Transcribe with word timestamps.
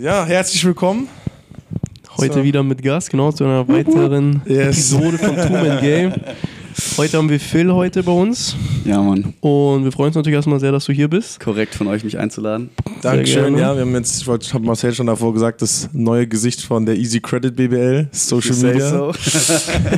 Ja, 0.00 0.24
herzlich 0.24 0.64
willkommen. 0.64 1.08
Heute 2.16 2.34
So. 2.34 2.44
wieder 2.44 2.62
mit 2.62 2.82
Gast, 2.82 3.10
genau, 3.10 3.32
zu 3.32 3.44
einer 3.44 3.66
weiteren 3.68 4.42
Yes. 4.46 4.92
Episode 4.92 5.18
von 5.18 5.36
Two 5.36 5.52
Man 5.52 5.80
Game. 5.80 6.12
Heute 6.96 7.18
haben 7.18 7.28
wir 7.28 7.40
Phil 7.40 7.70
heute 7.72 8.02
bei 8.02 8.12
uns 8.12 8.54
Ja, 8.84 9.02
Mann. 9.02 9.34
und 9.40 9.84
wir 9.84 9.92
freuen 9.92 10.08
uns 10.08 10.16
natürlich 10.16 10.36
erstmal 10.36 10.60
sehr, 10.60 10.72
dass 10.72 10.84
du 10.86 10.92
hier 10.92 11.08
bist. 11.08 11.40
Korrekt 11.40 11.74
von 11.74 11.88
euch, 11.88 12.04
mich 12.04 12.16
einzuladen. 12.16 12.70
Dankeschön. 13.02 13.56
Ja, 13.56 13.74
wir 13.74 13.82
haben 13.82 13.94
jetzt, 13.94 14.20
ich 14.20 14.26
wollte- 14.26 14.52
habe 14.52 14.64
Marcel 14.64 14.92
schon 14.94 15.06
davor 15.06 15.32
gesagt, 15.32 15.62
das 15.62 15.88
neue 15.92 16.26
Gesicht 16.26 16.60
von 16.62 16.84
der 16.86 16.96
Easy 16.96 17.20
Credit 17.20 17.54
BBL, 17.54 18.08
Social 18.12 18.56
Media. 18.56 18.88
so. 18.90 19.12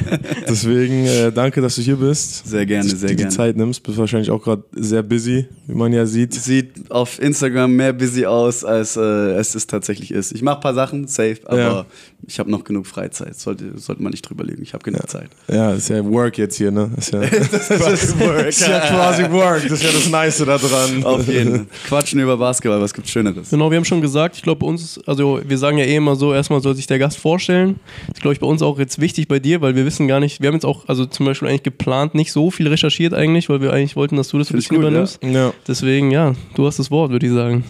Deswegen 0.49 1.07
äh, 1.07 1.33
danke, 1.33 1.61
dass 1.61 1.77
du 1.77 1.83
hier 1.83 1.97
bist. 1.97 2.47
Sehr 2.49 2.67
gerne, 2.67 2.85
Dass 2.85 2.93
du 2.93 2.99
sehr 2.99 3.11
die 3.11 3.17
gerne. 3.17 3.31
Zeit 3.31 3.57
nimmst. 3.57 3.83
Bist 3.83 3.99
wahrscheinlich 3.99 4.31
auch 4.31 4.43
gerade 4.43 4.63
sehr 4.73 5.03
busy, 5.03 5.47
wie 5.67 5.75
man 5.75 5.93
ja 5.93 6.07
sieht. 6.07 6.35
Sieht 6.35 6.91
auf 6.91 7.21
Instagram 7.21 7.73
mehr 7.75 7.93
busy 7.93 8.27
aus, 8.27 8.65
als 8.65 8.97
äh, 8.97 9.01
es 9.01 9.55
ist 9.55 9.71
tatsächlich 9.71 10.11
ist. 10.11 10.33
Ich 10.33 10.43
mache 10.43 10.57
ein 10.57 10.61
paar 10.63 10.75
Sachen, 10.75 11.07
safe, 11.07 11.39
aber 11.47 11.59
Ja. 11.59 11.87
ich 12.27 12.39
habe 12.39 12.51
noch 12.51 12.65
genug 12.65 12.87
Freizeit. 12.87 13.39
Sollte, 13.39 13.79
sollte 13.79 14.03
man 14.03 14.11
nicht 14.11 14.23
drüber 14.23 14.45
legen. 14.45 14.63
Ich 14.63 14.75
habe 14.75 14.85
genug 14.85 15.09
Zeit. 15.09 15.29
Ja, 15.49 15.73
ist 15.73 15.89
ja 15.89 16.05
Work 16.05 16.39
jetzt 16.39 16.57
hier, 16.57 16.71
ne? 16.71 16.91
Ist 16.97 17.13
ja, 17.13 17.21
das 17.51 17.71
ist, 17.71 18.21
Work. 18.21 18.47
ist 18.49 18.61
ja 18.67 18.81
quasi 18.81 19.23
Work. 19.31 19.63
Das 19.65 19.73
ist 19.73 19.83
ja 19.85 19.91
das 19.93 20.09
Nice 20.09 20.39
da 20.39 20.59
dran. 20.59 21.05
Auf 21.05 21.27
jeden 21.29 21.53
Fall. 21.57 21.67
Quatschen 21.89 22.21
über 22.21 22.37
Basketball, 22.37 22.81
was 22.81 22.92
gibt's 22.95 23.11
Schöneres? 23.11 23.51
Genau, 23.51 23.71
wir 23.71 23.77
haben 23.77 23.85
schon 23.85 24.01
gesagt, 24.01 24.37
ich 24.37 24.43
glaube 24.43 24.61
bei 24.61 24.67
uns, 24.67 25.01
also 25.07 25.41
wir 25.47 25.59
sagen 25.59 25.79
ja 25.79 25.85
eh 25.85 25.97
immer 25.97 26.17
so, 26.17 26.33
erstmal 26.33 26.61
soll 26.61 26.75
sich 26.75 26.87
der 26.87 26.99
Gast 26.99 27.19
vorstellen. 27.19 27.81
Das 28.09 28.19
ist, 28.19 28.23
glaube 28.23 28.35
ich, 28.35 28.41
bei 28.41 28.47
uns 28.47 28.63
auch 28.63 28.79
jetzt 28.79 29.01
wichtig 29.01 29.29
bei 29.29 29.39
dir, 29.39 29.61
weil 29.61 29.75
wir 29.77 29.85
wissen 29.85 30.09
gar 30.09 30.21
nicht, 30.21 30.41
wir 30.41 30.49
haben 30.49 30.55
jetzt 30.55 30.67
auch, 30.67 30.89
also 30.89 31.07
zum 31.07 31.27
Beispiel 31.27 31.49
eigentlich 31.49 31.63
geplant, 31.63 32.15
nicht 32.15 32.33
so 32.33 32.51
viel 32.51 32.69
recherchiert 32.69 33.15
eigentlich, 33.15 33.49
weil 33.49 33.61
wir 33.61 33.73
eigentlich 33.73 33.97
wollten, 33.97 34.17
dass 34.17 34.29
du 34.29 34.39
das 34.39 34.49
ein 34.49 34.53
Find 34.53 34.63
ich 34.63 34.69
bisschen 34.69 34.83
gut, 34.83 34.91
übernimmst. 34.91 35.19
Ja. 35.23 35.53
Deswegen, 35.67 36.11
ja, 36.11 36.35
du 36.55 36.67
hast 36.67 36.79
das 36.79 36.91
Wort, 36.91 37.11
würde 37.11 37.27
ich 37.27 37.33
sagen. 37.33 37.65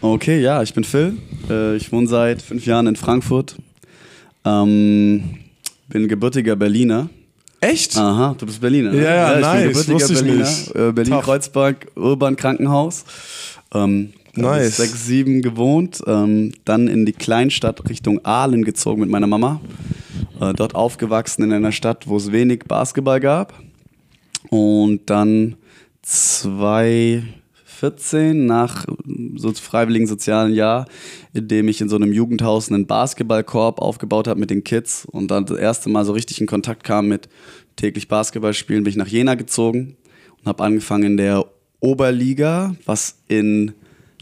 Okay, 0.00 0.40
ja, 0.40 0.62
ich 0.62 0.74
bin 0.74 0.84
Phil. 0.84 1.16
Äh, 1.50 1.76
ich 1.76 1.90
wohne 1.90 2.06
seit 2.06 2.40
fünf 2.42 2.64
Jahren 2.66 2.86
in 2.86 2.96
Frankfurt. 2.96 3.56
Ähm, 4.44 5.24
bin 5.88 6.06
gebürtiger 6.08 6.54
Berliner. 6.56 7.08
Echt? 7.60 7.96
Aha, 7.96 8.36
du 8.38 8.46
bist 8.46 8.60
Berliner. 8.60 8.92
ne? 8.92 9.02
Ja, 9.02 9.32
ja, 9.32 9.40
nice. 9.40 9.60
Ich 9.76 9.86
bin 9.86 9.94
Wusste 9.94 10.14
gebürtiger 10.14 10.20
ich 10.20 10.24
Berliner. 10.24 10.48
nicht. 10.48 10.76
Äh, 10.76 10.92
Berlin-Kreuzberg, 10.92 11.86
Urban 11.96 12.36
Krankenhaus. 12.36 13.04
Ähm, 13.74 14.12
Nice. 14.40 14.76
Sechs, 14.76 15.06
sieben 15.06 15.42
gewohnt. 15.42 16.02
Ähm, 16.06 16.52
dann 16.64 16.88
in 16.88 17.06
die 17.06 17.12
Kleinstadt 17.12 17.88
Richtung 17.88 18.24
Aalen 18.24 18.64
gezogen 18.64 19.00
mit 19.00 19.10
meiner 19.10 19.26
Mama. 19.26 19.60
Äh, 20.40 20.52
dort 20.54 20.74
aufgewachsen 20.74 21.42
in 21.42 21.52
einer 21.52 21.72
Stadt, 21.72 22.06
wo 22.06 22.16
es 22.16 22.32
wenig 22.32 22.64
Basketball 22.66 23.20
gab. 23.20 23.54
Und 24.50 25.10
dann 25.10 25.56
2014 26.02 28.46
nach 28.46 28.86
so 29.36 29.52
freiwilligen 29.52 30.06
sozialen 30.06 30.54
Jahr, 30.54 30.86
in 31.34 31.48
dem 31.48 31.68
ich 31.68 31.80
in 31.80 31.88
so 31.88 31.96
einem 31.96 32.12
Jugendhaus 32.12 32.70
einen 32.70 32.86
Basketballkorb 32.86 33.80
aufgebaut 33.80 34.28
habe 34.28 34.40
mit 34.40 34.50
den 34.50 34.64
Kids 34.64 35.04
und 35.04 35.30
dann 35.30 35.46
das 35.46 35.58
erste 35.58 35.90
Mal 35.90 36.04
so 36.04 36.12
richtig 36.12 36.40
in 36.40 36.46
Kontakt 36.46 36.84
kam 36.84 37.08
mit 37.08 37.28
täglich 37.76 38.08
Basketball 38.08 38.54
spielen, 38.54 38.84
bin 38.84 38.90
ich 38.90 38.96
nach 38.96 39.06
Jena 39.06 39.34
gezogen 39.34 39.96
und 40.40 40.46
habe 40.46 40.64
angefangen 40.64 41.04
in 41.04 41.16
der 41.16 41.44
Oberliga, 41.80 42.74
was 42.86 43.18
in 43.28 43.72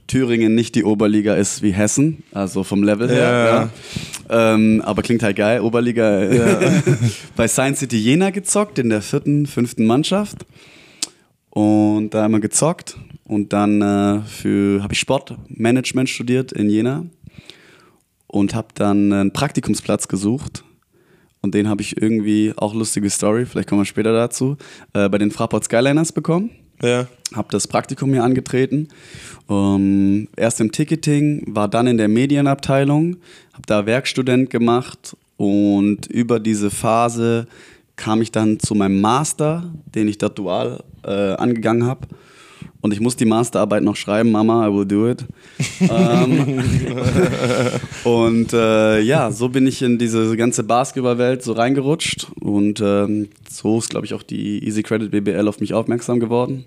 Thüringen 0.07 0.55
nicht 0.55 0.75
die 0.75 0.85
Oberliga 0.85 1.35
ist 1.35 1.63
wie 1.63 1.73
Hessen, 1.73 2.23
also 2.33 2.65
vom 2.65 2.83
Level 2.83 3.09
her. 3.09 3.17
Ja, 3.19 3.47
ja. 3.47 3.71
Ja. 4.29 4.55
Ähm, 4.55 4.83
aber 4.85 5.03
klingt 5.03 5.23
halt 5.23 5.37
geil. 5.37 5.61
Oberliga 5.61 6.21
bei 7.37 7.49
Science 7.49 7.81
City 7.81 7.97
Jena 7.97 8.31
gezockt, 8.31 8.79
in 8.79 8.89
der 8.89 9.03
vierten, 9.03 9.47
fünften 9.47 9.87
Mannschaft. 9.87 10.47
Und 11.51 12.11
da 12.11 12.23
haben 12.23 12.33
wir 12.33 12.41
gezockt. 12.41 12.97
Und 13.25 13.53
dann 13.53 13.83
äh, 13.83 14.21
für 14.23 14.83
habe 14.83 14.93
ich 14.93 15.01
Sportmanagement 15.01 16.09
studiert 16.09 16.53
in 16.53 16.71
Jena 16.71 17.07
und 18.27 18.55
habe 18.55 18.69
dann 18.75 19.13
einen 19.13 19.33
Praktikumsplatz 19.33 20.07
gesucht. 20.07 20.63
Und 21.41 21.55
den 21.55 21.69
habe 21.69 21.83
ich 21.83 22.01
irgendwie, 22.01 22.53
auch 22.57 22.75
lustige 22.75 23.11
Story, 23.11 23.47
vielleicht 23.47 23.69
kommen 23.69 23.81
wir 23.81 23.87
später 23.87 24.13
dazu, 24.13 24.57
äh, 24.95 25.09
bei 25.09 25.19
den 25.19 25.31
Fraport 25.31 25.65
Skyliners 25.65 26.13
bekommen 26.13 26.51
Ja. 26.83 27.07
habe 27.35 27.49
das 27.51 27.67
Praktikum 27.67 28.13
hier 28.13 28.25
angetreten. 28.25 28.89
Ähm, 29.49 30.29
erst 30.37 30.61
im 30.61 30.73
Ticketing, 30.73 31.45
war 31.49 31.69
dann 31.69 31.87
in 31.87 31.97
der 31.97 32.09
Medienabteilung, 32.09 33.17
habe 33.53 33.63
da 33.67 33.87
Werkstudent 33.87 34.51
gemacht 34.51 35.17
und 35.37 36.07
über 36.07 36.41
diese 36.41 36.71
Phase 36.71 37.47
kam 37.97 38.21
ich 38.21 38.31
dann 38.31 38.61
zu 38.61 38.75
meinem 38.75 39.01
Master, 39.01 39.73
den 39.95 40.09
ich 40.09 40.19
dort 40.19 40.39
dual 40.39 40.83
äh, 41.05 41.33
angegangen 41.35 41.87
habe. 41.87 42.07
Und 42.87 42.93
ich 42.93 43.01
muss 43.01 43.17
die 43.17 43.25
Masterarbeit 43.25 43.83
noch 43.83 43.97
schreiben, 43.97 44.31
Mama, 44.31 44.65
I 44.65 44.73
will 44.73 44.87
do 44.87 45.11
it. 45.11 45.25
ähm, 45.81 46.63
und 48.05 48.53
äh, 48.53 49.01
ja, 49.01 49.33
so 49.33 49.49
bin 49.49 49.67
ich 49.67 49.83
in 49.83 49.99
diese 49.99 50.37
ganze 50.37 50.63
Basketballwelt 50.63 51.43
so 51.43 51.55
reingerutscht. 51.55 52.29
Und 52.39 52.81
ähm, 52.81 53.29
so 53.51 53.79
ist, 53.79 53.91
glaube 53.91 54.07
ich, 54.07 54.15
auch 54.15 54.23
die 54.23 54.65
Easy 54.65 54.85
Credit 54.85 55.11
BBL 55.11 55.49
auf 55.49 55.59
mich 55.59 55.75
aufmerksam 55.75 56.21
geworden. 56.21 56.65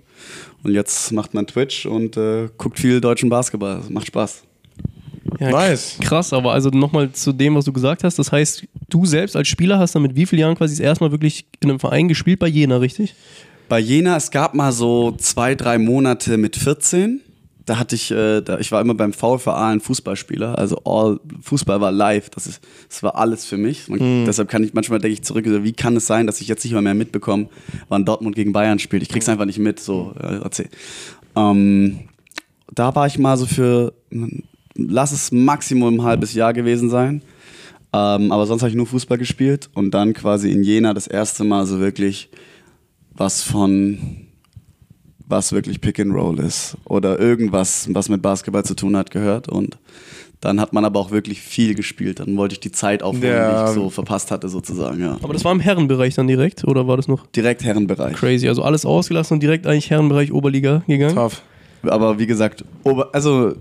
Und 0.61 0.73
jetzt 0.73 1.13
macht 1.13 1.33
man 1.33 1.47
Twitch 1.47 1.85
und 1.85 2.17
äh, 2.17 2.49
guckt 2.57 2.79
viel 2.79 2.99
deutschen 2.99 3.29
Basketball. 3.29 3.77
Das 3.77 3.89
macht 3.89 4.07
Spaß. 4.07 4.43
Ja, 5.39 5.51
Nice. 5.51 5.99
Krass, 6.01 6.33
aber 6.33 6.51
also 6.51 6.69
nochmal 6.69 7.13
zu 7.13 7.31
dem, 7.31 7.55
was 7.55 7.63
du 7.63 7.71
gesagt 7.71 8.03
hast. 8.03 8.19
Das 8.19 8.29
heißt, 8.29 8.65
du 8.89 9.05
selbst 9.05 9.37
als 9.37 9.47
Spieler 9.47 9.79
hast 9.79 9.95
dann 9.95 10.01
mit 10.01 10.17
wie 10.17 10.25
vielen 10.25 10.41
Jahren 10.41 10.57
quasi 10.57 10.75
das 10.75 10.81
erste 10.81 11.05
Mal 11.05 11.11
wirklich 11.11 11.45
in 11.61 11.69
einem 11.69 11.79
Verein 11.79 12.09
gespielt 12.09 12.39
bei 12.39 12.47
Jena, 12.49 12.75
richtig? 12.75 13.15
Bei 13.69 13.79
Jena, 13.79 14.17
es 14.17 14.31
gab 14.31 14.55
mal 14.55 14.71
so 14.71 15.11
zwei, 15.11 15.53
drei 15.53 15.77
Monate 15.77 16.37
mit 16.37 16.55
14. 16.55 17.21
Da 17.67 17.77
hatte 17.77 17.93
ich, 17.93 18.09
äh, 18.09 18.41
da, 18.41 18.57
ich 18.57 18.71
war 18.71 18.81
immer 18.81 18.95
beim 18.95 19.13
VfA 19.13 19.69
ein 19.69 19.79
Fußballspieler, 19.79 20.57
also 20.57 20.81
all, 20.85 21.19
Fußball 21.43 21.79
war 21.79 21.91
live, 21.91 22.31
das, 22.31 22.47
ist, 22.47 22.61
das 22.89 23.03
war 23.03 23.15
alles 23.15 23.45
für 23.45 23.57
mich. 23.57 23.87
Man, 23.87 24.25
Deshalb 24.25 24.49
kann 24.49 24.63
ich 24.63 24.73
manchmal 24.73 24.97
denke 24.97 25.13
ich 25.13 25.21
zurück, 25.21 25.45
wie 25.45 25.73
kann 25.73 25.95
es 25.95 26.07
sein, 26.07 26.25
dass 26.25 26.41
ich 26.41 26.47
jetzt 26.47 26.63
nicht 26.63 26.73
mal 26.73 26.81
mehr 26.81 26.95
mitbekomme, 26.95 27.47
wann 27.89 28.05
Dortmund 28.05 28.35
gegen 28.35 28.53
Bayern 28.53 28.79
spielt. 28.79 29.03
Ich 29.03 29.09
krieg's 29.09 29.29
einfach 29.29 29.45
nicht 29.45 29.59
mit, 29.59 29.79
so 29.79 30.15
äh, 30.19 30.39
erzähl. 30.43 30.69
Ähm, 31.35 31.99
da 32.73 32.95
war 32.95 33.05
ich 33.05 33.19
mal 33.19 33.37
so 33.37 33.45
für, 33.45 33.93
mm, 34.09 34.39
lass 34.73 35.11
es 35.11 35.31
Maximum 35.31 35.99
ein 35.99 36.03
halbes 36.03 36.33
Jahr 36.33 36.53
gewesen 36.53 36.89
sein. 36.89 37.21
Ähm, 37.93 38.31
aber 38.31 38.47
sonst 38.47 38.63
habe 38.63 38.71
ich 38.71 38.75
nur 38.75 38.87
Fußball 38.87 39.19
gespielt 39.19 39.69
und 39.75 39.91
dann 39.91 40.13
quasi 40.13 40.51
in 40.51 40.63
Jena 40.63 40.95
das 40.95 41.05
erste 41.05 41.43
Mal 41.43 41.67
so 41.67 41.79
wirklich 41.79 42.29
was 43.19 43.43
von 43.43 43.99
was 45.27 45.51
wirklich 45.51 45.79
Pick 45.79 45.99
and 45.99 46.11
Roll 46.15 46.39
ist 46.39 46.75
oder 46.85 47.19
irgendwas, 47.19 47.87
was 47.93 48.09
mit 48.09 48.21
Basketball 48.23 48.63
zu 48.65 48.73
tun 48.73 48.97
hat, 48.97 49.11
gehört 49.11 49.47
und 49.47 49.77
dann 50.41 50.59
hat 50.59 50.71
man 50.73 50.85
aber 50.85 50.99
auch 51.01 51.11
wirklich 51.11 51.41
viel 51.41 51.75
gespielt. 51.75 52.19
Dann 52.21 52.35
wollte 52.37 52.53
ich 52.53 52.61
die 52.61 52.71
Zeit 52.71 53.03
aufholen, 53.03 53.25
Ja. 53.27 53.65
die 53.65 53.69
ich 53.69 53.75
so 53.75 53.89
verpasst 53.89 54.31
hatte, 54.31 54.47
sozusagen. 54.49 54.99
Ja. 55.01 55.17
Aber 55.21 55.33
das 55.33 55.43
war 55.45 55.51
im 55.51 55.59
Herrenbereich 55.59 56.15
dann 56.15 56.27
direkt 56.27 56.63
oder 56.65 56.87
war 56.87 56.95
das 56.97 57.07
noch 57.09 57.27
Direkt 57.27 57.63
Herrenbereich. 57.63 58.15
crazy? 58.15 58.47
Also 58.47 58.63
alles 58.63 58.85
ausgelassen 58.85 59.35
und 59.35 59.43
direkt 59.43 59.67
eigentlich 59.67 59.89
Herrenbereich 59.91 60.31
Oberliga 60.31 60.81
gegangen? 60.87 61.13
Tough. 61.13 61.41
Aber 61.83 62.17
wie 62.17 62.25
gesagt, 62.25 62.63
Ober, 62.83 63.09
also 63.13 63.53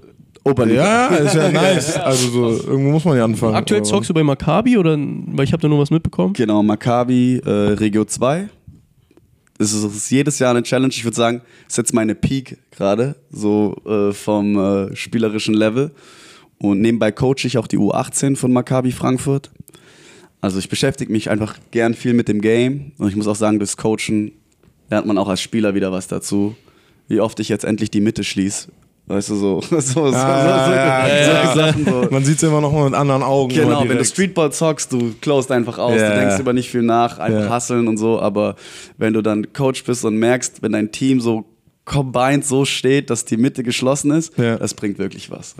Oberliga. 0.45 1.11
Ja, 1.11 1.17
ist 1.17 1.35
ja 1.35 1.51
nice. 1.53 1.97
Also 1.99 2.31
so, 2.31 2.71
irgendwo 2.71 2.93
muss 2.93 3.05
man 3.05 3.17
ja 3.19 3.25
anfangen. 3.25 3.57
Aktuell 3.57 3.83
zockst 3.83 4.09
du 4.09 4.15
bei 4.15 4.23
Maccabi 4.23 4.79
oder 4.79 4.97
weil 4.97 5.45
ich 5.45 5.53
habe 5.53 5.61
da 5.61 5.69
nur 5.69 5.81
was 5.81 5.91
mitbekommen? 5.91 6.33
Genau, 6.33 6.63
Maccabi, 6.63 7.43
äh, 7.45 7.51
Regio 7.51 8.05
2. 8.05 8.49
Das 9.59 9.73
ist, 9.73 10.11
jedes 10.11 10.39
Jahr 10.39 10.51
eine 10.51 10.63
Challenge. 10.63 10.93
Ich 10.93 11.05
würde 11.05 11.17
sagen, 11.17 11.43
das 11.65 11.75
ist 11.75 11.79
jetzt 11.79 11.95
meine 11.95 12.15
Peak 12.15 12.59
gerade, 12.71 13.17
so 13.31 13.77
äh, 13.85 14.13
vom 14.13 14.57
äh, 14.57 14.97
spielerischen 14.97 15.55
Level. 15.55 15.91
Und 16.59 16.81
nebenbei 16.81 17.13
coache 17.13 17.45
ich 17.45 17.59
auch 17.59 17.67
die 17.67 17.79
U18 17.79 18.37
von 18.37 18.53
Maccabi 18.53 18.93
Frankfurt. 18.93 19.51
Also 20.41 20.61
ich 20.61 20.69
beschäftige 20.69 21.11
mich 21.11 21.31
einfach 21.31 21.59
gern 21.73 21.95
viel 21.95 22.15
mit 22.15 22.29
dem 22.29 22.41
Game. 22.41 22.93
Und 22.99 23.09
ich 23.09 23.17
muss 23.17 23.27
auch 23.27 23.37
sagen, 23.37 23.59
durchs 23.59 23.77
Coachen 23.77 24.33
lernt 24.91 25.07
man 25.07 25.19
auch 25.19 25.29
als 25.29 25.41
Spieler 25.41 25.75
wieder 25.75 25.91
was 25.91 26.07
dazu. 26.07 26.55
Wie 27.09 27.21
oft 27.21 27.41
ich 27.41 27.49
jetzt 27.49 27.65
endlich 27.65 27.91
die 27.91 28.01
Mitte 28.01 28.23
schließe. 28.23 28.69
Weißt 29.09 29.31
du, 29.31 29.37
so, 29.37 29.61
so, 29.63 29.81
so, 29.81 29.81
so, 29.81 30.11
so, 30.11 30.17
Ah, 30.17 31.09
ja. 31.09 31.55
Sachen. 31.55 31.85
So. 31.85 32.09
Man 32.11 32.25
sieht 32.25 32.37
es 32.37 32.43
immer 32.43 32.61
noch 32.61 32.73
mal 32.73 32.85
mit 32.85 32.95
anderen 32.95 33.23
Augen. 33.23 33.55
Genau, 33.55 33.89
wenn 33.89 33.97
du. 33.99 34.05
Streetball 34.05 34.53
zockst, 34.53 34.93
du 34.93 35.15
closed 35.21 35.51
einfach 35.51 35.79
aus, 35.79 35.99
Ja, 35.99 36.11
du 36.11 36.21
denkst 36.21 36.39
über 36.41 36.53
nicht 36.53 36.71
viel 36.71 36.83
nach, 36.83 37.19
einfach 37.19 37.55
hustlen 37.57 37.89
und 37.89 37.97
so, 37.97 38.21
aber 38.21 38.55
wenn 38.99 39.15
du 39.15 39.23
dann 39.23 39.53
Coach 39.53 39.83
bist 39.85 40.05
und 40.05 40.17
merkst, 40.17 40.63
wenn 40.63 40.73
dein 40.73 40.93
Team 40.93 41.21
so 41.21 41.47
combined 41.87 42.45
so 42.45 42.67
steht, 42.67 43.09
dass 43.09 43.25
die 43.25 43.39
Mitte 43.39 43.63
geschlossen 43.63 44.11
ist, 44.11 44.39
das 44.39 44.75
bringt 44.75 44.99
wirklich 44.99 45.31
was. 45.31 45.55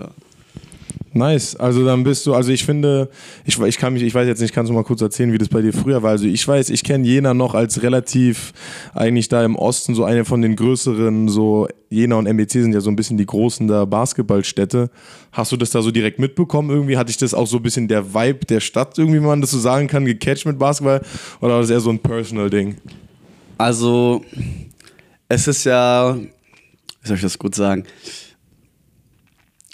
Nice. 1.19 1.57
Also 1.57 1.83
dann 1.83 2.03
bist 2.05 2.25
du, 2.25 2.33
also 2.33 2.49
ich 2.49 2.63
finde, 2.63 3.09
ich, 3.43 3.59
ich 3.59 3.77
kann 3.77 3.91
mich, 3.91 4.03
ich 4.03 4.15
weiß 4.15 4.25
jetzt 4.25 4.39
nicht, 4.39 4.53
kannst 4.53 4.69
du 4.69 4.73
mal 4.73 4.85
kurz 4.85 5.01
erzählen, 5.01 5.33
wie 5.33 5.37
das 5.37 5.49
bei 5.49 5.61
dir 5.61 5.73
früher 5.73 6.01
war. 6.01 6.11
Also 6.11 6.25
ich 6.25 6.47
weiß, 6.47 6.69
ich 6.69 6.81
kenne 6.81 7.05
Jena 7.05 7.33
noch 7.33 7.55
als 7.55 7.83
relativ 7.83 8.53
eigentlich 8.93 9.27
da 9.27 9.43
im 9.43 9.57
Osten 9.57 9.95
so 9.95 10.05
eine 10.05 10.23
von 10.23 10.41
den 10.41 10.55
größeren, 10.55 11.27
so 11.27 11.67
Jena 11.89 12.15
und 12.15 12.25
MBC 12.25 12.51
sind 12.53 12.73
ja 12.73 12.79
so 12.79 12.89
ein 12.89 12.95
bisschen 12.95 13.17
die 13.17 13.25
großen 13.25 13.67
da 13.67 13.83
Basketballstädte. 13.83 14.89
Hast 15.33 15.51
du 15.51 15.57
das 15.57 15.71
da 15.71 15.81
so 15.81 15.91
direkt 15.91 16.19
mitbekommen 16.19 16.69
irgendwie? 16.69 16.95
Hatte 16.97 17.11
ich 17.11 17.17
das 17.17 17.33
auch 17.33 17.47
so 17.47 17.57
ein 17.57 17.63
bisschen 17.63 17.89
der 17.89 18.13
Vibe 18.13 18.45
der 18.45 18.61
Stadt 18.61 18.97
irgendwie, 18.97 19.19
man 19.19 19.41
das 19.41 19.51
so 19.51 19.59
sagen 19.59 19.87
kann, 19.87 20.05
gecatcht 20.05 20.45
mit 20.45 20.57
Basketball? 20.57 21.01
Oder 21.41 21.55
war 21.55 21.61
das 21.61 21.69
eher 21.69 21.81
so 21.81 21.89
ein 21.89 21.99
Personal-Ding? 21.99 22.77
Also, 23.57 24.23
es 25.27 25.49
ist 25.49 25.65
ja, 25.65 26.15
wie 26.15 27.07
soll 27.07 27.17
ich 27.17 27.23
das 27.23 27.37
gut 27.37 27.55
sagen? 27.55 27.83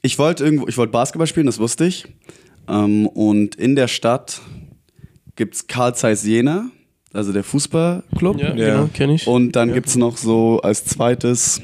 Ich 0.06 0.19
wollte 0.19 0.44
irgendwo, 0.46 0.68
ich 0.68 0.78
wollte 0.78 0.92
Basketball 0.92 1.28
spielen, 1.28 1.48
das 1.48 1.60
wusste 1.60 1.86
ich. 1.86 2.06
Ähm, 2.68 3.07
und 3.07 3.56
in 3.56 3.75
der 3.75 3.88
Stadt 3.88 4.42
gibt 5.36 5.56
es 5.56 5.68
Karl 5.68 5.96
Zeiss 5.96 6.24
Jena, 6.24 6.69
also 7.13 7.34
der 7.34 7.44
Fußballclub. 7.44 8.40
Ja, 8.40 8.56
Ja. 8.56 8.75
genau, 8.75 8.90
kenne 8.94 9.16
ich. 9.16 9.28
Und 9.28 9.56
dann 9.56 9.74
gibt 9.74 9.88
es 9.88 9.96
noch 9.96 10.18
so 10.18 10.62
als 10.62 10.86
zweites 10.86 11.62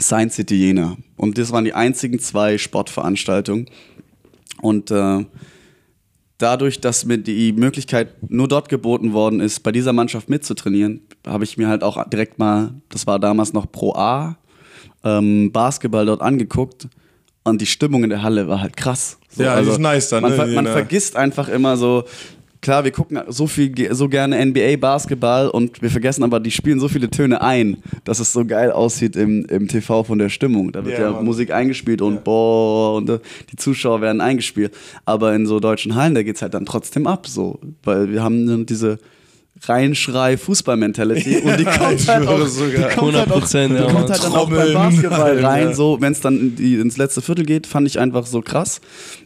Science 0.00 0.34
City 0.34 0.56
Jena. 0.56 0.96
Und 1.16 1.38
das 1.38 1.52
waren 1.52 1.64
die 1.64 1.74
einzigen 1.74 2.18
zwei 2.18 2.58
Sportveranstaltungen. 2.58 3.66
Und 4.60 4.90
äh, 4.90 5.24
dadurch, 6.38 6.80
dass 6.80 7.04
mir 7.04 7.18
die 7.18 7.52
Möglichkeit 7.52 8.30
nur 8.30 8.48
dort 8.48 8.68
geboten 8.68 9.12
worden 9.12 9.40
ist, 9.40 9.60
bei 9.60 9.70
dieser 9.72 9.92
Mannschaft 9.92 10.28
mitzutrainieren, 10.28 11.00
habe 11.26 11.44
ich 11.44 11.56
mir 11.56 11.68
halt 11.68 11.84
auch 11.84 12.08
direkt 12.08 12.38
mal, 12.38 12.74
das 12.88 13.06
war 13.06 13.18
damals 13.20 13.52
noch 13.52 13.70
Pro 13.70 13.94
A, 13.94 14.36
ähm, 15.04 15.52
Basketball 15.52 16.06
dort 16.06 16.20
angeguckt. 16.22 16.88
Und 17.44 17.60
die 17.60 17.66
Stimmung 17.66 18.04
in 18.04 18.10
der 18.10 18.22
Halle 18.22 18.46
war 18.48 18.60
halt 18.60 18.76
krass. 18.76 19.18
So, 19.28 19.42
Ja, 19.42 19.60
die 19.60 19.68
ist 19.68 19.78
nice 19.78 20.08
dann, 20.10 20.22
Man, 20.22 20.36
ne? 20.36 20.46
man 20.54 20.66
vergisst 20.66 21.16
einfach 21.16 21.48
immer 21.48 21.76
so, 21.76 22.04
klar, 22.60 22.84
wir 22.84 22.92
gucken 22.92 23.20
so 23.28 23.46
viel, 23.46 23.92
so 23.92 24.08
gerne 24.08 24.44
NBA 24.46 24.76
Basketball 24.76 25.48
und 25.48 25.82
wir 25.82 25.90
vergessen 25.90 26.22
aber, 26.22 26.38
die 26.40 26.52
spielen 26.52 26.78
so 26.78 26.88
viele 26.88 27.10
Töne 27.10 27.42
ein, 27.42 27.78
dass 28.04 28.20
es 28.20 28.32
so 28.32 28.44
geil 28.44 28.70
aussieht 28.70 29.16
im, 29.16 29.44
im 29.46 29.66
TV 29.68 30.04
von 30.04 30.18
der 30.18 30.28
Stimmung. 30.28 30.70
Da 30.72 30.84
wird 30.84 30.98
Ja, 30.98 31.10
ja. 31.10 31.20
Musik 31.20 31.50
eingespielt 31.52 32.00
und 32.00 32.22
boah, 32.24 32.96
und 32.96 33.10
äh, 33.10 33.18
die 33.50 33.56
Zuschauer 33.56 34.00
werden 34.00 34.20
eingespielt. 34.20 34.72
Aber 35.04 35.34
in 35.34 35.46
so 35.46 35.58
deutschen 35.58 35.96
Hallen, 35.96 36.14
da 36.14 36.22
geht's 36.22 36.40
halt 36.40 36.54
dann 36.54 36.64
trotzdem 36.64 37.06
ab, 37.08 37.26
so. 37.26 37.58
Weil 37.82 38.12
wir 38.12 38.22
haben 38.22 38.46
dann 38.46 38.66
diese 39.62 39.72
Reinschrei-Fußball-Mentality 39.72 41.38
und 41.38 41.58
die 41.58 41.64
kommt 41.78 42.00
ich 42.00 42.08
halt 42.08 42.26
auch, 42.28 42.46
sogar. 42.46 42.88
die 42.90 42.94
kommt 42.96 43.14
halt 43.14 43.30
auch, 43.30 43.42
100%, 43.42 43.68
die 43.68 43.74
ja, 43.74 43.82
kommt 43.92 44.10
halt 44.10 44.24
dann 44.24 44.32
auch 44.32 44.50
beim. 44.50 44.72
Basketball 44.72 45.38
rein, 45.44 45.74
so, 45.74 46.00
wenn 46.00 46.12
es 46.12 46.20
dann 46.20 46.38
in 46.38 46.56
die, 46.56 46.74
ins 46.76 46.96
letzte 46.96 47.22
Viertel 47.22 47.44
geht, 47.44 47.66
fand 47.66 47.86
ich 47.86 47.98
einfach 47.98 48.26
so 48.26 48.40
krass. 48.40 48.80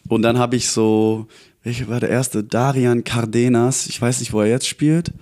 Und 0.09 0.23
dann 0.23 0.39
habe 0.39 0.57
ich 0.57 0.69
so, 0.69 1.27
welcher 1.63 1.89
war 1.89 2.01
der 2.01 2.11
erste? 2.11 2.45
Darian 2.45 3.05
Cardenas, 3.05 3.87
ich 3.89 4.01
weiß 4.01 4.21
nicht, 4.21 4.33
wo 4.33 4.41
er 4.41 4.49
jetzt 4.49 4.69
spielt. 4.69 5.13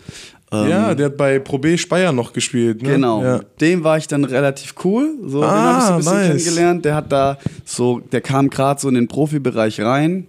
Ähm, 0.52 0.68
Ja, 0.68 0.94
der 0.94 1.06
hat 1.06 1.16
bei 1.16 1.38
Pro 1.38 1.58
B 1.58 1.76
Speyer 1.78 2.12
noch 2.12 2.32
gespielt. 2.32 2.82
Ne? 2.82 2.90
Genau, 2.90 3.22
Ja. 3.22 3.40
dem 3.60 3.82
war 3.84 3.96
ich 3.98 4.06
dann 4.08 4.24
relativ 4.24 4.74
cool. 4.84 5.14
So, 5.26 5.40
den 5.40 5.48
Ah, 5.48 5.64
habe 5.64 5.78
ich 5.78 5.84
so 5.86 5.92
ein 5.92 5.98
bisschen 5.98 6.14
nice. 6.18 6.44
kennengelernt. 6.44 6.84
Der 6.84 6.94
hat 6.96 7.10
da 7.12 7.38
so, 7.64 8.00
der 8.00 8.20
kam 8.20 8.50
gerade 8.50 8.80
so 8.80 8.88
in 8.88 8.94
den 8.94 9.08
Profibereich 9.08 9.80
rein. 9.80 10.26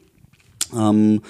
Ähm, 0.75 1.21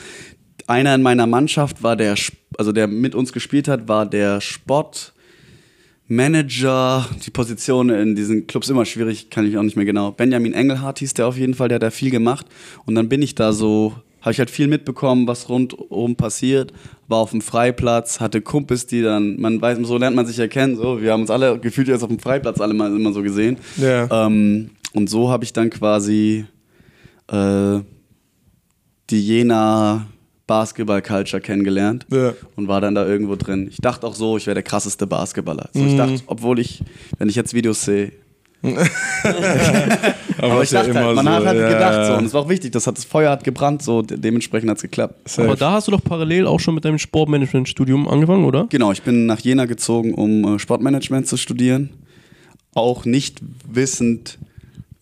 einer 0.68 0.96
in 0.96 1.02
meiner 1.02 1.28
Mannschaft 1.28 1.84
war 1.84 1.96
der, 1.96 2.16
also 2.58 2.72
der 2.72 2.88
mit 2.88 3.16
uns 3.16 3.34
gespielt 3.34 3.68
hat, 3.68 3.88
war 3.88 4.06
der 4.06 4.42
Sportmanager. 4.42 7.06
Die 7.26 7.32
Position 7.32 7.90
in 7.90 8.16
diesen 8.16 8.48
Clubs 8.48 8.70
immer 8.70 8.86
schwierig, 8.86 9.30
kann 9.30 9.48
ich 9.48 9.58
auch 9.58 9.64
nicht 9.64 9.76
mehr 9.76 9.86
genau. 9.86 10.12
Benjamin 10.12 10.54
Engelhardt 10.54 11.00
hieß 11.00 11.14
der 11.14 11.28
auf 11.28 11.38
jeden 11.38 11.54
Fall, 11.54 11.68
der 11.68 11.76
hat 11.76 11.84
da 11.84 11.92
viel 11.92 12.12
gemacht. 12.12 12.46
Und 12.86 12.96
dann 12.96 13.10
bin 13.10 13.22
ich 13.22 13.36
da 13.36 13.54
so, 13.54 13.94
habe 14.22 14.32
ich 14.32 14.40
halt 14.40 14.50
viel 14.50 14.68
mitbekommen, 14.68 15.28
was 15.28 15.50
rundum 15.50 16.16
passiert. 16.16 16.74
War 17.08 17.20
auf 17.20 17.32
dem 17.32 17.42
Freiplatz, 17.42 18.20
hatte 18.20 18.42
Kumpels, 18.42 18.88
die 18.88 19.04
dann, 19.04 19.40
man 19.40 19.62
weiß, 19.62 19.78
so 19.84 19.98
lernt 19.98 20.16
man 20.16 20.26
sich 20.26 20.38
ja 20.38 20.48
kennen. 20.48 20.78
So, 20.78 21.02
wir 21.02 21.12
haben 21.12 21.22
uns 21.22 21.30
alle 21.30 21.60
gefühlt 21.60 21.88
jetzt 21.88 22.02
auf 22.02 22.10
dem 22.10 22.20
Freiplatz 22.20 22.60
alle 22.60 22.74
mal 22.74 22.96
immer 22.96 23.14
so 23.14 23.22
gesehen. 23.22 23.58
Ja. 23.78 24.26
Ähm, 24.26 24.72
und 24.94 25.10
so 25.10 25.30
habe 25.30 25.44
ich 25.44 25.54
dann 25.54 25.70
quasi 25.70 26.46
äh, 27.28 27.80
die 29.10 29.28
Jena 29.28 30.08
Basketball-Culture 30.48 31.42
kennengelernt 31.42 32.06
Ja. 32.12 32.34
und 32.56 32.68
war 32.68 32.82
dann 32.82 32.96
da 32.96 33.06
irgendwo 33.06 33.36
drin. 33.36 33.68
Ich 33.72 33.78
dachte 33.78 34.06
auch 34.06 34.16
so, 34.16 34.38
ich 34.38 34.46
wäre 34.48 34.54
der 34.56 34.64
krasseste 34.64 35.08
Basketballer. 35.08 35.70
So, 35.74 35.84
Ich 35.86 35.94
Mhm. 35.94 35.98
dachte, 35.98 36.22
obwohl 36.28 36.60
ich, 36.60 36.84
wenn 37.18 37.30
ich 37.30 37.36
jetzt 37.36 37.54
Videos 37.54 37.84
sehe, 37.84 38.12
Aber, 40.38 40.54
aber 40.54 40.64
ich 40.64 40.70
dachte 40.72 40.88
ja 40.90 40.94
immer 40.96 41.06
halt, 41.08 41.16
man 41.18 41.26
so. 41.26 41.32
hat 41.32 41.46
halt 41.46 41.60
ja, 41.60 41.68
gedacht 41.70 42.06
so 42.08 42.14
und 42.18 42.26
es 42.26 42.34
war 42.34 42.42
auch 42.42 42.50
wichtig, 42.50 42.72
das, 42.72 42.88
hat, 42.88 42.98
das 42.98 43.06
Feuer 43.06 43.32
hat 43.32 43.44
gebrannt, 43.44 43.82
so 43.84 44.02
de 44.02 44.18
dementsprechend 44.18 44.70
hat 44.70 44.78
es 44.78 44.82
geklappt. 44.84 45.30
Safe. 45.30 45.48
Aber 45.48 45.56
da 45.56 45.72
hast 45.74 45.88
du 45.88 45.92
doch 45.92 46.04
parallel 46.04 46.48
auch 46.48 46.60
schon 46.60 46.76
mit 46.76 46.84
deinem 46.84 46.98
Sportmanagement-Studium 46.98 48.08
angefangen, 48.08 48.44
oder? 48.46 48.66
Genau, 48.70 48.92
ich 48.92 49.02
bin 49.04 49.26
nach 49.28 49.40
Jena 49.40 49.66
gezogen, 49.66 50.14
um 50.14 50.56
äh, 50.56 50.60
Sportmanagement 50.60 51.28
zu 51.28 51.38
studieren. 51.38 51.90
Auch 52.74 53.06
nicht 53.06 53.40
wissend, 53.72 54.38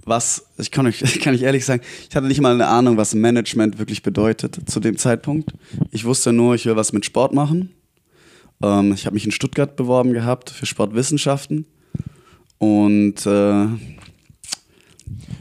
was, 0.06 0.46
ich 0.58 0.72
kann 0.72 0.86
euch, 0.88 1.00
kann 1.22 1.34
ich 1.36 1.44
ehrlich 1.44 1.66
sagen, 1.66 1.82
ich 2.10 2.16
hatte 2.16 2.28
nicht 2.28 2.42
mal 2.42 2.54
eine 2.54 2.68
Ahnung, 2.68 2.98
was 2.98 3.14
Management 3.16 3.80
wirklich 3.80 4.04
bedeutet 4.04 4.60
zu 4.70 4.80
dem 4.80 4.98
Zeitpunkt. 4.98 5.52
Ich 5.92 6.06
wusste 6.06 6.34
nur, 6.34 6.56
ich 6.56 6.66
will 6.66 6.76
was 6.76 6.94
mit 6.94 7.06
Sport 7.06 7.34
machen. 7.34 7.72
Ähm, 8.62 8.94
ich 8.94 9.06
habe 9.06 9.14
mich 9.14 9.26
in 9.26 9.32
Stuttgart 9.32 9.76
beworben 9.76 10.14
gehabt 10.14 10.50
für 10.50 10.66
Sportwissenschaften. 10.66 11.66
Und 12.58 13.26
äh, 13.26 13.66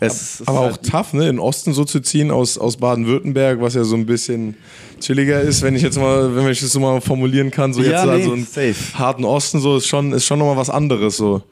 es 0.00 0.41
ist 0.41 0.49
Aber 0.49 0.61
auch 0.61 0.65
halt- 0.73 0.82
tough, 0.91 1.12
ne? 1.12 1.23
In 1.29 1.37
den 1.37 1.38
Osten 1.38 1.73
so 1.73 1.85
zu 1.85 2.00
ziehen 2.00 2.31
aus, 2.31 2.58
aus 2.58 2.76
Baden-Württemberg, 2.79 3.61
was 3.61 3.75
ja 3.75 3.85
so 3.85 3.94
ein 3.94 4.06
bisschen 4.06 4.56
chilliger 5.00 5.41
ist, 5.41 5.62
wenn 5.62 5.76
ich 5.76 5.82
jetzt 5.82 5.99
mal, 5.99 6.35
wenn 6.35 6.49
ich 6.49 6.61
das 6.61 6.73
so 6.73 6.81
mal 6.81 7.00
formulieren 7.00 7.50
kann, 7.50 7.73
so 7.73 7.82
Ja, 7.82 7.91
jetzt 7.93 8.05
nee, 8.05 8.11
also 8.11 8.32
einen 8.32 8.44
safe. 8.47 8.75
harten 8.99 9.25
Osten, 9.25 9.61
so 9.61 9.76
ist 9.76 9.87
schon, 9.87 10.12
ist 10.12 10.25
schon 10.25 10.38
nochmal 10.38 10.56
was 10.56 10.70
anderes 10.70 11.17
so. 11.17 11.43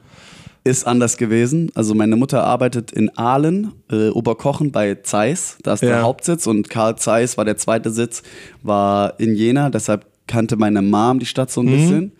Ist 0.63 0.85
anders 0.85 1.17
gewesen. 1.17 1.71
Also 1.73 1.95
meine 1.95 2.15
Mutter 2.15 2.43
arbeitet 2.43 2.91
in 2.91 3.09
Aalen, 3.17 3.71
äh, 3.91 4.09
Oberkochen 4.09 4.71
bei 4.71 4.95
Zeiss. 4.95 5.57
Da 5.63 5.73
ist 5.73 5.81
der 5.81 5.89
Ja. 5.89 6.01
Hauptsitz 6.03 6.45
und 6.47 6.69
Karl 6.69 6.97
Zeiss 6.97 7.37
war 7.37 7.45
der 7.45 7.57
zweite 7.57 7.89
Sitz, 7.89 8.21
war 8.61 9.19
in 9.19 9.35
Jena. 9.35 9.69
Deshalb 9.69 10.05
kannte 10.27 10.57
meine 10.57 10.81
Mom 10.81 11.19
die 11.19 11.25
Stadt 11.25 11.51
so 11.51 11.61
ein 11.61 11.67
bisschen. 11.67 12.11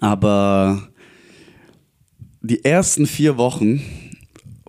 Aber 0.00 0.88
die 2.40 2.64
ersten 2.64 3.06
vier 3.06 3.36
Wochen 3.36 3.82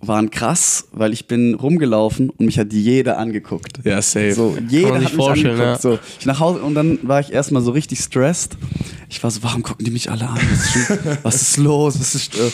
waren 0.08 0.30
krass, 0.30 0.88
weil 0.92 1.12
ich 1.12 1.26
bin 1.26 1.54
rumgelaufen 1.54 2.30
und 2.30 2.46
mich 2.46 2.58
hat 2.58 2.72
jeder 2.72 3.18
angeguckt. 3.18 3.80
Ja, 3.84 4.00
safe. 4.02 4.32
So, 4.32 4.56
jeder 4.68 4.94
hat 5.00 5.14
mich 5.14 5.18
angeguckt. 5.28 5.82
So, 5.82 5.98
ich 6.18 6.26
nach 6.26 6.40
Hause 6.40 6.60
und 6.62 6.74
dann 6.74 6.98
war 7.02 7.20
ich 7.20 7.32
erstmal 7.32 7.62
so 7.62 7.70
richtig 7.70 8.00
stressed. 8.00 8.56
Ich 9.08 9.22
war 9.22 9.30
so, 9.30 9.42
warum 9.42 9.62
gucken 9.62 9.84
die 9.84 9.90
mich 9.90 10.10
alle 10.10 10.28
an? 10.28 10.38
Was 10.50 10.76
ist, 10.76 10.98
was 11.24 11.42
ist 11.42 11.56
los? 11.58 11.98
Was 12.00 12.14
ist, 12.14 12.34
äh? 12.36 12.50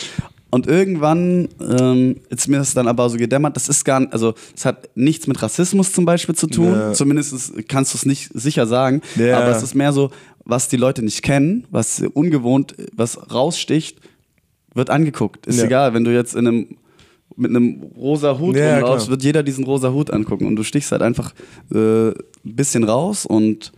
Und 0.50 0.66
irgendwann 0.66 1.48
ähm, 1.60 2.16
ist 2.28 2.46
mir 2.46 2.58
das 2.58 2.74
dann 2.74 2.86
aber 2.86 3.08
so 3.08 3.16
gedämmert, 3.16 3.56
das 3.56 3.70
ist 3.70 3.84
gar 3.86 4.00
nicht, 4.00 4.12
also 4.12 4.34
es 4.54 4.66
hat 4.66 4.90
nichts 4.94 5.26
mit 5.26 5.40
Rassismus 5.42 5.92
zum 5.94 6.04
Beispiel 6.04 6.34
zu 6.34 6.46
tun. 6.46 6.72
Ja. 6.72 6.92
Zumindest 6.92 7.52
kannst 7.68 7.94
du 7.94 7.96
es 7.96 8.04
nicht 8.04 8.30
sicher 8.34 8.66
sagen. 8.66 9.00
Ja. 9.16 9.38
Aber 9.38 9.56
es 9.56 9.62
ist 9.62 9.74
mehr 9.74 9.94
so, 9.94 10.10
was 10.44 10.68
die 10.68 10.76
Leute 10.76 11.02
nicht 11.02 11.22
kennen, 11.22 11.66
was 11.70 12.02
ungewohnt, 12.12 12.74
was 12.94 13.32
raussticht, 13.32 13.98
wird 14.74 14.90
angeguckt. 14.90 15.46
Ist 15.46 15.58
Ja. 15.60 15.64
egal, 15.64 15.94
wenn 15.94 16.04
du 16.04 16.12
jetzt 16.12 16.34
in 16.34 16.46
einem 16.46 16.76
mit 17.36 17.50
einem 17.50 17.82
rosa 17.96 18.38
Hut 18.38 18.56
Ja, 18.56 18.78
rumlaufst, 18.78 19.08
wird 19.08 19.22
jeder 19.22 19.42
diesen 19.42 19.64
rosa 19.64 19.90
Hut 19.92 20.10
angucken 20.10 20.46
und 20.46 20.56
du 20.56 20.62
stichst 20.62 20.92
halt 20.92 21.02
einfach 21.02 21.32
äh, 21.72 22.08
ein 22.08 22.14
bisschen 22.44 22.84
raus 22.84 23.26
und 23.26 23.72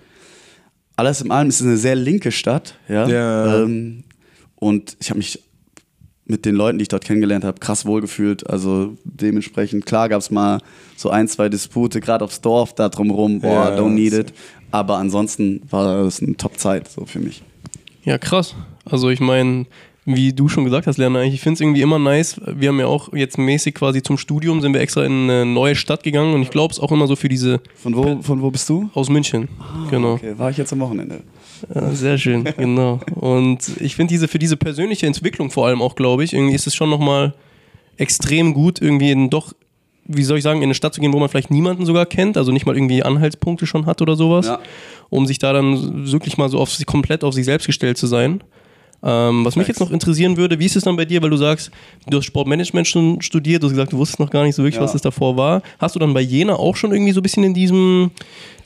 alles 0.97 1.21
in 1.21 1.31
allem 1.31 1.49
ist 1.49 1.61
es 1.61 1.67
eine 1.67 1.77
sehr 1.77 1.97
linke 1.97 2.31
Stadt, 2.31 2.79
ja. 2.89 3.09
Ja. 3.09 3.63
Ähm, 3.63 4.05
und 4.57 4.97
ich 5.01 5.11
habe 5.11 5.19
mich 5.19 5.43
mit 6.27 6.45
den 6.47 6.55
Leuten, 6.55 6.79
die 6.79 6.83
ich 6.83 6.89
dort 6.89 7.05
kennengelernt 7.05 7.45
habe, 7.45 7.61
krass 7.61 7.85
wohlgefühlt. 7.85 8.49
Also 8.49 8.97
dementsprechend, 9.05 9.85
klar 9.85 10.09
gab 10.09 10.21
es 10.21 10.31
mal 10.31 10.61
so 10.97 11.11
ein, 11.11 11.29
zwei 11.29 11.49
Dispute, 11.49 12.01
gerade 12.01 12.25
aufs 12.25 12.41
Dorf 12.41 12.75
da 12.75 12.89
drumherum, 12.89 13.41
boah, 13.41 13.71
Ja, 13.71 13.77
don't 13.77 13.91
need 13.91 14.13
it. 14.15 14.33
Aber 14.71 14.97
ansonsten 14.97 15.61
war 15.71 16.05
das 16.05 16.23
eine 16.23 16.37
Top-Zeit 16.37 16.89
so 16.89 17.05
für 17.05 17.21
mich. 17.21 17.43
Ja, 18.05 18.19
krass. 18.19 18.55
Also 18.85 19.11
ich 19.11 19.21
meine, 19.21 19.67
wie 20.07 20.33
du 20.35 20.49
schon 20.49 20.65
gesagt 20.65 20.87
hast, 20.87 20.99
Lerner, 20.99 21.23
ich 21.23 21.41
finde 21.41 21.55
es 21.55 21.61
irgendwie 21.63 21.81
immer 21.81 21.99
nice. 21.99 22.39
Wir 22.47 22.69
haben 22.69 22.79
ja 22.79 22.87
auch 22.87 23.13
jetzt 23.15 23.39
mäßig 23.39 23.75
quasi 23.75 24.03
zum 24.03 24.19
Studium 24.19 24.61
sind 24.61 24.75
wir 24.75 24.81
extra 24.83 25.05
in 25.05 25.31
eine 25.31 25.47
neue 25.47 25.75
Stadt 25.75 26.03
gegangen 26.03 26.35
und 26.35 26.43
ich 26.43 26.51
glaube 26.51 26.73
es 26.73 26.79
auch 26.81 26.93
immer 26.93 27.07
so 27.07 27.17
für 27.17 27.29
diese 27.31 27.61
Von 27.77 27.97
wo, 27.97 28.21
von 28.23 28.43
wo 28.43 28.51
bist 28.51 28.69
du? 28.69 28.91
aus 28.95 29.09
München. 29.09 29.49
genau. 29.91 30.13
Ah, 30.13 30.15
Okay, 30.17 30.35
war 30.39 30.51
ich 30.51 30.59
jetzt 30.59 30.73
am 30.73 30.81
Wochenende. 30.81 31.21
Ja, 31.75 31.91
sehr 31.93 32.19
schön, 32.19 32.45
genau. 32.59 33.01
Und 33.15 33.81
ich 33.81 33.97
finde 33.97 34.13
diese 34.13 34.29
für 34.29 34.39
diese 34.39 34.57
persönliche 34.59 35.07
Entwicklung 35.07 35.51
vor 35.51 35.67
allem 35.67 35.81
auch, 35.81 35.95
glaube 35.95 36.23
ich, 36.25 36.35
irgendwie 36.35 36.55
ist 36.55 36.67
es 36.67 36.75
schon 36.75 36.91
nochmal 36.91 37.33
extrem 37.97 38.53
gut, 38.55 38.83
irgendwie 38.83 39.11
in 39.13 39.31
doch, 39.31 39.53
wie 40.05 40.25
soll 40.25 40.37
ich 40.37 40.43
sagen, 40.45 40.59
in 40.61 40.65
eine 40.65 40.75
Stadt 40.75 40.93
zu 40.93 41.01
gehen, 41.01 41.13
wo 41.15 41.19
man 41.19 41.29
vielleicht 41.31 41.51
niemanden 41.51 41.87
sogar 41.87 42.05
kennt, 42.05 42.37
also 42.37 42.53
nicht 42.53 42.67
mal 42.67 42.77
irgendwie 42.77 43.03
Anhaltspunkte 43.03 43.67
schon 43.67 43.87
hat 43.87 44.03
oder 44.03 44.17
sowas, 44.17 44.47
Ja. 44.47 44.59
um 45.09 45.27
sich 45.27 45.39
da 45.39 45.53
dann 45.55 46.11
wirklich 46.13 46.37
mal 46.37 46.51
so 46.51 46.59
auf 46.59 46.71
sich, 46.71 46.85
komplett 46.85 47.25
auf 47.25 47.33
sich 47.33 47.45
selbst 47.47 47.67
gestellt 47.67 47.97
zu 47.97 48.07
sein. 48.07 48.43
Ähm, 49.07 49.45
was 49.45 49.55
mich 49.57 49.69
jetzt 49.69 49.81
noch 49.81 49.91
interessieren 49.91 50.39
würde, 50.39 50.59
wie 50.59 50.65
ist 50.65 50.77
es 50.77 50.85
dann 50.85 50.97
bei 50.97 51.05
dir, 51.05 51.21
weil 51.23 51.29
du 51.29 51.37
sagst, 51.37 51.71
du 52.09 52.17
hast 52.17 52.25
Sportmanagement 52.25 52.87
schon 52.89 53.21
studiert, 53.21 53.63
du 53.63 53.67
hast 53.67 53.73
gesagt, 53.73 53.93
du 53.93 53.99
wusstest 53.99 54.19
noch 54.19 54.31
gar 54.31 54.45
nicht 54.45 54.55
so 54.55 54.63
wirklich, 54.63 54.77
Ja. 54.77 54.81
was 54.83 54.95
es 54.95 55.03
davor 55.03 55.37
war. 55.37 55.61
Hast 55.79 55.95
du 55.95 55.99
dann 55.99 56.15
bei 56.15 56.23
Jena 56.23 56.55
auch 56.55 56.75
schon 56.75 56.91
irgendwie 56.91 57.13
so 57.13 57.21
ein 57.21 57.23
bisschen 57.23 57.45
in 57.45 57.53
diesem, 57.53 58.13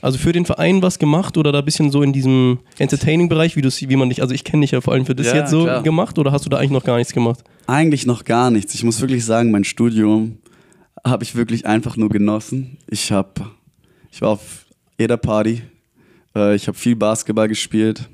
also 0.01 0.17
für 0.17 0.31
den 0.31 0.45
Verein 0.45 0.81
was 0.81 0.97
gemacht 0.97 1.37
oder 1.37 1.51
da 1.51 1.59
ein 1.59 1.65
bisschen 1.65 1.91
so 1.91 2.01
in 2.03 2.13
diesem 2.13 2.59
Entertaining-Bereich, 2.77 3.57
wie, 3.57 3.63
wie 3.63 3.95
man 3.97 4.07
dich, 4.07 4.21
also 4.21 4.33
ich 4.33 4.45
kenne 4.45 4.61
dich 4.61 4.71
ja 4.71 4.79
vor 4.79 4.93
allem 4.93 5.05
für 5.05 5.13
das 5.15 5.27
Ja, 5.27 5.35
jetzt 5.35 5.51
so 5.51 5.63
klar. 5.65 5.83
gemacht 5.83 6.17
oder 6.17 6.31
hast 6.31 6.45
du 6.45 6.49
da 6.49 6.57
eigentlich 6.57 6.71
noch 6.71 6.85
gar 6.85 6.97
nichts 6.97 7.11
gemacht? 7.13 7.43
Eigentlich 7.67 8.05
noch 8.05 8.23
gar 8.23 8.49
nichts. 8.49 8.73
Ich 8.75 8.83
muss 8.85 9.01
wirklich 9.01 9.25
sagen, 9.25 9.51
mein 9.51 9.65
Studium 9.65 10.37
habe 11.05 11.23
ich 11.25 11.35
wirklich 11.35 11.65
einfach 11.65 11.97
nur 11.97 12.07
genossen. 12.09 12.77
Ich 12.89 13.11
habe, 13.11 13.29
ich 14.09 14.21
war 14.21 14.29
auf 14.29 14.65
jeder 14.97 15.17
Party. 15.17 15.63
Äh, 16.35 16.55
ich 16.55 16.67
habe 16.67 16.77
viel 16.77 16.95
Basketball 16.95 17.47
gespielt. 17.49 18.09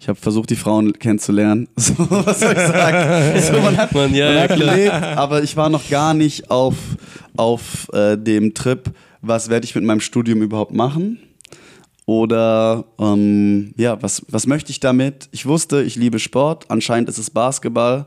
Ich 0.00 0.08
habe 0.08 0.18
versucht, 0.18 0.50
die 0.50 0.56
Frauen 0.56 0.92
kennenzulernen. 0.92 1.68
So, 1.76 1.94
was 1.98 2.40
soll 2.40 2.52
ich 2.52 2.58
sagen? 2.58 3.40
so, 3.40 3.60
man 3.60 3.76
hat, 3.76 3.92
Man, 3.92 4.14
ja, 4.14 4.32
man 4.32 4.42
hat 4.42 4.56
gelebt, 4.56 4.92
aber 4.92 5.42
ich 5.42 5.56
war 5.56 5.68
noch 5.68 5.88
gar 5.88 6.14
nicht 6.14 6.50
auf, 6.50 6.76
auf 7.36 7.88
äh, 7.92 8.16
dem 8.16 8.54
Trip, 8.54 8.90
was 9.22 9.48
werde 9.48 9.64
ich 9.64 9.74
mit 9.74 9.84
meinem 9.84 10.00
Studium 10.00 10.42
überhaupt 10.42 10.72
machen? 10.72 11.18
Oder 12.06 12.84
ähm, 12.98 13.74
ja, 13.76 14.00
was, 14.00 14.24
was 14.30 14.46
möchte 14.46 14.70
ich 14.70 14.80
damit? 14.80 15.28
Ich 15.32 15.44
wusste, 15.44 15.82
ich 15.82 15.96
liebe 15.96 16.18
Sport, 16.18 16.70
anscheinend 16.70 17.08
ist 17.08 17.18
es 17.18 17.28
Basketball. 17.28 18.06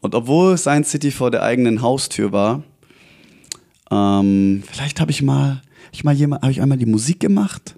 Und 0.00 0.14
obwohl 0.14 0.56
Science 0.58 0.90
City 0.90 1.10
vor 1.10 1.30
der 1.30 1.42
eigenen 1.42 1.82
Haustür 1.82 2.30
war, 2.32 2.62
ähm, 3.90 4.62
vielleicht 4.70 5.00
habe 5.00 5.10
ich 5.10 5.22
mal, 5.22 5.62
ich 5.92 6.04
mal 6.04 6.14
jemand, 6.14 6.42
habe 6.42 6.52
ich 6.52 6.60
einmal 6.60 6.78
die 6.78 6.86
Musik 6.86 7.20
gemacht, 7.20 7.74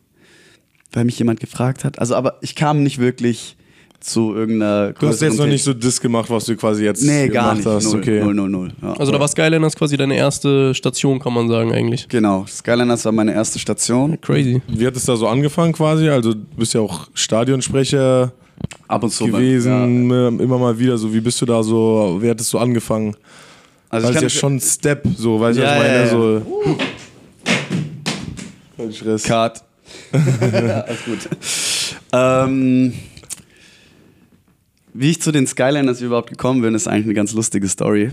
weil 0.95 1.05
mich 1.05 1.19
jemand 1.19 1.41
gefragt 1.41 1.85
hat. 1.85 1.99
Also, 1.99 2.15
aber 2.15 2.39
ich 2.41 2.55
kam 2.55 2.83
nicht 2.83 2.99
wirklich 2.99 3.57
zu 4.01 4.35
irgendeiner. 4.35 4.93
Du 4.93 5.09
hast 5.09 5.23
jetzt 5.23 5.39
noch 5.39 5.47
nicht 5.47 5.65
so 5.65 5.73
das 5.73 5.99
gemacht, 6.01 6.29
was 6.29 6.45
du 6.45 6.57
quasi 6.57 6.85
jetzt 6.85 7.03
Nee, 7.03 7.29
gemacht 7.29 7.33
gar 7.33 7.55
nicht. 7.55 7.67
hast. 7.67 7.85
Null, 7.85 8.01
okay. 8.01 8.21
null, 8.23 8.35
null, 8.35 8.49
null. 8.51 8.71
Ja. 8.83 8.93
Also 8.95 9.11
da 9.13 9.19
war 9.19 9.29
Skylanders 9.29 9.75
quasi 9.77 9.97
deine 9.97 10.15
erste 10.17 10.75
Station, 10.75 11.19
kann 11.19 11.33
man 11.33 11.49
sagen 11.49 11.73
eigentlich. 11.73 12.07
Genau, 12.09 12.45
Skylanders 12.47 13.05
war 13.07 13.13
meine 13.13 13.33
erste 13.33 13.59
Station. 13.59 14.21
Crazy. 14.21 14.61
Wie 14.69 14.87
hat 14.87 14.95
es 14.97 15.05
da 15.07 15.17
so 15.17 15.27
angefangen 15.27 15.73
quasi? 15.73 16.09
Also 16.11 16.35
du 16.35 16.41
bist 16.57 16.75
ja 16.75 16.81
auch 16.81 17.09
Stadionsprecher 17.15 18.33
Ab 18.89 19.03
und 19.03 19.11
zu. 19.11 19.27
gewesen, 19.27 20.11
Ja. 20.11 20.29
ähm, 20.29 20.39
immer 20.41 20.59
mal 20.59 20.79
wieder. 20.79 20.99
So, 20.99 21.13
wie 21.13 21.21
bist 21.21 21.41
du 21.41 21.47
da 21.47 21.63
so, 21.63 22.19
wie 22.21 22.29
hattest 22.29 22.53
du 22.53 22.59
angefangen? 22.59 23.17
Also 23.89 24.09
es 24.09 24.15
kann 24.15 24.23
ja 24.23 24.29
schon 24.29 24.57
ein 24.57 24.61
Step, 24.61 25.03
so, 25.17 25.41
weißt 25.41 25.59
du, 25.59 25.63
Ja, 25.63 25.69
was 25.69 25.77
ich 25.77 25.83
meine? 25.83 25.95
ja, 25.95 26.05
ja. 26.05 26.11
So, 26.11 26.43
Kein 28.77 28.93
Stress. 28.93 29.23
Cut. 29.23 29.63
alles 30.13 31.05
gut. 31.05 31.29
Ähm, 32.13 32.93
wie 34.93 35.11
ich 35.11 35.21
zu 35.21 35.33
den 35.33 35.47
Skylanders 35.47 36.01
überhaupt 36.01 36.31
gekommen 36.31 36.63
bin, 36.63 36.75
ist 36.75 36.87
eigentlich 36.87 37.07
eine 37.07 37.15
ganz 37.15 37.33
lustige 37.33 37.69
Story. 37.69 38.13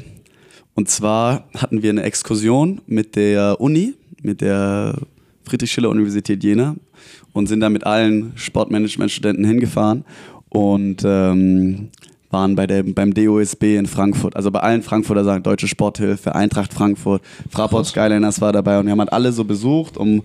Und 0.74 0.90
zwar 0.90 1.48
hatten 1.56 1.84
wir 1.84 1.90
eine 1.90 2.04
Exkursion 2.04 2.82
mit 2.88 3.16
der 3.16 3.60
Uni, 3.60 3.94
mit 4.22 4.42
der 4.42 4.96
Friedrich-Schiller-Universität 5.44 6.44
Jena 6.44 6.76
und 7.34 7.48
sind 7.48 7.60
da 7.60 7.70
mit 7.70 7.86
allen 7.86 8.34
Sportmanagement-Studenten 8.36 9.44
hingefahren 9.44 10.06
und 10.50 11.04
ähm, 11.06 11.90
waren 12.30 12.56
bei 12.56 12.66
der, 12.66 12.84
beim 12.84 13.14
DOSB 13.14 13.78
in 13.78 13.86
Frankfurt. 13.86 14.36
Also 14.36 14.52
bei 14.52 14.62
allen 14.62 14.82
Frankfurter 14.82 15.24
sagen 15.24 15.44
Deutsche 15.44 15.68
Sporthilfe, 15.68 16.34
Eintracht 16.34 16.74
Frankfurt, 16.74 17.22
Fraport 17.50 17.86
Skyliners 17.86 18.42
war 18.42 18.54
dabei 18.54 18.80
und 18.80 18.86
wir 18.86 18.92
haben 18.92 19.00
halt 19.00 19.14
alle 19.14 19.32
so 19.34 19.44
besucht, 19.44 19.98
um 19.98 20.24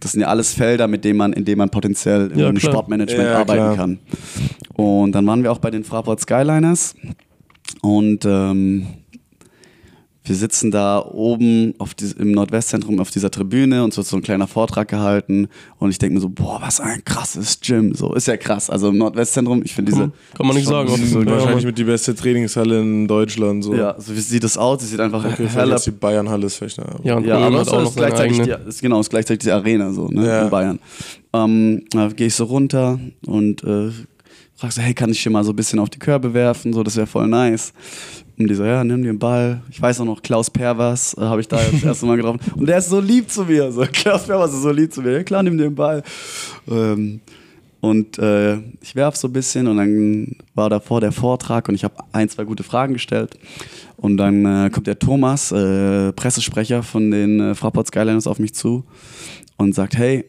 das 0.00 0.12
sind 0.12 0.22
ja 0.22 0.28
alles 0.28 0.52
Felder, 0.54 0.88
mit 0.88 1.04
denen 1.04 1.18
man, 1.18 1.32
in 1.32 1.44
denen 1.44 1.58
man 1.58 1.70
potenziell 1.70 2.30
Ja, 2.34 2.48
im 2.48 2.56
klar. 2.56 2.72
Sportmanagement 2.72 3.28
Ja, 3.28 3.38
arbeiten 3.38 3.74
klar. 3.74 3.76
kann. 3.76 3.98
Und 4.74 5.12
dann 5.12 5.26
waren 5.26 5.42
wir 5.42 5.52
auch 5.52 5.58
bei 5.58 5.70
den 5.70 5.84
Fraport 5.84 6.20
Skyliners 6.20 6.94
und 7.82 8.24
ähm, 8.24 8.86
wir 10.22 10.34
sitzen 10.36 10.70
da 10.70 11.02
oben 11.04 11.74
auf 11.78 11.94
dies, 11.94 12.12
im 12.12 12.32
Nordwestzentrum 12.32 13.00
auf 13.00 13.10
dieser 13.10 13.30
Tribüne 13.30 13.82
und 13.82 13.90
es 13.90 13.96
wird 13.96 14.06
so 14.06 14.16
ein 14.16 14.22
kleiner 14.22 14.46
Vortrag 14.46 14.86
gehalten 14.88 15.48
und 15.78 15.90
ich 15.90 15.98
denke 15.98 16.14
mir 16.16 16.20
so, 16.20 16.28
boah, 16.28 16.58
was 16.60 16.78
ein 16.78 17.02
krasses 17.04 17.58
Gym. 17.60 17.94
So, 17.94 18.12
ist 18.14 18.26
ja 18.26 18.36
krass. 18.36 18.68
Also 18.68 18.90
im 18.90 18.98
Nordwestzentrum, 18.98 19.62
ich 19.64 19.74
finde 19.74 19.92
diese... 19.92 20.12
Kann 20.36 20.46
man 20.46 20.56
nicht 20.56 20.68
sagen. 20.68 20.88
So, 20.94 21.22
Ja, 21.22 21.26
wahrscheinlich 21.26 21.64
mit 21.64 21.78
die 21.78 21.84
beste 21.84 22.14
Trainingshalle 22.14 22.80
in 22.82 23.08
Deutschland. 23.08 23.64
So. 23.64 23.74
Ja, 23.74 23.94
so 23.98 24.14
wie 24.14 24.20
sieht 24.20 24.44
das 24.44 24.58
aus? 24.58 24.82
Sie 24.82 24.88
sieht 24.88 25.00
einfach 25.00 25.24
Okay, 25.24 25.48
heller 25.48 25.80
die 25.80 25.90
Bayernhalle 25.90 26.46
ist 26.46 26.56
vielleicht. 26.56 26.78
Ja, 27.02 27.16
und 27.16 27.24
ja, 27.26 27.38
aber 27.38 27.62
auch 27.62 27.82
noch 27.84 27.96
gleichzeitig 27.96 28.42
die, 28.42 28.54
ist, 28.68 28.82
genau, 28.82 29.00
ist 29.00 29.08
gleichzeitig 29.10 29.44
die 29.44 29.52
Arena 29.52 29.90
so, 29.92 30.08
ne, 30.08 30.26
Ja. 30.26 30.42
in 30.42 30.50
Bayern. 30.50 30.78
Ähm, 31.32 31.84
da 31.90 32.08
gehe 32.08 32.26
ich 32.26 32.34
so 32.34 32.44
runter 32.44 33.00
und 33.26 33.64
äh, 33.64 33.90
frag 34.54 34.72
so, 34.72 34.82
hey, 34.82 34.92
kann 34.92 35.10
ich 35.10 35.20
hier 35.20 35.32
mal 35.32 35.44
so 35.44 35.52
ein 35.52 35.56
bisschen 35.56 35.78
auf 35.78 35.88
die 35.88 35.98
Körbe 35.98 36.34
werfen? 36.34 36.72
So, 36.74 36.82
das 36.82 36.96
wäre 36.96 37.06
voll 37.06 37.26
nice. 37.28 37.72
Und 38.40 38.48
die 38.48 38.54
so, 38.54 38.64
ja, 38.64 38.82
nimm 38.82 39.02
den 39.02 39.18
Ball. 39.18 39.60
Ich 39.70 39.82
weiß 39.82 40.00
auch 40.00 40.06
noch, 40.06 40.22
Klaus 40.22 40.48
Pervers 40.48 41.14
äh, 41.18 41.20
habe 41.20 41.42
ich 41.42 41.48
da 41.48 41.58
das 41.58 41.84
erste 41.84 42.06
Mal 42.06 42.16
getroffen. 42.16 42.40
Und 42.56 42.66
der 42.66 42.78
ist 42.78 42.88
so 42.88 42.98
lieb 42.98 43.30
zu 43.30 43.44
mir. 43.44 43.70
So, 43.70 43.82
Klaus 43.92 44.24
Pervers 44.24 44.54
ist 44.54 44.62
so 44.62 44.70
lieb 44.70 44.90
zu 44.94 45.02
mir. 45.02 45.12
Ja, 45.12 45.22
klar, 45.22 45.42
nimm 45.42 45.58
den 45.58 45.74
Ball. 45.74 46.02
Ähm, 46.66 47.20
und 47.82 48.18
äh, 48.18 48.56
ich 48.80 48.96
werf 48.96 49.16
so 49.16 49.28
ein 49.28 49.34
bisschen 49.34 49.68
und 49.68 49.76
dann 49.76 50.36
war 50.54 50.70
davor 50.70 51.02
der 51.02 51.12
Vortrag 51.12 51.68
und 51.68 51.74
ich 51.74 51.84
habe 51.84 51.96
ein, 52.12 52.30
zwei 52.30 52.44
gute 52.44 52.62
Fragen 52.62 52.94
gestellt. 52.94 53.38
Und 53.98 54.16
dann 54.16 54.46
äh, 54.46 54.70
kommt 54.70 54.86
der 54.86 54.98
Thomas, 54.98 55.52
äh, 55.52 56.10
Pressesprecher 56.14 56.82
von 56.82 57.10
den 57.10 57.40
äh, 57.40 57.54
Fraport 57.54 57.88
Skyliners, 57.88 58.26
auf 58.26 58.38
mich 58.38 58.54
zu 58.54 58.84
und 59.58 59.74
sagt, 59.74 59.98
hey, 59.98 60.24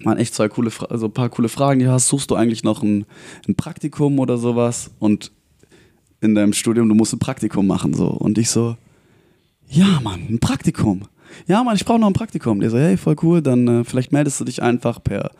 man, 0.00 0.18
echt 0.18 0.34
zwei 0.34 0.50
coole, 0.50 0.70
Fra 0.70 0.86
also 0.90 1.06
ein 1.06 1.12
paar 1.12 1.30
coole 1.30 1.48
Fragen, 1.48 1.80
die 1.80 1.88
hast. 1.88 2.08
Suchst 2.08 2.30
du 2.30 2.34
eigentlich 2.34 2.64
noch 2.64 2.82
ein, 2.82 3.06
ein 3.48 3.54
Praktikum 3.54 4.18
oder 4.18 4.36
sowas? 4.36 4.90
Und 4.98 5.32
in 6.20 6.34
deinem 6.34 6.52
Studium, 6.52 6.88
du 6.88 6.94
musst 6.94 7.12
ein 7.12 7.18
Praktikum 7.18 7.66
machen. 7.66 7.94
So. 7.94 8.08
Und 8.08 8.38
ich 8.38 8.50
so, 8.50 8.76
ja, 9.68 10.00
Mann, 10.02 10.26
ein 10.28 10.38
Praktikum. 10.40 11.02
Ja, 11.46 11.62
Mann, 11.62 11.76
ich 11.76 11.84
brauche 11.84 12.00
noch 12.00 12.08
ein 12.08 12.12
Praktikum. 12.12 12.60
Der 12.60 12.70
so, 12.70 12.78
hey, 12.78 12.96
voll 12.96 13.16
cool, 13.22 13.42
dann 13.42 13.66
äh, 13.68 13.84
vielleicht 13.84 14.12
meldest 14.12 14.40
du 14.40 14.44
dich 14.44 14.62
einfach 14.62 15.02
per, 15.02 15.30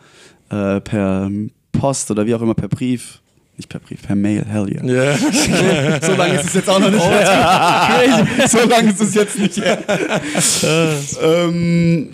äh, 0.49 0.79
per 0.81 1.29
Post 1.71 2.11
oder 2.11 2.25
wie 2.25 2.33
auch 2.33 2.41
immer, 2.41 2.53
per 2.53 2.69
Brief. 2.69 3.21
Nicht 3.57 3.69
per 3.69 3.79
Brief, 3.79 4.01
per 4.01 4.15
Mail, 4.15 4.45
hell 4.45 4.67
yeah. 4.69 4.85
Ja. 4.85 5.17
So 6.01 6.15
lange 6.15 6.35
ist 6.35 6.45
es 6.45 6.53
jetzt 6.53 6.69
auch 6.69 6.79
noch 6.79 6.89
nicht 6.89 7.03
her. 7.03 7.87
Crazy. 7.89 8.47
So 8.57 8.67
lange 8.67 8.89
ist 8.91 9.01
es 9.01 9.13
jetzt 9.13 9.37
nicht 9.37 9.57
her. 9.57 9.83
ähm, 11.21 12.09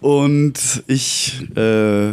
und 0.00 0.82
ich, 0.86 1.40
äh, 1.56 2.10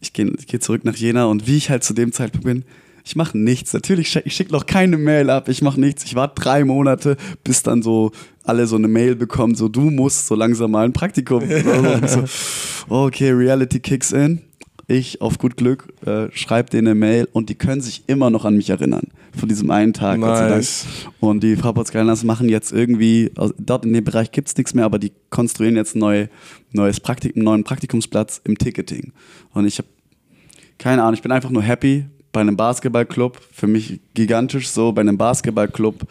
ich 0.00 0.12
gehe 0.14 0.32
ich 0.38 0.46
geh 0.46 0.58
zurück 0.58 0.84
nach 0.84 0.96
Jena 0.96 1.26
und 1.26 1.46
wie 1.46 1.56
ich 1.56 1.70
halt 1.70 1.84
zu 1.84 1.92
dem 1.92 2.12
Zeitpunkt 2.12 2.46
bin, 2.46 2.64
ich 3.04 3.16
mache 3.16 3.36
nichts. 3.38 3.72
Natürlich, 3.72 4.08
schick- 4.08 4.22
ich 4.26 4.34
schicke 4.34 4.52
noch 4.52 4.66
keine 4.66 4.96
Mail 4.98 5.30
ab, 5.30 5.48
ich 5.48 5.62
mache 5.62 5.80
nichts. 5.80 6.04
Ich 6.04 6.14
warte 6.14 6.40
drei 6.40 6.64
Monate, 6.64 7.16
bis 7.44 7.62
dann 7.62 7.82
so 7.82 8.12
alle 8.44 8.66
so 8.66 8.76
eine 8.76 8.88
Mail 8.88 9.14
bekommen, 9.16 9.54
so 9.54 9.68
du 9.68 9.82
musst 9.90 10.26
so 10.26 10.34
langsam 10.34 10.70
mal 10.72 10.84
ein 10.84 10.92
Praktikum. 10.92 11.42
So, 12.06 12.24
okay, 12.88 13.30
Reality 13.30 13.80
kicks 13.80 14.12
in. 14.12 14.40
Ich 14.88 15.20
auf 15.20 15.38
gut 15.38 15.56
Glück 15.56 15.86
äh, 16.04 16.26
schreibe 16.32 16.68
denen 16.68 16.88
eine 16.88 16.94
Mail 16.96 17.28
und 17.32 17.48
die 17.48 17.54
können 17.54 17.80
sich 17.80 18.02
immer 18.08 18.28
noch 18.28 18.44
an 18.44 18.56
mich 18.56 18.70
erinnern. 18.70 19.04
Von 19.38 19.48
diesem 19.48 19.70
einen 19.70 19.92
Tag. 19.92 20.18
Nice. 20.56 20.86
Und 21.20 21.44
die 21.44 21.54
Fraport 21.54 21.86
Skylines 21.86 22.24
machen 22.24 22.48
jetzt 22.48 22.72
irgendwie, 22.72 23.30
also 23.36 23.54
dort 23.56 23.84
in 23.84 23.92
dem 23.92 24.02
Bereich 24.02 24.32
gibt 24.32 24.48
es 24.48 24.56
nichts 24.56 24.74
mehr, 24.74 24.84
aber 24.84 24.98
die 24.98 25.12
konstruieren 25.30 25.76
jetzt 25.76 25.94
ein 25.94 26.00
neue, 26.00 26.28
neues 26.72 26.98
Praktik, 26.98 27.36
einen 27.36 27.44
neuen 27.44 27.62
Praktikumsplatz 27.62 28.40
im 28.42 28.58
Ticketing. 28.58 29.12
Und 29.54 29.66
ich 29.66 29.78
habe 29.78 29.86
keine 30.78 31.02
Ahnung, 31.02 31.14
ich 31.14 31.22
bin 31.22 31.30
einfach 31.30 31.50
nur 31.50 31.62
happy 31.62 32.06
bei 32.32 32.40
einem 32.40 32.56
Basketballclub, 32.56 33.40
für 33.52 33.66
mich 33.66 34.00
gigantisch 34.14 34.68
so, 34.68 34.92
bei 34.92 35.00
einem 35.00 35.18
Basketballclub 35.18 36.06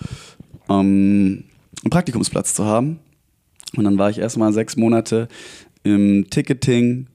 ähm, 0.70 1.46
einen 1.84 1.90
Praktikumsplatz 1.90 2.54
zu 2.54 2.66
haben. 2.66 3.00
Und 3.76 3.84
dann 3.84 3.98
war 3.98 4.10
ich 4.10 4.18
erstmal 4.18 4.52
sechs 4.52 4.76
Monate 4.76 5.28
im 5.84 6.30
Ticketing, 6.30 7.08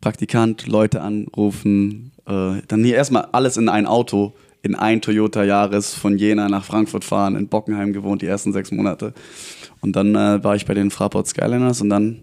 Praktikant, 0.00 0.66
Leute 0.66 1.00
anrufen, 1.00 2.12
äh, 2.26 2.62
dann 2.68 2.84
hier 2.84 2.94
erstmal 2.94 3.28
alles 3.32 3.56
in 3.56 3.68
ein 3.68 3.86
Auto, 3.86 4.34
in 4.62 4.74
ein 4.74 5.00
Toyota 5.00 5.42
Yaris 5.42 5.94
von 5.94 6.18
Jena 6.18 6.48
nach 6.48 6.64
Frankfurt 6.64 7.04
fahren, 7.04 7.36
in 7.36 7.48
Bockenheim 7.48 7.92
gewohnt, 7.92 8.22
die 8.22 8.26
ersten 8.26 8.52
sechs 8.52 8.70
Monate. 8.70 9.14
Und 9.80 9.96
dann 9.96 10.14
äh, 10.14 10.42
war 10.44 10.54
ich 10.54 10.66
bei 10.66 10.74
den 10.74 10.90
Fraport 10.90 11.26
Skyliners 11.26 11.80
und 11.80 11.88
dann 11.88 12.20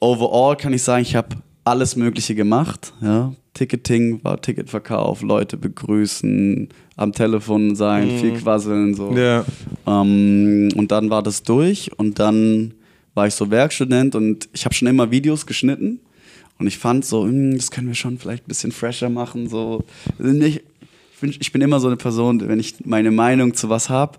overall 0.00 0.56
kann 0.56 0.72
ich 0.72 0.82
sagen, 0.82 1.02
ich 1.02 1.14
habe 1.16 1.36
alles 1.64 1.96
Mögliche 1.96 2.34
gemacht. 2.34 2.92
Ja. 3.00 3.32
Ticketing 3.54 4.22
war 4.24 4.40
Ticketverkauf, 4.40 5.22
Leute 5.22 5.56
begrüßen, 5.56 6.68
am 6.96 7.12
Telefon 7.12 7.74
sein, 7.76 8.18
viel 8.18 8.32
quasseln. 8.32 8.94
So. 8.94 9.12
Ja. 9.12 9.44
Ähm, 9.86 10.70
und 10.76 10.90
dann 10.90 11.08
war 11.10 11.22
das 11.22 11.42
durch 11.42 11.90
und 11.96 12.18
dann 12.18 12.74
war 13.14 13.28
ich 13.28 13.34
so 13.34 13.50
Werkstudent 13.50 14.16
und 14.16 14.48
ich 14.52 14.64
habe 14.64 14.74
schon 14.74 14.88
immer 14.88 15.10
Videos 15.10 15.46
geschnitten 15.46 16.00
und 16.58 16.66
ich 16.66 16.78
fand 16.78 17.04
so, 17.04 17.24
hm, 17.24 17.56
das 17.56 17.70
können 17.70 17.86
wir 17.88 17.94
schon 17.94 18.18
vielleicht 18.18 18.44
ein 18.44 18.48
bisschen 18.48 18.72
fresher 18.72 19.08
machen. 19.08 19.48
So. 19.48 19.84
Ich, 20.18 20.62
bin, 21.20 21.34
ich 21.38 21.52
bin 21.52 21.62
immer 21.62 21.78
so 21.78 21.86
eine 21.86 21.96
Person, 21.96 22.46
wenn 22.48 22.58
ich 22.58 22.84
meine 22.84 23.12
Meinung 23.12 23.54
zu 23.54 23.68
was 23.68 23.88
habe, 23.88 24.18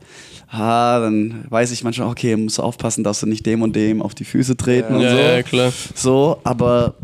ah, 0.49 0.99
dann 1.01 1.45
weiß 1.49 1.71
ich 1.71 1.83
manchmal, 1.83 2.07
okay, 2.07 2.37
musst 2.37 2.57
du 2.57 2.61
aufpassen, 2.63 3.03
dass 3.03 3.19
du 3.19 3.25
nicht 3.25 3.45
dem 3.45 3.61
und 3.61 3.75
dem 3.75 4.01
auf 4.01 4.15
die 4.15 4.25
Füße 4.25 4.55
treten 4.55 4.95
und 4.95 5.01
Ja, 5.01 5.11
so. 5.11 5.17
ja, 5.17 5.43
klar. 5.43 5.73
So, 5.93 6.39
aber 6.43 6.95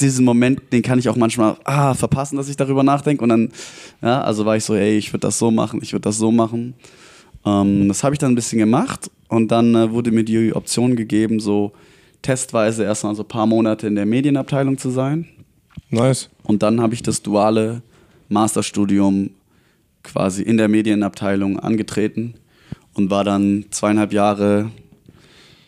diesen 0.00 0.24
Moment, 0.24 0.72
den 0.72 0.82
kann 0.82 0.98
ich 0.98 1.08
auch 1.08 1.16
manchmal 1.16 1.56
ah, 1.64 1.94
verpassen, 1.94 2.36
dass 2.36 2.48
ich 2.48 2.56
darüber 2.56 2.82
nachdenke. 2.82 3.22
Und 3.22 3.30
dann, 3.30 3.52
ja, 4.02 4.20
also 4.20 4.44
war 4.46 4.56
ich 4.56 4.64
so, 4.64 4.74
ey, 4.74 4.96
ich 4.96 5.12
würde 5.12 5.26
das 5.26 5.38
so 5.38 5.50
machen, 5.50 5.80
ich 5.82 5.92
würde 5.92 6.02
das 6.02 6.18
so 6.18 6.30
machen. 6.30 6.74
Ähm, 7.44 7.88
das 7.88 8.04
habe 8.04 8.14
ich 8.14 8.18
dann 8.18 8.32
ein 8.32 8.34
bisschen 8.34 8.58
gemacht 8.58 9.10
und 9.28 9.50
dann 9.50 9.74
äh, 9.74 9.90
wurde 9.92 10.10
mir 10.10 10.24
die 10.24 10.54
Option 10.54 10.96
gegeben, 10.96 11.40
so 11.40 11.72
testweise 12.22 12.84
erstmal 12.84 13.14
so 13.14 13.22
ein 13.22 13.28
paar 13.28 13.46
Monate 13.46 13.86
in 13.86 13.94
der 13.94 14.06
Medienabteilung 14.06 14.78
zu 14.78 14.90
sein. 14.90 15.28
Nice. 15.90 16.28
Und 16.42 16.62
dann 16.62 16.80
habe 16.80 16.94
ich 16.94 17.02
das 17.02 17.22
duale 17.22 17.82
Masterstudium 18.28 19.30
quasi 20.02 20.42
in 20.42 20.56
der 20.56 20.68
Medienabteilung 20.68 21.58
angetreten 21.58 22.34
und 22.94 23.10
war 23.10 23.24
dann 23.24 23.66
zweieinhalb 23.70 24.12
Jahre 24.12 24.70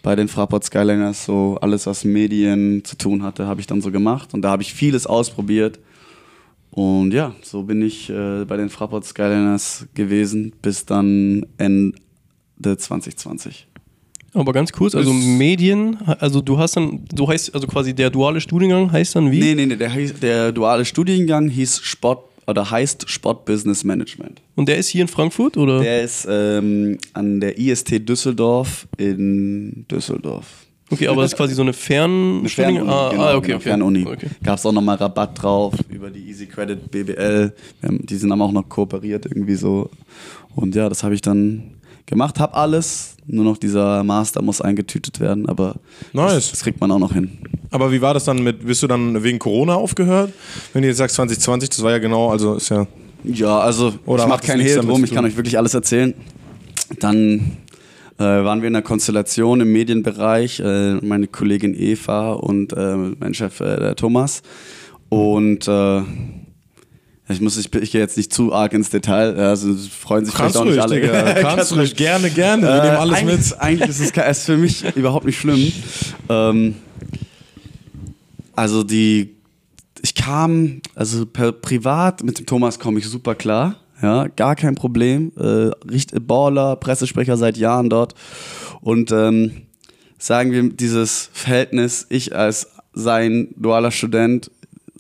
bei 0.03 0.17
den 0.17 0.29
Fraport 0.29 0.65
Skyliners. 0.65 1.25
So 1.25 1.59
alles, 1.61 1.87
was 1.87 2.05
Medien 2.05 2.85
zu 2.85 2.97
tun 2.97 3.23
hatte, 3.23 3.47
habe 3.47 3.61
ich 3.61 3.67
dann 3.67 3.81
so 3.81 3.91
gemacht. 3.91 4.35
Und 4.35 4.43
da 4.43 4.51
habe 4.51 4.63
ich 4.63 4.73
vieles 4.73 5.07
ausprobiert. 5.07 5.79
Und 6.71 7.13
ja, 7.13 7.35
so 7.43 7.65
bin 7.65 7.83
ich 7.83 8.11
äh, 8.11 8.45
bei 8.45 8.57
den 8.57 8.69
Fraport 8.69 9.05
Skyliners 9.05 9.87
gewesen 9.95 10.53
bis 10.63 10.87
dann 10.87 11.47
Ende 11.59 11.93
2020. 12.63 13.67
Aber 14.33 14.53
ganz 14.53 14.71
kurz, 14.71 14.95
also 14.95 15.13
Medien, 15.13 15.99
also 16.21 16.41
du 16.41 16.57
hast 16.57 16.77
dann, 16.77 17.05
du 17.13 17.27
heißt, 17.27 17.53
also 17.53 17.67
quasi 17.67 17.95
der 17.95 18.11
duale 18.11 18.41
Studiengang 18.41 18.93
heißt 18.93 19.17
dann 19.17 19.33
wie? 19.33 19.41
Nee, 19.41 19.55
nee, 19.57 19.67
nee, 19.67 19.75
der, 19.75 19.91
der 19.91 20.53
duale 20.53 20.85
Studiengang 20.85 21.49
hieß 21.49 21.81
Sport 21.81 22.30
oder 22.47 22.71
heißt 22.71 23.09
Sport 23.09 23.45
Business 23.45 23.85
Management. 23.85 24.41
Und 24.57 24.69
der 24.69 24.79
ist 24.79 24.89
hier 24.89 25.03
in 25.03 25.09
Frankfurt 25.09 25.57
oder? 25.57 25.81
Der 25.81 26.03
ist 26.03 26.27
ähm, 26.29 26.99
an 27.13 27.41
der 27.41 27.59
IST 27.59 28.09
Düsseldorf 28.09 28.89
in 28.97 29.87
Düsseldorf. 29.91 30.47
okay, 30.91 31.09
aber 31.09 31.23
das 31.23 31.33
ist 31.33 31.37
quasi 31.37 31.55
so 31.55 31.63
eine 31.63 31.73
Fern 31.73 32.41
Eine 32.41 32.49
Fernuni, 32.49 32.91
ah, 32.91 33.09
genau, 33.11 33.23
ah, 33.23 33.35
okay, 33.37 33.47
genau, 33.47 33.57
okay. 33.57 33.69
Fernuni. 33.69 34.07
okay. 34.07 34.27
Gab 34.43 34.59
es 34.59 34.67
auch 34.67 34.73
nochmal 34.73 34.97
Rabatt 34.97 35.41
drauf 35.41 35.75
über 35.89 36.11
die 36.11 36.29
Easy 36.29 36.47
Credit 36.47 36.91
BBL. 36.91 37.53
Die 37.83 38.17
sind 38.17 38.33
haben 38.33 38.43
auch 38.43 38.53
noch 38.53 38.69
kooperiert 38.69 39.27
irgendwie 39.27 39.55
so. 39.55 39.91
Und 40.55 40.75
ja, 40.75 40.89
das 40.89 41.05
habe 41.05 41.15
ich 41.15 41.23
dann 41.23 41.80
gemacht, 42.11 42.39
hab 42.39 42.57
alles. 42.57 43.17
Nur 43.27 43.45
noch 43.45 43.57
dieser 43.57 44.03
Master 44.05 44.43
muss 44.43 44.61
eingetütet 44.61 45.21
werden, 45.21 45.49
aber 45.49 45.77
Nice. 46.13 46.35
das, 46.35 46.51
das 46.51 46.63
kriegt 46.63 46.81
man 46.81 46.91
auch 46.91 46.99
noch 46.99 47.13
hin. 47.15 47.39
Aber 47.71 47.93
wie 47.93 48.03
war 48.03 48.13
das 48.13 48.25
dann 48.25 48.43
mit, 48.43 48.67
bist 48.67 48.83
du 48.83 48.89
dann 48.89 49.23
wegen 49.23 49.39
Corona 49.39 49.75
aufgehört? 49.75 50.33
Wenn 50.73 50.83
du 50.83 50.89
jetzt 50.89 50.99
sagst 50.99 51.17
2020, 51.17 51.71
das 51.71 51.83
war 51.83 51.93
ja 51.93 51.99
genau, 51.99 52.31
also 52.31 52.55
ist 52.55 52.69
ja. 52.69 52.87
Ja, 53.23 53.59
also 53.61 53.95
Oder 54.07 54.25
ich 54.25 54.29
mach 54.29 54.37
hat 54.37 54.43
das 54.43 54.51
keinen 54.51 54.63
Hehl 54.63 54.81
drum, 54.81 55.05
ich 55.05 55.13
kann 55.13 55.25
euch 55.25 55.37
wirklich 55.37 55.57
alles 55.59 55.75
erzählen. 55.75 56.15
Dann 56.99 57.59
äh, 58.19 58.25
waren 58.25 58.63
wir 58.63 58.69
in 58.69 58.75
einer 58.75 58.83
Konstellation 58.83 59.61
im 59.61 59.73
Medienbereich, 59.73 60.61
äh, 60.61 60.95
meine 60.97 61.27
Kollegin 61.29 61.75
Eva 61.75 62.33
und 62.33 62.73
äh, 62.73 62.97
mein 62.97 63.35
Chef 63.35 63.61
äh, 63.61 63.79
der 63.79 63.97
Thomas. 63.97 64.43
Und 65.09 65.69
äh, 65.69 66.03
ich 67.31 67.41
muss, 67.41 67.57
ich, 67.57 67.73
ich 67.75 67.93
gehe 67.93 68.01
jetzt 68.01 68.17
nicht 68.17 68.33
zu 68.33 68.53
arg 68.53 68.73
ins 68.73 68.91
Detail, 68.91 69.37
also 69.37 69.75
freuen 69.75 70.25
sich 70.25 70.35
Kannst 70.35 70.57
vielleicht 70.57 70.57
auch 70.57 70.65
nicht 70.65 70.81
alle. 70.81 71.01
Digga. 71.01 71.35
Kannst 71.41 71.75
ruhig, 71.75 71.95
gerne, 71.97 72.31
gerne. 72.31 72.63
Wir 72.63 72.71
Äh, 72.71 72.87
nehmen 72.87 72.97
alles 72.97 73.19
eigentlich, 73.19 73.39
mit. 73.39 73.61
Eigentlich 73.61 73.91
ist 73.91 74.01
es 74.17 74.39
ist 74.39 74.47
für 74.47 74.57
mich 74.57 74.97
überhaupt 74.97 75.27
nicht 75.27 75.39
schlimm. 75.39 75.73
Ähm, 76.29 76.75
also 78.57 78.83
die, 78.83 79.37
ich 80.03 80.15
kam, 80.15 80.81
also 80.95 81.25
per, 81.27 81.53
privat 81.53 82.23
mit 82.23 82.39
dem 82.39 82.47
Thomas 82.47 82.79
komme 82.79 82.99
ich 82.99 83.07
super 83.07 83.35
klar. 83.35 83.77
Ja, 84.03 84.29
gar 84.29 84.57
kein 84.57 84.75
Problem. 84.75 85.33
Äh, 85.37 85.71
richt, 85.91 86.13
Baller, 86.27 86.77
Pressesprecher 86.77 87.37
seit 87.37 87.59
Jahren 87.59 87.91
dort. 87.91 88.15
Und 88.81 89.13
ähm, 89.13 89.63
sagen 90.19 90.53
wir, 90.53 90.69
dieses 90.71 91.31
Verhältnis, 91.33 92.07
ich 92.09 92.35
als 92.35 92.69
sein 92.93 93.49
dualer 93.57 93.91
Student, 93.91 94.51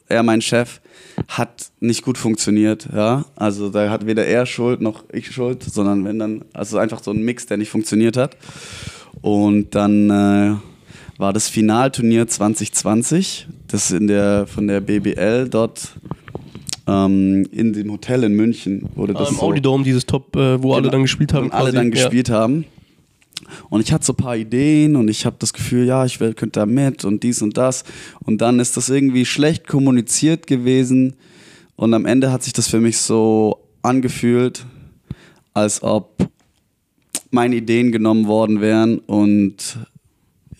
er 0.06 0.22
mein 0.22 0.42
Chef, 0.42 0.79
hat 1.30 1.70
nicht 1.78 2.02
gut 2.02 2.18
funktioniert, 2.18 2.88
ja. 2.92 3.24
Also 3.36 3.68
da 3.70 3.88
hat 3.88 4.04
weder 4.04 4.26
er 4.26 4.46
Schuld 4.46 4.80
noch 4.80 5.04
ich 5.12 5.30
Schuld, 5.30 5.62
sondern 5.62 6.04
wenn 6.04 6.18
dann, 6.18 6.44
also 6.52 6.76
einfach 6.78 7.02
so 7.02 7.12
ein 7.12 7.22
Mix, 7.24 7.46
der 7.46 7.56
nicht 7.56 7.70
funktioniert 7.70 8.16
hat. 8.16 8.36
Und 9.22 9.74
dann 9.76 10.10
äh, 10.10 10.56
war 11.18 11.32
das 11.32 11.48
Finalturnier 11.48 12.26
2020, 12.26 13.46
das 13.68 13.92
in 13.92 14.08
der 14.08 14.46
von 14.48 14.66
der 14.66 14.80
BBL 14.80 15.48
dort 15.48 15.92
ähm, 16.88 17.46
in 17.52 17.72
dem 17.74 17.92
Hotel 17.92 18.24
in 18.24 18.34
München 18.34 18.88
wurde 18.96 19.12
das 19.14 19.30
Im 19.30 19.36
so, 19.36 19.42
Audidome, 19.42 19.84
dieses 19.84 20.06
Top, 20.06 20.34
äh, 20.34 20.60
wo 20.60 20.72
alle 20.72 20.82
Genau. 20.82 20.92
dann 20.92 21.02
gespielt 21.02 21.32
haben. 21.32 21.52
alle 21.52 21.70
dann 21.72 21.86
Ja. 21.86 21.90
gespielt 21.90 22.30
haben. 22.30 22.64
Und 23.68 23.80
ich 23.80 23.92
hatte 23.92 24.04
so 24.04 24.12
ein 24.12 24.16
paar 24.16 24.36
Ideen 24.36 24.96
und 24.96 25.08
ich 25.08 25.26
habe 25.26 25.36
das 25.38 25.52
Gefühl, 25.52 25.86
ja, 25.86 26.04
ich 26.04 26.18
könnte 26.18 26.50
da 26.50 26.66
mit 26.66 27.04
und 27.04 27.22
dies 27.22 27.42
und 27.42 27.56
das. 27.56 27.84
Und 28.20 28.40
dann 28.40 28.60
ist 28.60 28.76
das 28.76 28.88
irgendwie 28.88 29.24
schlecht 29.24 29.66
kommuniziert 29.66 30.46
gewesen. 30.46 31.16
Und 31.76 31.94
am 31.94 32.06
Ende 32.06 32.32
hat 32.32 32.42
sich 32.42 32.52
das 32.52 32.68
für 32.68 32.80
mich 32.80 32.98
so 32.98 33.60
angefühlt, 33.82 34.66
als 35.54 35.82
ob 35.82 36.28
meine 37.30 37.56
Ideen 37.56 37.92
genommen 37.92 38.26
worden 38.26 38.60
wären 38.60 38.98
und 38.98 39.78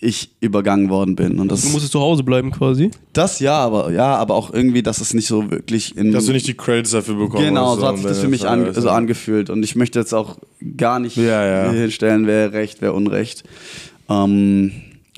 ich 0.03 0.31
übergangen 0.39 0.89
worden 0.89 1.15
bin. 1.15 1.39
Und 1.39 1.49
das, 1.51 1.61
Du 1.61 1.69
musstest 1.69 1.91
zu 1.91 1.99
Hause 2.01 2.23
bleiben 2.23 2.49
quasi. 2.51 2.89
das 3.13 3.39
ja, 3.39 3.53
aber 3.59 3.91
ja, 3.91 4.15
aber 4.15 4.33
auch 4.33 4.51
irgendwie, 4.51 4.81
dass 4.81 4.99
es 4.99 5.13
nicht 5.13 5.27
so 5.27 5.49
wirklich 5.51 5.95
in 5.95 6.11
Dass 6.11 6.25
du 6.25 6.33
nicht 6.33 6.47
die 6.47 6.55
Credits 6.55 6.89
dafür 6.91 7.15
bekommen 7.15 7.45
Genau, 7.45 7.75
so 7.75 7.85
hat 7.87 7.97
sich 7.97 8.07
das 8.07 8.19
für 8.19 8.27
mich 8.27 8.47
an, 8.47 8.73
so 8.73 8.89
angefühlt. 8.89 9.49
Und 9.51 9.61
ich 9.63 9.75
möchte 9.75 9.99
jetzt 9.99 10.13
auch 10.13 10.37
gar 10.75 10.99
nicht 10.99 11.15
Ja, 11.17 11.45
ja. 11.65 11.71
hinstellen, 11.71 12.25
wer 12.25 12.51
recht, 12.51 12.77
wer 12.81 12.95
unrecht. 12.95 13.43
Ähm, 14.09 14.71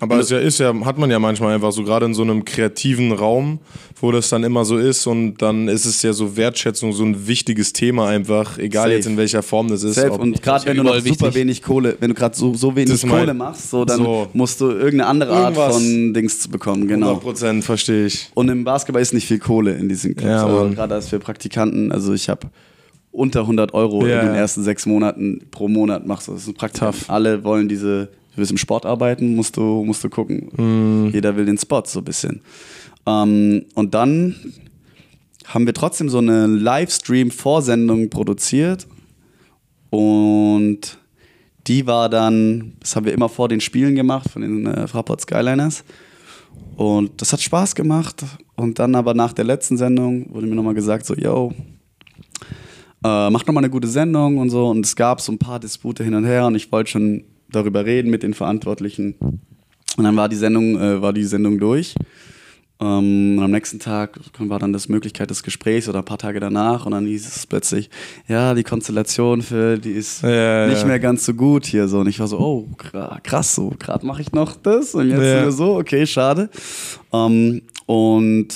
Aber 0.04 0.20
es 0.20 0.30
ja 0.30 0.40
ist 0.40 0.60
ja, 0.60 0.74
hat 0.86 0.98
man 0.98 1.10
ja 1.10 1.20
manchmal 1.20 1.54
einfach 1.56 1.72
so, 1.72 1.84
gerade 1.84 2.06
in 2.06 2.14
so 2.14 2.22
einem 2.24 2.46
kreativen 2.46 3.12
Raum, 3.12 3.60
wo 4.00 4.12
das 4.12 4.30
dann 4.30 4.44
immer 4.44 4.66
so 4.66 4.78
ist 4.78 5.08
und 5.08 5.38
dann 5.38 5.68
ist 5.68 5.86
es 5.86 6.02
ja 6.02 6.14
so 6.14 6.36
Wertschätzung, 6.38 6.94
so 6.94 7.04
ein 7.04 7.28
wichtiges 7.28 7.74
Thema 7.74 8.08
einfach, 8.10 8.58
egal 8.58 8.84
Safe. 8.84 8.96
jetzt 8.96 9.06
in 9.08 9.18
welcher 9.18 9.42
Form 9.44 9.68
das 9.70 9.84
ist. 9.84 9.96
safe. 9.96 10.12
Und 10.14 10.42
gerade 10.42 10.66
wenn 10.66 10.78
du 10.78 10.84
noch 10.84 10.90
überall 10.96 11.02
super 11.08 11.26
wichtig. 11.28 11.36
wenig 11.42 11.62
Kohle, 11.62 11.96
wenn 12.00 12.10
du 12.10 12.16
gerade 12.16 12.36
so, 12.36 12.54
so 12.54 12.76
wenig 12.76 12.92
Das 13.02 13.10
Kohle 13.10 13.34
machst, 13.34 13.70
so, 13.70 13.86
dann 13.86 13.98
So. 13.98 14.28
musst 14.34 14.60
du 14.62 14.70
irgendeine 14.72 15.08
andere 15.08 15.32
Art 15.34 15.56
Irgendwas. 15.56 15.74
von 15.76 16.14
Dings 16.14 16.40
zu 16.40 16.50
bekommen. 16.50 16.88
Genau. 16.88 17.08
100 17.08 17.24
Prozent 17.24 17.64
verstehe 17.64 18.06
ich. 18.08 18.30
Und 18.34 18.50
im 18.50 18.64
Basketball 18.64 19.02
ist 19.02 19.14
nicht 19.14 19.28
viel 19.28 19.40
Kohle 19.40 19.74
in 19.76 19.88
diesen 19.90 20.16
Clubs. 20.16 20.30
Ja, 20.32 20.46
also 20.46 20.70
gerade 20.76 20.96
als 20.96 21.10
für 21.10 21.20
Praktikanten, 21.20 21.92
also 21.92 22.14
ich 22.14 22.28
habe 22.30 22.48
unter 23.12 23.42
100 23.42 23.74
Euro 23.76 24.06
Ja, 24.08 24.22
in 24.22 24.28
den 24.28 24.36
ersten 24.36 24.64
sechs 24.64 24.86
Monaten 24.86 25.42
pro 25.52 25.68
Monat 25.68 26.06
machst 26.08 26.28
du. 26.28 26.34
Das 26.34 26.48
ist 26.48 26.58
praktisch. 26.58 26.82
Alle 27.08 27.44
wollen 27.44 27.70
diese, 27.70 28.10
du 28.34 28.38
willst 28.38 28.52
im 28.52 28.58
Sport 28.58 28.86
arbeiten, 28.86 29.36
musst 29.36 29.58
du, 29.58 29.84
musst 29.84 30.04
du 30.04 30.10
gucken. 30.10 30.50
Mhm. 30.56 31.12
Jeder 31.14 31.36
will 31.36 31.46
den 31.46 31.58
Spot 31.58 31.84
so 31.86 32.00
ein 32.00 32.06
bisschen. 32.06 32.42
Ähm, 33.06 33.66
und 33.76 33.94
dann 33.94 34.36
haben 35.46 35.66
wir 35.66 35.74
trotzdem 35.74 36.10
so 36.10 36.18
eine 36.18 36.48
Livestream-Vorsendung 36.48 38.10
produziert 38.10 38.88
und 39.90 40.98
die 41.68 41.86
war 41.86 42.10
dann, 42.10 42.74
das 42.80 42.96
haben 42.96 43.06
wir 43.06 43.14
immer 43.14 43.30
vor 43.30 43.48
den 43.48 43.62
Spielen 43.62 43.96
gemacht 43.96 44.30
von 44.30 44.42
den 44.42 44.66
äh, 44.66 44.88
Fraport 44.88 45.22
Skyliners. 45.22 45.84
Und 46.76 47.22
das 47.22 47.32
hat 47.32 47.42
Spaß 47.42 47.76
gemacht. 47.76 48.24
Und 48.56 48.80
dann 48.80 48.96
aber 48.96 49.14
nach 49.14 49.34
der 49.34 49.46
letzten 49.46 49.78
Sendung 49.78 50.34
wurde 50.34 50.48
mir 50.48 50.56
nochmal 50.56 50.74
gesagt, 50.74 51.06
so, 51.06 51.16
yo, 51.16 51.54
äh, 53.04 53.30
macht 53.30 53.48
nochmal 53.48 53.64
eine 53.64 53.72
gute 53.72 53.88
Sendung 53.88 54.38
und 54.38 54.50
so. 54.50 54.68
Und 54.68 54.86
es 54.86 54.96
gab 54.96 55.22
so 55.22 55.32
ein 55.32 55.38
paar 55.38 55.60
Dispute 55.60 56.04
hin 56.04 56.16
und 56.16 56.26
her 56.26 56.48
und 56.48 56.56
ich 56.56 56.72
wollte 56.72 56.92
schon 56.92 57.24
darüber 57.54 57.86
reden 57.86 58.10
mit 58.12 58.24
den 58.24 58.34
Verantwortlichen. 58.34 59.16
Und 59.98 60.04
dann 60.04 60.16
war 60.18 60.28
die 60.30 60.36
Sendung, 60.36 60.80
äh, 60.80 61.02
war 61.02 61.14
die 61.14 61.24
Sendung 61.24 61.60
durch. 61.60 61.96
Ähm, 62.82 63.38
und 63.38 63.44
am 63.44 63.52
nächsten 63.52 63.80
Tag 63.80 64.20
war 64.40 64.58
dann 64.60 64.74
das 64.74 64.90
Möglichkeit 64.90 65.30
des 65.30 65.44
Gesprächs 65.44 65.88
oder 65.88 66.00
ein 66.00 66.06
paar 66.06 66.18
Tage 66.18 66.40
danach 66.40 66.86
und 66.88 66.92
dann 66.94 67.06
hieß 67.06 67.28
es 67.28 67.46
plötzlich, 67.46 67.90
ja, 68.28 68.56
die 68.56 68.64
Konstellation 68.64 69.44
für 69.44 69.78
die 69.78 69.92
ist 69.92 70.24
Ja, 70.24 70.68
nicht 70.68 70.82
ja. 70.82 70.86
mehr 70.88 71.00
ganz 71.00 71.24
so 71.26 71.36
gut 71.36 71.66
hier 71.68 71.88
so. 71.88 72.00
Und 72.00 72.08
ich 72.08 72.20
war 72.20 72.28
so, 72.28 72.40
oh, 72.40 72.68
krass, 73.24 73.54
so 73.56 73.72
gerade 73.78 74.06
mache 74.06 74.24
ich 74.24 74.32
noch 74.34 74.56
das 74.56 74.96
und 74.96 75.10
jetzt 75.10 75.22
Ja. 75.22 75.52
so, 75.52 75.76
okay, 75.78 76.08
schade. 76.08 76.50
Ähm, 77.14 77.62
und 77.86 78.48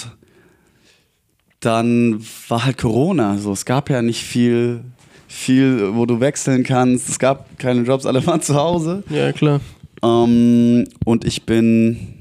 dann 1.59 2.19
war 2.47 2.65
halt 2.65 2.77
Corona. 2.77 3.37
So, 3.37 3.51
es 3.51 3.65
gab 3.65 3.89
ja 3.89 4.01
nicht 4.01 4.23
viel, 4.23 4.81
viel, 5.27 5.95
wo 5.95 6.05
du 6.05 6.19
wechseln 6.19 6.63
kannst. 6.63 7.09
Es 7.09 7.19
gab 7.19 7.59
keine 7.59 7.81
Jobs, 7.81 8.05
alle 8.05 8.25
waren 8.25 8.41
zu 8.41 8.55
Hause. 8.55 9.03
Ja, 9.09 9.31
klar. 9.31 9.59
Ähm, 10.03 10.85
und 11.05 11.25
ich 11.25 11.43
bin 11.43 12.17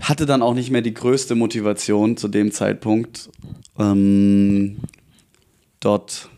hatte 0.00 0.26
dann 0.26 0.42
auch 0.42 0.54
nicht 0.54 0.70
mehr 0.70 0.82
die 0.82 0.94
größte 0.94 1.34
Motivation 1.34 2.16
zu 2.16 2.28
dem 2.28 2.52
Zeitpunkt, 2.52 3.30
ähm, 3.78 4.76
dort 5.80 6.28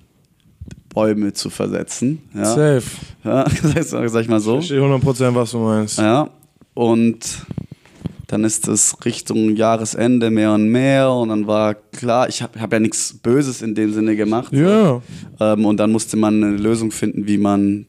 Bäume 0.89 1.33
zu 1.33 1.51
versetzen. 1.51 2.23
Ja, 2.35 2.45
Safe. 2.45 2.83
ja 3.25 3.47
sag 3.83 4.23
ich 4.23 4.29
mal 4.29 4.41
so. 4.41 4.59
Ich 4.59 4.69
verstehe 4.69 4.79
100 4.79 5.03
Prozent, 5.03 5.35
was 5.35 5.51
du 5.51 5.59
meinst. 5.59 5.99
Ja, 5.99 6.31
und 6.75 7.47
dann 8.29 8.45
ist 8.45 8.69
es 8.69 8.95
Richtung 9.07 9.57
Jahresende 9.57 10.31
mehr 10.31 10.53
und 10.53 10.69
mehr 10.69 11.11
und 11.11 11.31
dann 11.31 11.47
war 11.47 11.75
klar, 11.75 12.29
ich 12.29 12.43
habe 12.43 12.61
hab 12.61 12.71
ja 12.71 12.79
nichts 12.79 13.15
Böses 13.15 13.63
in 13.63 13.75
dem 13.75 13.95
Sinne 13.95 14.17
gemacht. 14.17 14.53
Ja. 14.53 15.01
Ähm, 15.41 15.65
und 15.65 15.79
dann 15.79 15.91
musste 15.91 16.19
man 16.19 16.45
eine 16.45 16.57
Lösung 16.57 16.91
finden, 16.91 17.27
wie 17.27 17.39
man, 17.39 17.87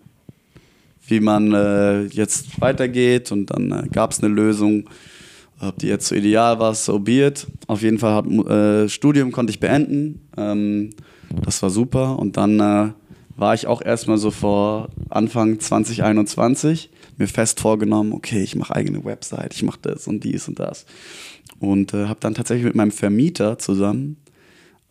wie 1.05 1.19
man 1.19 1.53
äh, 1.53 2.03
jetzt 2.05 2.61
weitergeht. 2.61 3.33
Und 3.33 3.47
dann 3.47 3.71
äh, 3.71 3.87
gab 3.89 4.11
es 4.11 4.23
eine 4.23 4.33
Lösung. 4.33 4.89
Ob 5.59 5.77
die 5.77 5.87
jetzt 5.87 6.07
so 6.07 6.15
ideal 6.15 6.57
war, 6.57 6.73
so 6.73 6.99
be 6.99 7.27
it. 7.27 7.45
Auf 7.67 7.81
jeden 7.81 7.99
Fall, 7.99 8.13
hat, 8.13 8.25
äh, 8.25 8.87
Studium 8.87 9.33
konnte 9.33 9.51
ich 9.51 9.59
beenden. 9.59 10.21
Ähm, 10.37 10.91
das 11.43 11.61
war 11.61 11.69
super. 11.69 12.17
Und 12.17 12.37
dann 12.37 12.61
äh, 12.61 12.91
war 13.35 13.53
ich 13.55 13.67
auch 13.67 13.81
erstmal 13.81 14.17
so 14.17 14.31
vor 14.31 14.87
Anfang 15.09 15.59
2021 15.59 16.91
mir 17.19 17.27
fest 17.27 17.59
vorgenommen, 17.59 18.13
okay, 18.13 18.41
ich 18.41 18.55
mache 18.55 18.75
eigene 18.75 19.03
Website, 19.05 19.53
ich 19.53 19.63
mache 19.63 19.79
das 19.81 20.07
und 20.07 20.23
dies 20.23 20.47
und 20.47 20.59
das. 20.59 20.85
Und 21.59 21.93
äh, 21.93 22.07
habe 22.07 22.19
dann 22.21 22.33
tatsächlich 22.33 22.65
mit 22.65 22.75
meinem 22.75 22.91
Vermieter 22.91 23.59
zusammen 23.59 24.17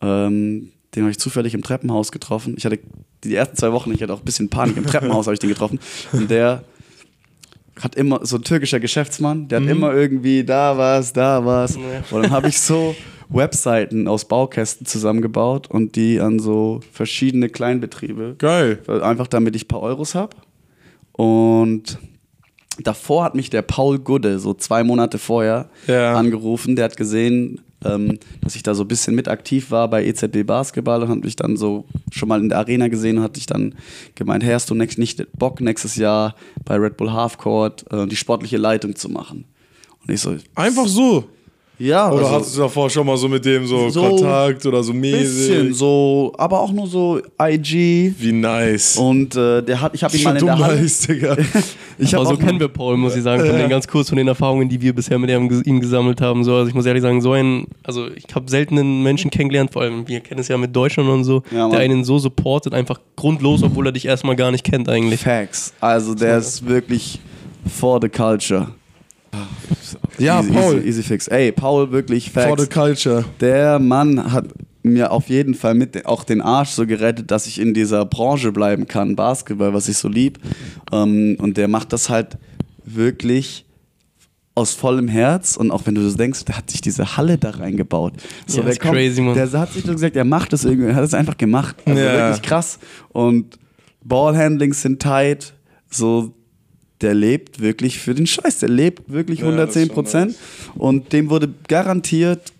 ähm, 0.01 0.71
den 0.95 1.03
habe 1.03 1.11
ich 1.11 1.19
zufällig 1.19 1.53
im 1.53 1.61
Treppenhaus 1.61 2.11
getroffen. 2.11 2.55
Ich 2.57 2.65
hatte 2.65 2.79
die 3.23 3.35
ersten 3.35 3.55
zwei 3.55 3.71
Wochen, 3.71 3.91
ich 3.93 4.01
hatte 4.01 4.13
auch 4.13 4.19
ein 4.19 4.25
bisschen 4.25 4.49
Panik. 4.49 4.77
Im 4.77 4.85
Treppenhaus 4.85 5.25
habe 5.27 5.33
ich 5.33 5.39
den 5.39 5.49
getroffen. 5.49 5.79
Und 6.11 6.31
der 6.31 6.63
hat 7.79 7.95
immer, 7.95 8.25
so 8.25 8.37
ein 8.37 8.43
türkischer 8.43 8.79
Geschäftsmann, 8.79 9.47
der 9.47 9.61
hat 9.61 9.67
immer 9.67 9.93
irgendwie 9.93 10.43
da 10.43 10.77
was, 10.77 11.13
da 11.13 11.45
was. 11.45 11.75
Ja. 11.75 11.81
Und 12.11 12.23
dann 12.23 12.31
habe 12.31 12.49
ich 12.49 12.59
so 12.59 12.95
Webseiten 13.29 14.07
aus 14.07 14.27
Baukästen 14.27 14.85
zusammengebaut 14.85 15.69
und 15.69 15.95
die 15.95 16.19
an 16.19 16.39
so 16.39 16.81
verschiedene 16.91 17.49
Kleinbetriebe. 17.49 18.35
Geil. 18.37 18.79
Einfach 18.87 19.27
damit 19.27 19.55
ich 19.55 19.65
ein 19.65 19.67
paar 19.67 19.81
Euros 19.81 20.15
habe. 20.15 20.35
Und 21.11 21.99
davor 22.83 23.23
hat 23.23 23.35
mich 23.35 23.49
der 23.49 23.61
Paul 23.61 23.99
Gudde, 23.99 24.39
so 24.39 24.53
zwei 24.53 24.83
Monate 24.83 25.17
vorher, 25.17 25.69
Ja. 25.87 26.15
angerufen. 26.15 26.75
Der 26.75 26.85
hat 26.85 26.97
gesehen, 26.97 27.61
ähm, 27.85 28.19
dass 28.41 28.55
ich 28.55 28.63
da 28.63 28.75
so 28.75 28.83
ein 28.83 28.87
bisschen 28.89 29.15
mit 29.15 29.27
aktiv 29.27 29.71
war 29.71 29.89
bei 29.89 30.03
EZB 30.05 30.43
Basketball 30.45 31.01
und 31.03 31.09
hat 31.09 31.23
mich 31.23 31.35
dann 31.37 31.55
so 31.55 31.85
schon 32.11 32.27
mal 32.27 32.39
in 32.41 32.49
der 32.49 32.57
Arena 32.57 32.87
gesehen 32.89 33.17
und 33.17 33.23
hat 33.23 33.37
dich 33.37 33.45
dann 33.45 33.75
gemeint, 34.15 34.43
hey, 34.43 34.53
hast 34.53 34.69
du 34.69 34.75
next, 34.75 34.97
nicht 34.97 35.25
Bock, 35.37 35.61
nächstes 35.61 35.95
Jahr 35.95 36.35
bei 36.65 36.75
Red 36.75 36.97
Bull 36.97 37.11
Halfcourt 37.13 37.85
äh, 37.91 38.05
die 38.07 38.17
sportliche 38.17 38.57
Leitung 38.57 38.95
zu 38.95 39.07
machen? 39.09 39.45
Und 40.05 40.13
ich 40.13 40.19
so, 40.21 40.35
Einfach 40.55 40.87
so. 40.87 41.25
Ja, 41.79 42.11
Oder 42.11 42.23
also- 42.25 42.35
hattest 42.35 42.55
du 42.57 42.59
davor 42.61 42.89
schon 42.89 43.05
mal 43.07 43.17
so 43.17 43.27
mit 43.27 43.43
dem 43.45 43.65
so, 43.65 43.89
So 43.89 44.01
Kontakt 44.01 44.65
oder 44.65 44.83
so 44.83 44.93
bisschen 44.93 45.11
mäßig? 45.67 45.77
so, 45.77 46.33
aber 46.37 46.59
auch 46.59 46.71
nur 46.71 46.85
so 46.87 47.19
IG. 47.41 48.13
Wie 48.19 48.31
nice. 48.33 48.97
Und 48.97 49.35
äh, 49.35 49.63
der 49.63 49.79
hat, 49.81 49.95
ich 49.95 50.03
habe 50.03 50.15
ihn 50.15 50.23
mal 50.23 50.37
in 50.37 50.45
der 50.45 50.55
dumm 50.55 50.63
Halle. 50.65 50.81
nice, 50.81 50.99
Digga. 51.07 51.37
Ich 51.97 52.15
Aber 52.15 52.25
so 52.25 52.37
kennen 52.37 52.59
wir 52.59 52.67
Paul, 52.69 52.95
muss 52.97 53.15
ich 53.15 53.23
sagen, 53.23 53.45
von 53.45 53.57
den 53.57 53.69
ganz 53.69 53.87
kurz 53.87 54.09
von 54.09 54.17
den 54.17 54.27
Erfahrungen, 54.27 54.69
die 54.69 54.81
wir 54.81 54.93
bisher 54.93 55.17
mit 55.19 55.29
ihm, 55.29 55.61
ihm 55.65 55.79
gesammelt 55.81 56.21
haben. 56.21 56.43
So, 56.43 56.53
also 56.55 56.67
ich 56.69 56.73
muss 56.75 56.85
ehrlich 56.85 57.01
sagen, 57.01 57.21
so 57.21 57.33
ein, 57.33 57.65
also 57.83 58.07
ich 58.13 58.23
habe 58.35 58.49
selten 58.49 58.77
einen 58.77 59.03
Menschen 59.03 59.31
kennengelernt, 59.31 59.71
vor 59.73 59.81
allem 59.81 60.07
wir 60.07 60.19
kennen 60.21 60.39
es 60.39 60.47
ja 60.47 60.57
mit 60.57 60.75
Deutschland 60.75 61.09
und 61.09 61.23
so, 61.23 61.43
Ja, 61.51 61.69
der 61.69 61.79
einen 61.79 62.03
so 62.03 62.17
supportet, 62.19 62.73
einfach 62.73 62.99
grundlos, 63.15 63.63
obwohl 63.63 63.87
er 63.87 63.91
dich 63.91 64.05
erstmal 64.05 64.35
gar 64.35 64.51
nicht 64.51 64.63
kennt 64.63 64.87
eigentlich. 64.89 65.21
Facts. 65.21 65.73
Also 65.81 66.13
der 66.15 66.37
ist 66.37 66.65
wirklich 66.67 67.19
for 67.67 67.99
the 68.01 68.09
culture. 68.09 68.67
Ja, 70.21 70.39
easy, 70.41 70.51
Paul. 70.51 70.75
Easy, 70.77 70.87
easy 70.87 71.03
fix. 71.03 71.27
Ey, 71.27 71.51
Paul, 71.51 71.91
wirklich 71.91 72.31
For 72.31 72.57
the 72.57 72.65
Facts. 72.65 72.73
culture. 72.73 73.25
Der 73.39 73.79
Mann 73.79 74.31
hat 74.31 74.45
mir 74.83 75.11
auf 75.11 75.27
jeden 75.29 75.53
Fall 75.55 75.75
mit 75.75 76.05
auch 76.05 76.23
den 76.23 76.41
Arsch 76.41 76.69
so 76.69 76.85
gerettet, 76.87 77.31
dass 77.31 77.47
ich 77.47 77.59
in 77.59 77.73
dieser 77.73 78.05
Branche 78.05 78.51
bleiben 78.51 78.87
kann, 78.87 79.15
Basketball, 79.15 79.73
was 79.73 79.89
ich 79.89 79.97
so 79.97 80.07
lieb. 80.07 80.39
Ähm, 80.91 81.35
und 81.39 81.57
der 81.57 81.67
macht 81.67 81.91
das 81.93 82.09
halt 82.09 82.37
wirklich 82.85 83.65
aus 84.55 84.73
vollem 84.73 85.07
Herz 85.07 85.55
und 85.55 85.71
auch 85.71 85.83
wenn 85.85 85.95
du 85.95 86.03
das 86.03 86.15
denkst, 86.17 86.43
der 86.45 86.57
hat 86.57 86.69
sich 86.69 86.81
diese 86.81 87.15
Halle 87.15 87.37
da 87.37 87.51
reingebaut. 87.51 88.13
So, 88.45 88.57
Ja, 88.57 88.63
der 88.63 88.71
ist 88.73 88.81
crazy, 88.81 89.21
Mann. 89.21 89.33
Der 89.35 89.49
hat 89.51 89.71
sich 89.71 89.83
so 89.85 89.91
gesagt, 89.93 90.15
er 90.17 90.25
macht 90.25 90.51
das 90.51 90.65
irgendwie, 90.65 90.89
er 90.89 90.95
hat 90.95 91.03
es 91.05 91.13
einfach 91.13 91.37
gemacht. 91.37 91.77
Also 91.85 92.01
Ja. 92.01 92.13
wirklich 92.27 92.41
krass. 92.41 92.79
Und 93.09 93.57
Ballhandlings 94.03 94.81
sind 94.81 95.01
tight, 95.01 95.53
so 95.89 96.33
der 97.01 97.13
lebt 97.13 97.59
wirklich 97.61 97.99
für 97.99 98.13
den 98.13 98.27
Scheiß. 98.27 98.59
Der 98.59 98.69
lebt 98.69 99.11
wirklich 99.11 99.39
Ja, 99.39 99.51
das 99.51 99.75
ist 99.75 99.77
110 99.77 99.85
schon 99.85 99.95
Prozent. 99.95 100.35
Und 100.75 101.13
dem 101.13 101.29
wurde 101.29 101.49
garantiert 101.67 102.53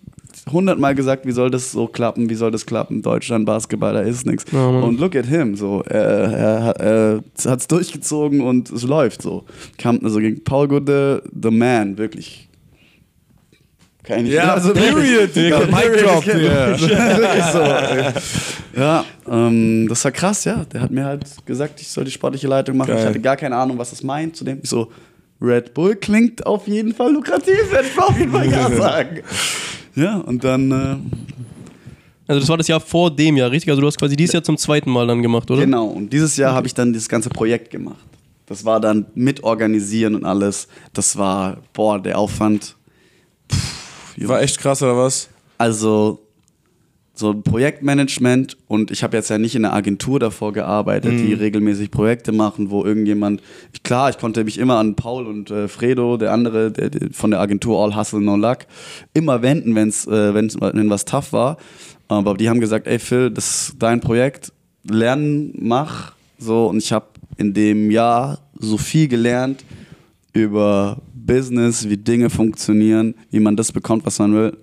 hundertmal 0.50 0.94
gesagt, 0.94 1.26
wie 1.26 1.32
soll 1.32 1.50
das 1.50 1.70
so 1.72 1.86
klappen, 1.86 2.30
wie 2.30 2.34
soll 2.34 2.50
das 2.50 2.66
klappen, 2.66 3.02
Deutschland, 3.02 3.46
Basketball, 3.46 3.94
da 3.94 4.00
ist 4.00 4.26
nichts. 4.26 4.50
Ja, 4.52 4.66
und 4.66 4.98
look 4.98 5.16
at 5.16 5.26
him, 5.26 5.56
so, 5.56 5.82
er, 5.86 6.00
er, 6.00 6.76
er 6.80 7.22
hat 7.50 7.60
es 7.60 7.68
durchgezogen 7.68 8.40
und 8.40 8.70
es 8.70 8.82
läuft 8.82 9.22
so. 9.22 9.44
Kam, 9.78 10.00
also 10.02 10.18
gegen 10.18 10.42
Paul 10.44 10.68
Gude, 10.68 11.22
the 11.40 11.50
man, 11.50 11.98
wirklich. 11.98 12.49
Nicht 14.18 14.32
Ja, 14.32 14.54
also 14.54 14.72
period, 14.72 15.36
Mic 15.36 16.02
drop, 16.02 16.24
ja. 18.76 19.04
ähm, 19.28 19.86
das 19.88 20.04
war 20.04 20.12
krass, 20.12 20.44
ja. 20.44 20.64
Der 20.72 20.82
hat 20.82 20.90
mir 20.90 21.04
halt 21.04 21.24
gesagt, 21.46 21.80
ich 21.80 21.88
soll 21.88 22.04
die 22.04 22.10
sportliche 22.10 22.48
Leitung 22.48 22.76
machen. 22.76 22.88
Geil. 22.88 22.98
Ich 23.00 23.06
hatte 23.06 23.20
gar 23.20 23.36
keine 23.36 23.56
Ahnung, 23.56 23.78
was 23.78 23.90
das 23.90 24.02
meint. 24.02 24.36
Zudem 24.36 24.60
ich 24.62 24.68
so, 24.70 24.90
Red 25.40 25.74
Bull 25.74 25.96
klingt 25.96 26.46
auf 26.46 26.66
jeden 26.68 26.94
Fall 26.94 27.12
lukrativ, 27.12 27.70
werde 27.72 27.86
ich 27.88 27.96
mal 27.96 28.04
auf 28.04 28.18
jeden 28.18 28.32
Fall 28.32 28.50
ja 28.50 28.70
sagen. 28.76 29.20
Ja, 29.94 30.16
und 30.18 30.44
dann, 30.44 30.70
äh, 30.70 30.96
Also 32.26 32.40
das 32.40 32.48
war 32.48 32.58
das 32.58 32.68
Jahr 32.68 32.80
vor 32.80 33.14
dem 33.14 33.36
Jahr, 33.36 33.50
richtig? 33.50 33.70
Also 33.70 33.80
du 33.80 33.86
hast 33.86 33.98
quasi 33.98 34.16
dieses 34.16 34.32
Jahr 34.34 34.42
zum 34.42 34.56
zweiten 34.56 34.90
Mal 34.90 35.06
dann 35.06 35.22
gemacht, 35.22 35.50
oder? 35.50 35.62
genau. 35.62 35.86
Und 35.86 36.12
dieses 36.12 36.36
Jahr 36.36 36.54
habe 36.54 36.66
ich 36.66 36.74
dann 36.74 36.92
dieses 36.92 37.08
ganze 37.08 37.28
Projekt 37.30 37.70
gemacht. 37.70 37.96
Das 38.46 38.64
war 38.64 38.80
dann 38.80 39.06
mit 39.14 39.44
organisieren 39.44 40.16
und 40.16 40.24
alles. 40.24 40.66
Das 40.92 41.16
war, 41.16 41.58
boah, 41.72 42.00
der 42.02 42.18
Aufwand. 42.18 42.74
War 44.28 44.42
echt 44.42 44.58
krass, 44.58 44.82
oder 44.82 44.96
was? 44.96 45.28
Also 45.58 46.20
so 47.20 47.30
ein 47.30 47.42
Projektmanagement 47.42 48.56
und 48.66 48.90
ich 48.90 49.02
habe 49.02 49.16
jetzt 49.16 49.28
ja 49.28 49.38
nicht 49.38 49.54
in 49.54 49.64
einer 49.64 49.74
Agentur 49.74 50.18
davor 50.18 50.52
gearbeitet, 50.52 51.12
die 51.20 51.34
regelmäßig 51.34 51.90
Projekte 51.90 52.32
machen, 52.32 52.70
wo 52.70 52.84
irgendjemand, 52.84 53.42
klar, 53.84 54.10
ich 54.10 54.18
konnte 54.18 54.42
mich 54.42 54.58
immer 54.58 54.78
an 54.78 54.96
Paul 54.96 55.26
und 55.26 55.50
äh, 55.50 55.68
Fredo, 55.68 56.16
der 56.16 56.32
andere 56.32 56.72
der, 56.72 56.88
der 56.88 57.10
von 57.12 57.30
der 57.30 57.40
Agentur 57.40 57.78
All 57.82 57.94
Hustle 57.94 58.20
No 58.20 58.36
Luck, 58.36 58.60
immer 59.12 59.42
wenden, 59.42 59.74
wenn's, 59.74 60.06
äh, 60.06 60.34
wenn's, 60.34 60.56
wenn 60.60 60.90
was 60.90 61.04
tough 61.04 61.32
war. 61.32 61.58
Aber 62.08 62.34
die 62.34 62.48
haben 62.48 62.60
gesagt, 62.60 62.86
ey 62.86 62.98
Phil, 62.98 63.30
das 63.30 63.68
ist 63.68 63.76
dein 63.78 64.00
Projekt, 64.00 64.52
lernen, 64.88 65.52
mach. 65.58 66.12
So, 66.38 66.68
und 66.68 66.78
ich 66.78 66.90
habe 66.90 67.06
in 67.36 67.52
dem 67.52 67.90
Jahr 67.90 68.38
so 68.58 68.78
viel 68.78 69.08
gelernt 69.08 69.64
über 70.32 70.98
Business, 71.30 71.88
wie 71.88 71.96
Dinge 71.96 72.28
funktionieren, 72.28 73.14
wie 73.30 73.40
man 73.40 73.56
das 73.56 73.72
bekommt, 73.72 74.04
was 74.04 74.18
man 74.18 74.34
will, 74.34 74.56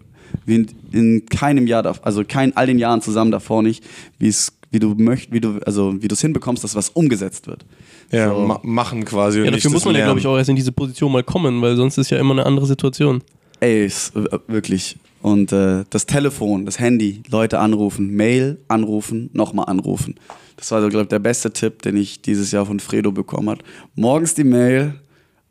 wie 0.45 0.55
in, 0.55 0.67
in 0.91 1.25
keinem 1.25 1.65
Jahr, 1.67 1.95
also 2.01 2.23
kein 2.27 2.55
all 2.57 2.67
den 2.67 2.77
Jahren 2.77 3.01
zusammen 3.01 3.31
davor 3.31 3.63
nicht, 3.63 3.83
wie 4.19 4.27
es, 4.27 4.51
wie 4.71 4.79
du 4.79 4.93
möchtest, 4.97 5.31
wie 5.31 5.39
du, 5.39 5.59
also 5.65 6.01
wie 6.01 6.07
du 6.07 6.13
es 6.13 6.21
hinbekommst, 6.21 6.63
dass 6.63 6.75
was 6.75 6.89
umgesetzt 6.89 7.47
wird. 7.47 7.65
Ja, 8.11 8.33
So. 8.33 8.39
ma 8.41 8.59
machen 8.63 9.05
quasi. 9.05 9.39
Ja, 9.39 9.45
und 9.45 9.55
dafür 9.55 9.71
muss 9.71 9.85
man 9.85 9.95
ja, 9.95 10.03
glaube 10.05 10.19
ich, 10.19 10.27
auch 10.27 10.37
erst 10.37 10.49
in 10.49 10.55
diese 10.55 10.71
Position 10.71 11.11
mal 11.11 11.23
kommen, 11.23 11.61
weil 11.61 11.75
sonst 11.77 11.97
ist 11.97 12.09
ja 12.09 12.19
immer 12.19 12.33
eine 12.33 12.45
andere 12.45 12.65
Situation. 12.65 13.23
Ey, 13.59 13.85
ist, 13.85 14.15
äh, 14.15 14.37
wirklich. 14.47 14.97
Und 15.21 15.51
äh, 15.51 15.83
das 15.89 16.05
Telefon, 16.05 16.65
das 16.65 16.79
Handy, 16.79 17.23
Leute 17.29 17.59
anrufen, 17.59 18.13
Mail 18.13 18.59
anrufen, 18.67 19.29
nochmal 19.33 19.65
anrufen. 19.65 20.15
Das 20.57 20.71
war, 20.71 20.81
glaube 20.89 21.03
ich, 21.03 21.09
der 21.09 21.19
beste 21.19 21.51
Tipp, 21.51 21.81
den 21.81 21.97
ich 21.97 22.21
dieses 22.21 22.51
Jahr 22.51 22.65
von 22.65 22.79
Fredo 22.79 23.11
bekommen 23.11 23.49
habe. 23.49 23.63
Morgens 23.95 24.35
die 24.35 24.43
Mail, 24.43 24.95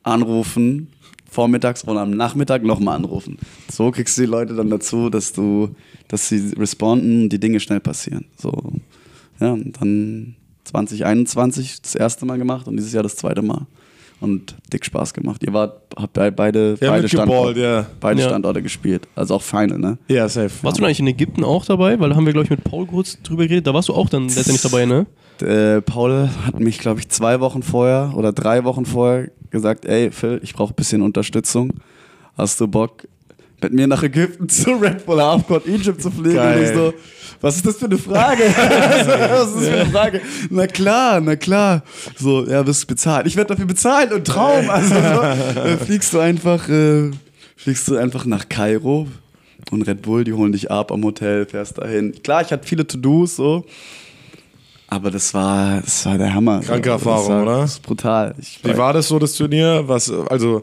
anrufen, 0.07 0.89
vormittags 1.31 1.83
und 1.85 1.99
am 1.99 2.11
Nachmittag 2.11 2.63
nochmal 2.63 2.97
anrufen. 2.97 3.39
So 3.71 3.91
kriegst 3.91 4.17
du 4.17 4.23
die 4.23 4.27
Leute 4.29 4.55
dann 4.55 4.71
dazu, 4.71 5.11
dass 5.11 5.33
du, 5.33 5.71
dass 6.09 6.29
sie 6.29 6.53
responden 6.59 7.25
und 7.25 7.29
die 7.31 7.41
Dinge 7.41 7.61
schnell 7.61 7.81
passieren. 7.81 8.27
So, 8.39 8.53
ja, 9.41 9.53
und 9.53 9.81
dann 9.81 10.37
2021 10.65 11.83
das 11.83 11.95
erste 11.95 12.27
Mal 12.27 12.39
gemacht 12.39 12.67
und 12.69 12.77
dieses 12.77 12.93
Jahr 12.93 13.03
das 13.03 13.17
zweite 13.17 13.43
Mal. 13.43 13.67
Und 14.19 14.57
dick 14.73 14.83
Spaß 14.87 15.13
gemacht. 15.13 15.43
Ihr 15.45 15.53
wart, 15.53 15.83
habt 15.95 16.15
bei- 16.15 16.31
beide, 16.31 16.79
Ja, 16.81 16.91
beide, 16.91 17.07
Standorte, 17.07 17.61
ja. 17.61 17.87
beide 18.01 18.23
Ja. 18.23 18.29
Standorte 18.29 18.63
gespielt. 18.63 19.07
Also 19.15 19.35
auch 19.35 19.43
Final, 19.43 19.79
ne? 19.79 19.99
Ja, 20.09 20.27
safe. 20.27 20.51
Warst 20.63 20.79
du 20.79 20.81
denn 20.81 20.87
eigentlich 20.87 21.01
in 21.01 21.07
Ägypten 21.09 21.45
auch 21.45 21.67
dabei? 21.67 22.01
Weil 22.01 22.09
da 22.09 22.17
haben 22.17 22.25
wir, 22.25 22.33
glaube 22.33 22.45
ich, 22.45 22.51
mit 22.51 22.65
Paul 22.65 22.87
kurz 22.87 23.21
drüber 23.23 23.43
geredet. 23.47 23.67
Da 23.67 23.75
warst 23.75 23.91
du 23.91 23.93
auch 23.95 24.09
dann 24.09 24.23
letztendlich 24.25 24.63
dabei, 24.63 24.87
ne? 24.87 25.05
Äh, 25.43 25.83
Paul 25.83 26.31
hat 26.45 26.61
mich, 26.61 26.79
glaube 26.79 27.01
ich, 27.01 27.09
zwei 27.09 27.41
Wochen 27.41 27.63
vorher 27.63 28.13
oder 28.15 28.33
drei 28.33 28.65
Wochen 28.65 28.87
vorher 28.87 29.31
gesagt, 29.51 29.85
ey 29.85 30.11
Phil, 30.11 30.41
ich 30.43 30.55
brauche 30.55 30.73
ein 30.73 30.77
bisschen 30.77 31.03
Unterstützung. 31.03 31.73
Hast 32.37 32.61
du 32.61 32.69
Bock, 32.69 33.05
mit 33.63 33.73
mir 33.73 33.87
nach 33.87 34.03
Ägypten 34.03 34.49
zu 34.49 34.73
Red 34.73 35.07
Bull 35.07 35.21
Halfcourt 35.21 35.67
Egypt 35.67 36.03
zu 36.03 36.11
fliegen? 36.11 36.37
Geil. 36.37 36.59
Und 36.59 36.65
ich 36.65 36.75
so, 36.75 36.95
was 37.41 37.57
ist 37.57 37.67
das 37.67 37.77
für 37.77 37.87
eine 37.87 37.99
Frage? 37.99 38.43
was 38.57 39.49
ist 39.49 39.57
das 39.57 39.69
für 39.69 39.81
eine 39.81 39.91
Frage? 39.91 40.21
Na 40.51 40.67
klar, 40.67 41.21
na 41.21 41.37
klar. 41.37 41.83
So, 42.19 42.47
ja, 42.47 42.67
wirst 42.67 42.85
du 42.85 42.87
bezahlt. 42.89 43.27
Ich 43.27 43.37
werde 43.37 43.49
dafür 43.49 43.67
bezahlt 43.67 44.13
und 44.13 44.27
Traum. 44.27 44.69
Also 44.77 44.95
so, 44.95 45.61
äh, 45.61 45.77
fliegst 45.79 46.13
du 46.13 46.19
einfach, 46.19 46.69
äh, 46.69 47.11
fliegst 47.57 47.89
du 47.89 47.97
einfach 47.97 48.25
nach 48.27 48.49
Kairo 48.49 49.07
und 49.71 49.83
Red 49.83 50.03
Bull, 50.03 50.25
die 50.25 50.33
holen 50.33 50.53
dich 50.53 50.71
ab 50.71 50.93
am 50.93 51.03
Hotel, 51.05 51.47
fährst 51.47 51.79
dahin. 51.79 52.13
Klar, 52.23 52.43
ich 52.43 52.53
hatte 52.53 52.67
viele 52.67 52.87
To-Dos 52.87 53.37
so. 53.37 53.65
Aber 54.89 55.11
das 55.11 55.35
war, 55.35 55.81
das 55.81 56.07
war 56.07 56.17
der 56.17 56.33
Hammer. 56.33 56.61
Kranke 56.61 56.91
Das 56.91 57.01
Erfahrung, 57.03 57.29
war, 57.29 57.43
oder? 57.43 57.61
Das 57.63 57.73
ist 57.73 57.83
brutal. 57.83 58.35
Ich 58.41 58.61
Wie 58.63 58.77
war 58.77 58.93
das 58.93 59.09
so, 59.09 59.19
das 59.19 59.33
Turnier? 59.35 59.83
Was, 59.87 60.09
also, 60.11 60.63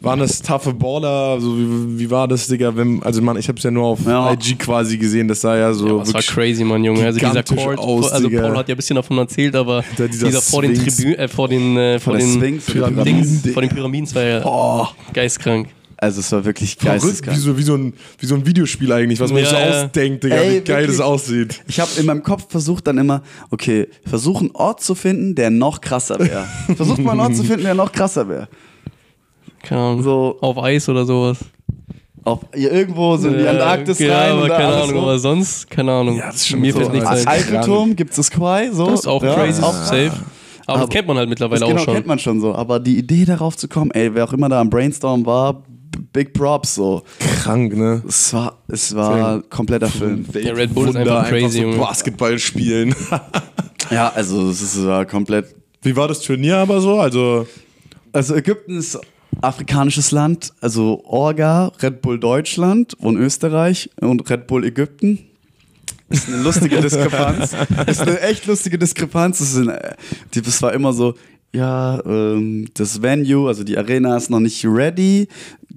waren 0.00 0.20
das 0.20 0.40
toughe 0.40 0.72
Baller? 0.72 1.34
Also, 1.34 1.54
wie, 1.58 1.98
wie 1.98 2.10
war 2.10 2.26
das, 2.26 2.46
Digga? 2.46 2.74
Wenn, 2.74 3.02
also, 3.02 3.20
man, 3.20 3.36
ich 3.36 3.46
habe 3.46 3.58
es 3.58 3.64
ja 3.64 3.70
nur 3.70 3.84
auf 3.84 4.00
Ja. 4.06 4.32
IG 4.32 4.54
quasi 4.54 4.96
gesehen, 4.96 5.28
das 5.28 5.42
sah 5.42 5.54
ja 5.54 5.74
so 5.74 5.86
Ja, 5.86 5.98
das 5.98 6.14
war 6.14 6.22
crazy, 6.22 6.64
Mann, 6.64 6.82
Junge. 6.82 7.04
Also 7.04 7.18
dieser 7.18 7.42
Court, 7.42 7.78
aus, 7.78 8.10
also. 8.10 8.30
Paul 8.30 8.56
hat 8.56 8.68
ja 8.68 8.74
ein 8.74 8.76
bisschen 8.76 8.96
davon 8.96 9.18
erzählt, 9.18 9.54
aber 9.54 9.84
Da 9.98 10.06
dieser 10.06 10.26
dieser, 10.28 10.40
vor 10.40 10.62
den. 10.62 10.74
Tribünen, 10.74 11.14
äh, 11.16 11.28
vor 11.28 11.48
den, 11.48 11.76
äh, 11.76 11.98
vor 11.98 12.14
der 12.14 12.22
den 12.22 12.34
Sphinx, 12.36 12.64
Pyramiden, 12.66 13.04
Dings, 13.04 13.52
vor 13.52 13.60
den 13.62 13.70
Pyramiden, 13.70 14.14
war 14.14 14.22
ja 14.22 14.40
Boah. 14.40 14.94
geistkrank. 15.12 15.68
Also 16.00 16.20
es 16.20 16.30
war 16.30 16.44
wirklich 16.44 16.76
verrückt, 16.76 17.26
wie 17.28 17.34
so, 17.36 17.58
wie, 17.58 17.62
so 17.62 17.74
ein, 17.74 17.92
wie 18.18 18.26
so 18.26 18.36
ein 18.36 18.46
Videospiel 18.46 18.92
eigentlich, 18.92 19.18
was 19.18 19.32
man 19.32 19.42
Ja, 19.42 19.48
sich 19.48 19.58
so 19.58 19.64
ja. 19.64 19.82
ausdenkt, 19.84 20.22
Digga, 20.22 20.36
Ey, 20.36 20.42
wie 20.48 20.60
geil 20.64 20.82
wirklich. 20.82 20.96
das 20.98 21.00
aussieht. 21.04 21.60
Ich 21.66 21.80
habe 21.80 21.90
in 21.98 22.06
meinem 22.06 22.22
Kopf 22.22 22.46
versucht 22.48 22.86
dann 22.86 22.98
immer, 22.98 23.22
okay, 23.50 23.88
versuch 24.06 24.40
einen 24.40 24.52
Ort 24.52 24.80
zu 24.80 24.94
finden, 24.94 25.34
der 25.34 25.50
noch 25.50 25.80
krasser 25.80 26.18
wäre. 26.20 26.44
Versucht 26.76 26.98
mal 27.00 27.10
einen 27.12 27.20
Ort 27.20 27.34
zu 27.36 27.42
finden, 27.42 27.64
der 27.64 27.74
noch 27.74 27.90
krasser 27.90 28.28
wäre. 28.28 28.48
Keine 29.62 29.80
Ahnung. 29.80 30.02
So 30.04 30.38
Auf 30.40 30.56
Eis 30.62 30.88
oder 30.88 31.04
sowas. 31.04 31.38
auf 32.24 32.40
hier 32.54 32.70
irgendwo 32.72 33.16
so 33.16 33.26
in 33.28 33.38
die 33.38 33.44
Ja, 33.44 33.50
Antarktis 33.50 33.98
ja, 33.98 34.18
rein. 34.20 34.32
aber 34.32 34.48
keine 34.50 34.66
Ahnung, 34.74 34.90
so. 34.90 34.98
aber 35.00 35.18
sonst, 35.18 35.68
keine 35.70 35.92
Ahnung. 35.92 36.16
Ja, 36.16 36.26
das 36.26 36.36
ist 36.36 36.48
schon 36.48 36.60
Mir 36.60 36.72
so 36.72 36.78
fällt 36.78 36.92
nichts 36.92 37.08
als- 37.08 37.26
ein. 37.26 37.32
Eiffelturm 37.38 37.96
gibt's 37.96 38.16
das 38.16 38.30
Quai, 38.30 38.70
so. 38.72 38.86
Das 38.90 39.00
ist 39.00 39.06
auch 39.08 39.22
Ja, 39.22 39.34
crazy, 39.34 39.62
auch- 39.62 39.72
safe. 39.74 40.12
Aber, 40.66 40.80
das 40.80 40.90
kennt 40.90 41.08
man 41.08 41.16
halt 41.16 41.30
mittlerweile 41.30 41.60
Das 41.60 41.68
genau 41.68 41.80
auch 41.80 41.84
schon. 41.86 41.94
kennt 41.94 42.06
man 42.06 42.18
schon 42.18 42.40
so. 42.42 42.54
Aber 42.54 42.78
die 42.78 42.98
Idee 42.98 43.24
darauf 43.24 43.56
zu 43.56 43.68
kommen, 43.68 43.90
ey, 43.92 44.14
wer 44.14 44.24
auch 44.24 44.32
immer 44.34 44.50
da 44.50 44.60
am 44.60 44.68
Brainstorm 44.68 45.24
war, 45.24 45.62
Big 46.12 46.32
Props 46.34 46.74
so. 46.74 47.02
Krank, 47.42 47.76
ne? 47.76 48.02
Es 48.06 48.32
war, 48.32 48.58
es 48.68 48.94
war 48.94 49.42
kompletter 49.42 49.88
Film. 49.88 50.24
Der 50.32 50.56
Red 50.56 50.74
Bull 50.74 50.88
ist 50.88 50.94
Wunder, 50.94 51.18
einfach 51.18 51.30
crazy, 51.30 51.58
so 51.58 51.62
Junge. 51.62 51.76
Basketball 51.78 52.38
spielen. 52.38 52.94
Ja, 53.90 54.12
also 54.14 54.50
es 54.50 54.60
ist, 54.60 54.84
war 54.84 55.06
komplett. 55.06 55.54
Wie 55.80 55.96
war 55.96 56.08
das 56.08 56.20
Turnier 56.20 56.58
aber 56.58 56.80
so? 56.82 57.00
Also, 57.00 57.46
Also 58.12 58.34
Ägypten 58.34 58.76
ist 58.76 58.98
afrikanisches 59.40 60.10
Land, 60.10 60.52
also 60.60 61.02
Orga, 61.06 61.72
Red 61.80 62.02
Bull 62.02 62.18
Deutschland 62.18 62.92
und 63.00 63.16
Österreich 63.16 63.88
und 64.00 64.28
Red 64.28 64.46
Bull 64.46 64.64
Ägypten. 64.64 65.20
Das 66.10 66.20
ist 66.20 66.28
eine 66.28 66.42
lustige 66.42 66.80
Diskrepanz. 66.82 67.54
Das 67.76 67.88
ist 67.88 68.00
eine 68.00 68.20
echt 68.20 68.46
lustige 68.46 68.78
Diskrepanz. 68.78 69.38
Das, 69.38 69.52
ist 69.52 69.56
ein, 69.56 69.72
die, 70.34 70.42
das 70.42 70.60
war 70.60 70.72
immer 70.72 70.92
so, 70.92 71.14
ja, 71.52 72.00
ähm, 72.04 72.68
das 72.74 73.00
Venue, 73.00 73.48
also 73.48 73.64
die 73.64 73.78
Arena 73.78 74.16
ist 74.16 74.30
noch 74.30 74.40
nicht 74.40 74.64
ready. 74.64 75.28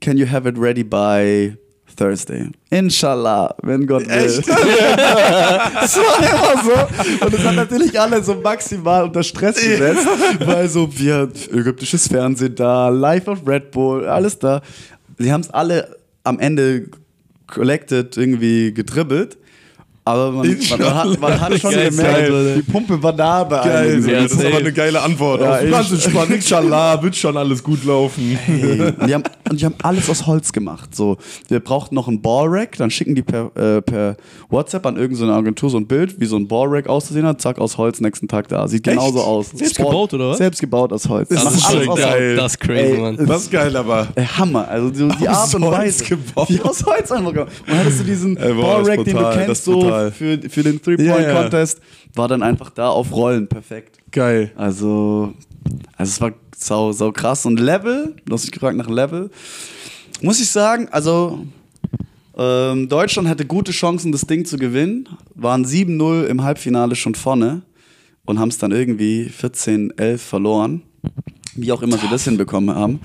Can 0.02 0.18
you 0.18 0.30
have 0.30 0.48
it 0.48 0.58
ready 0.58 0.84
by 0.84 1.56
Thursday? 1.96 2.50
Inshallah, 2.70 3.56
wenn 3.64 3.86
Gott 3.86 4.08
will. 4.08 4.42
das 4.48 5.98
war 5.98 6.20
immer 6.20 6.64
so. 6.64 7.26
Und 7.26 7.34
das 7.34 7.44
hat 7.44 7.56
natürlich 7.56 8.00
alle 8.00 8.22
so 8.24 8.36
maximal 8.36 9.04
unter 9.04 9.24
Stress 9.24 9.56
gesetzt, 9.56 10.08
weil 10.46 10.68
so 10.68 10.90
wir 10.98 11.32
ägyptisches 11.54 12.08
Fernsehen 12.08 12.56
da, 12.56 12.90
live 12.90 13.28
auf 13.28 13.48
Red 13.48 13.72
Bull, 13.72 14.06
alles 14.06 14.40
da. 14.40 14.62
Sie 15.18 15.32
haben 15.32 15.42
es 15.42 15.50
alle 15.52 15.96
am 16.24 16.40
Ende 16.40 16.88
collected 17.48 18.18
irgendwie 18.18 18.74
gedribbelt. 18.74 19.38
Aber 20.04 20.32
man, 20.32 20.48
man, 20.48 20.80
man, 20.80 20.96
hat, 20.96 21.20
man 21.22 21.40
hat 21.42 21.60
schon 21.60 21.72
Geil, 21.72 21.90
gemerkt, 21.92 22.30
geil. 22.30 22.54
die 22.66 22.72
Pumpe 22.72 23.04
war 23.04 23.14
da 23.14 23.44
bei 23.44 23.64
geil. 23.64 24.04
Ja, 24.08 24.24
das 24.24 24.32
ist 24.32 24.38
safe. 24.40 24.48
aber 24.48 24.58
eine 24.58 24.74
geile 24.74 25.00
Antwort. 25.00 25.42
Ja, 25.42 25.64
ganz 25.64 25.92
entspannt, 25.92 26.32
inshallah, 26.32 27.04
wird 27.04 27.16
schon 27.16 27.38
alles 27.38 27.64
gut 27.64 27.84
laufen. 27.86 28.36
Hey, 28.44 28.82
und, 28.82 28.96
die 29.08 29.14
haben, 29.14 29.24
und 29.48 29.62
die 29.62 29.66
haben 29.66 29.76
alles 29.84 30.10
aus 30.10 30.26
Holz 30.26 30.52
gemacht. 30.52 30.96
So, 30.96 31.18
wir 31.50 31.60
brauchten 31.60 31.94
noch 31.94 32.08
ein 32.08 32.20
Ballrack, 32.20 32.78
dann 32.78 32.90
schicken 32.90 33.14
die 33.14 33.22
per, 33.22 33.52
äh, 33.56 33.82
per 33.84 34.18
WhatsApp 34.50 34.88
an 34.88 34.98
irgendeine 34.98 35.34
Agentur 35.34 35.70
so 35.70 35.78
ein 35.78 35.86
Bild, 35.86 36.20
wie 36.20 36.26
so 36.26 36.36
ein 36.36 36.48
Ballrack 36.48 36.88
auszusehen 36.88 37.28
hat. 37.28 37.40
Zack, 37.40 37.60
aus 37.60 37.78
Holz, 37.78 38.02
nächsten 38.02 38.28
Tag 38.28 38.48
da. 38.48 38.68
Sieht 38.68 38.84
genauso 38.84 39.20
Echt? 39.20 39.28
aus. 39.28 39.50
Selbst 39.54 39.76
Sport- 39.76 39.90
gebaut, 39.92 40.14
oder 40.16 40.30
was? 40.32 40.38
Selbst 40.40 40.62
gebaut 40.62 40.94
aus 40.94 41.08
Holz. 41.08 41.30
Das 41.30 41.44
Machen 41.44 41.58
ist 41.58 41.66
alles 41.70 41.86
schon 41.86 41.96
geil. 41.96 42.36
Das 42.38 42.52
ist 42.54 42.60
crazy, 42.60 42.94
Ey, 42.96 42.98
Mann. 43.00 43.18
Das 43.28 43.42
ist 43.44 43.52
geil, 43.52 43.76
aber. 43.76 44.08
Ey, 44.16 44.26
Hammer, 44.26 44.68
also 44.68 44.92
so 44.92 45.10
die 45.10 45.30
Aus 45.30 45.54
Art 45.54 45.56
und 45.56 45.72
Weise. 45.72 46.04
gebaut. 46.06 46.50
Wie 46.50 46.60
aus 46.62 46.84
Holz 46.84 47.12
einfach 47.12 47.32
gemacht. 47.34 47.52
Und 47.68 47.78
hattest 47.78 48.00
du 48.00 48.04
diesen 48.04 48.36
Ey, 48.38 48.52
boah, 48.54 48.80
das 48.80 48.88
ist 48.88 48.88
Ballrack, 48.88 49.06
den 49.06 49.16
du 49.16 49.22
das 49.22 49.36
kennst, 49.46 49.66
so 49.66 49.91
brutal. 49.92 50.12
für, 50.12 50.50
für 50.50 50.64
den 50.64 50.82
Three-Point-Contest, 50.82 51.80
war 52.16 52.28
dann 52.28 52.44
einfach 52.44 52.70
da 52.70 52.90
auf 52.90 53.12
Rollen. 53.12 53.48
Perfekt. 53.48 54.00
Geil. 54.12 54.52
Also, 54.56 55.34
also 55.96 56.10
es 56.10 56.22
war 56.22 56.34
sau, 56.58 56.92
sau 56.92 57.12
krass. 57.12 57.46
Und 57.46 57.60
Level, 57.60 58.16
du 58.26 58.34
hast 58.34 58.44
mich 58.44 58.52
gefragt 58.52 58.78
nach 58.78 58.90
Level, 58.90 59.30
muss 60.22 60.40
ich 60.40 60.50
sagen, 60.50 60.88
also 60.92 61.46
ähm, 62.38 62.88
Deutschland 62.88 63.28
hatte 63.28 63.46
gute 63.46 63.72
Chancen, 63.72 64.12
das 64.12 64.22
Ding 64.22 64.46
zu 64.46 64.58
gewinnen, 64.58 65.10
waren 65.36 65.66
7-0 65.66 66.26
im 66.26 66.44
Halbfinale 66.44 66.96
schon 66.96 67.16
vorne 67.16 67.64
und 68.26 68.40
haben 68.40 68.50
es 68.50 68.58
dann 68.58 68.72
irgendwie 68.72 69.30
14-11 69.30 70.18
verloren. 70.18 70.84
Wie 71.56 71.72
auch 71.72 71.82
immer 71.82 71.98
sie 71.98 72.08
das 72.10 72.24
hinbekommen 72.24 72.74
haben. 72.74 73.02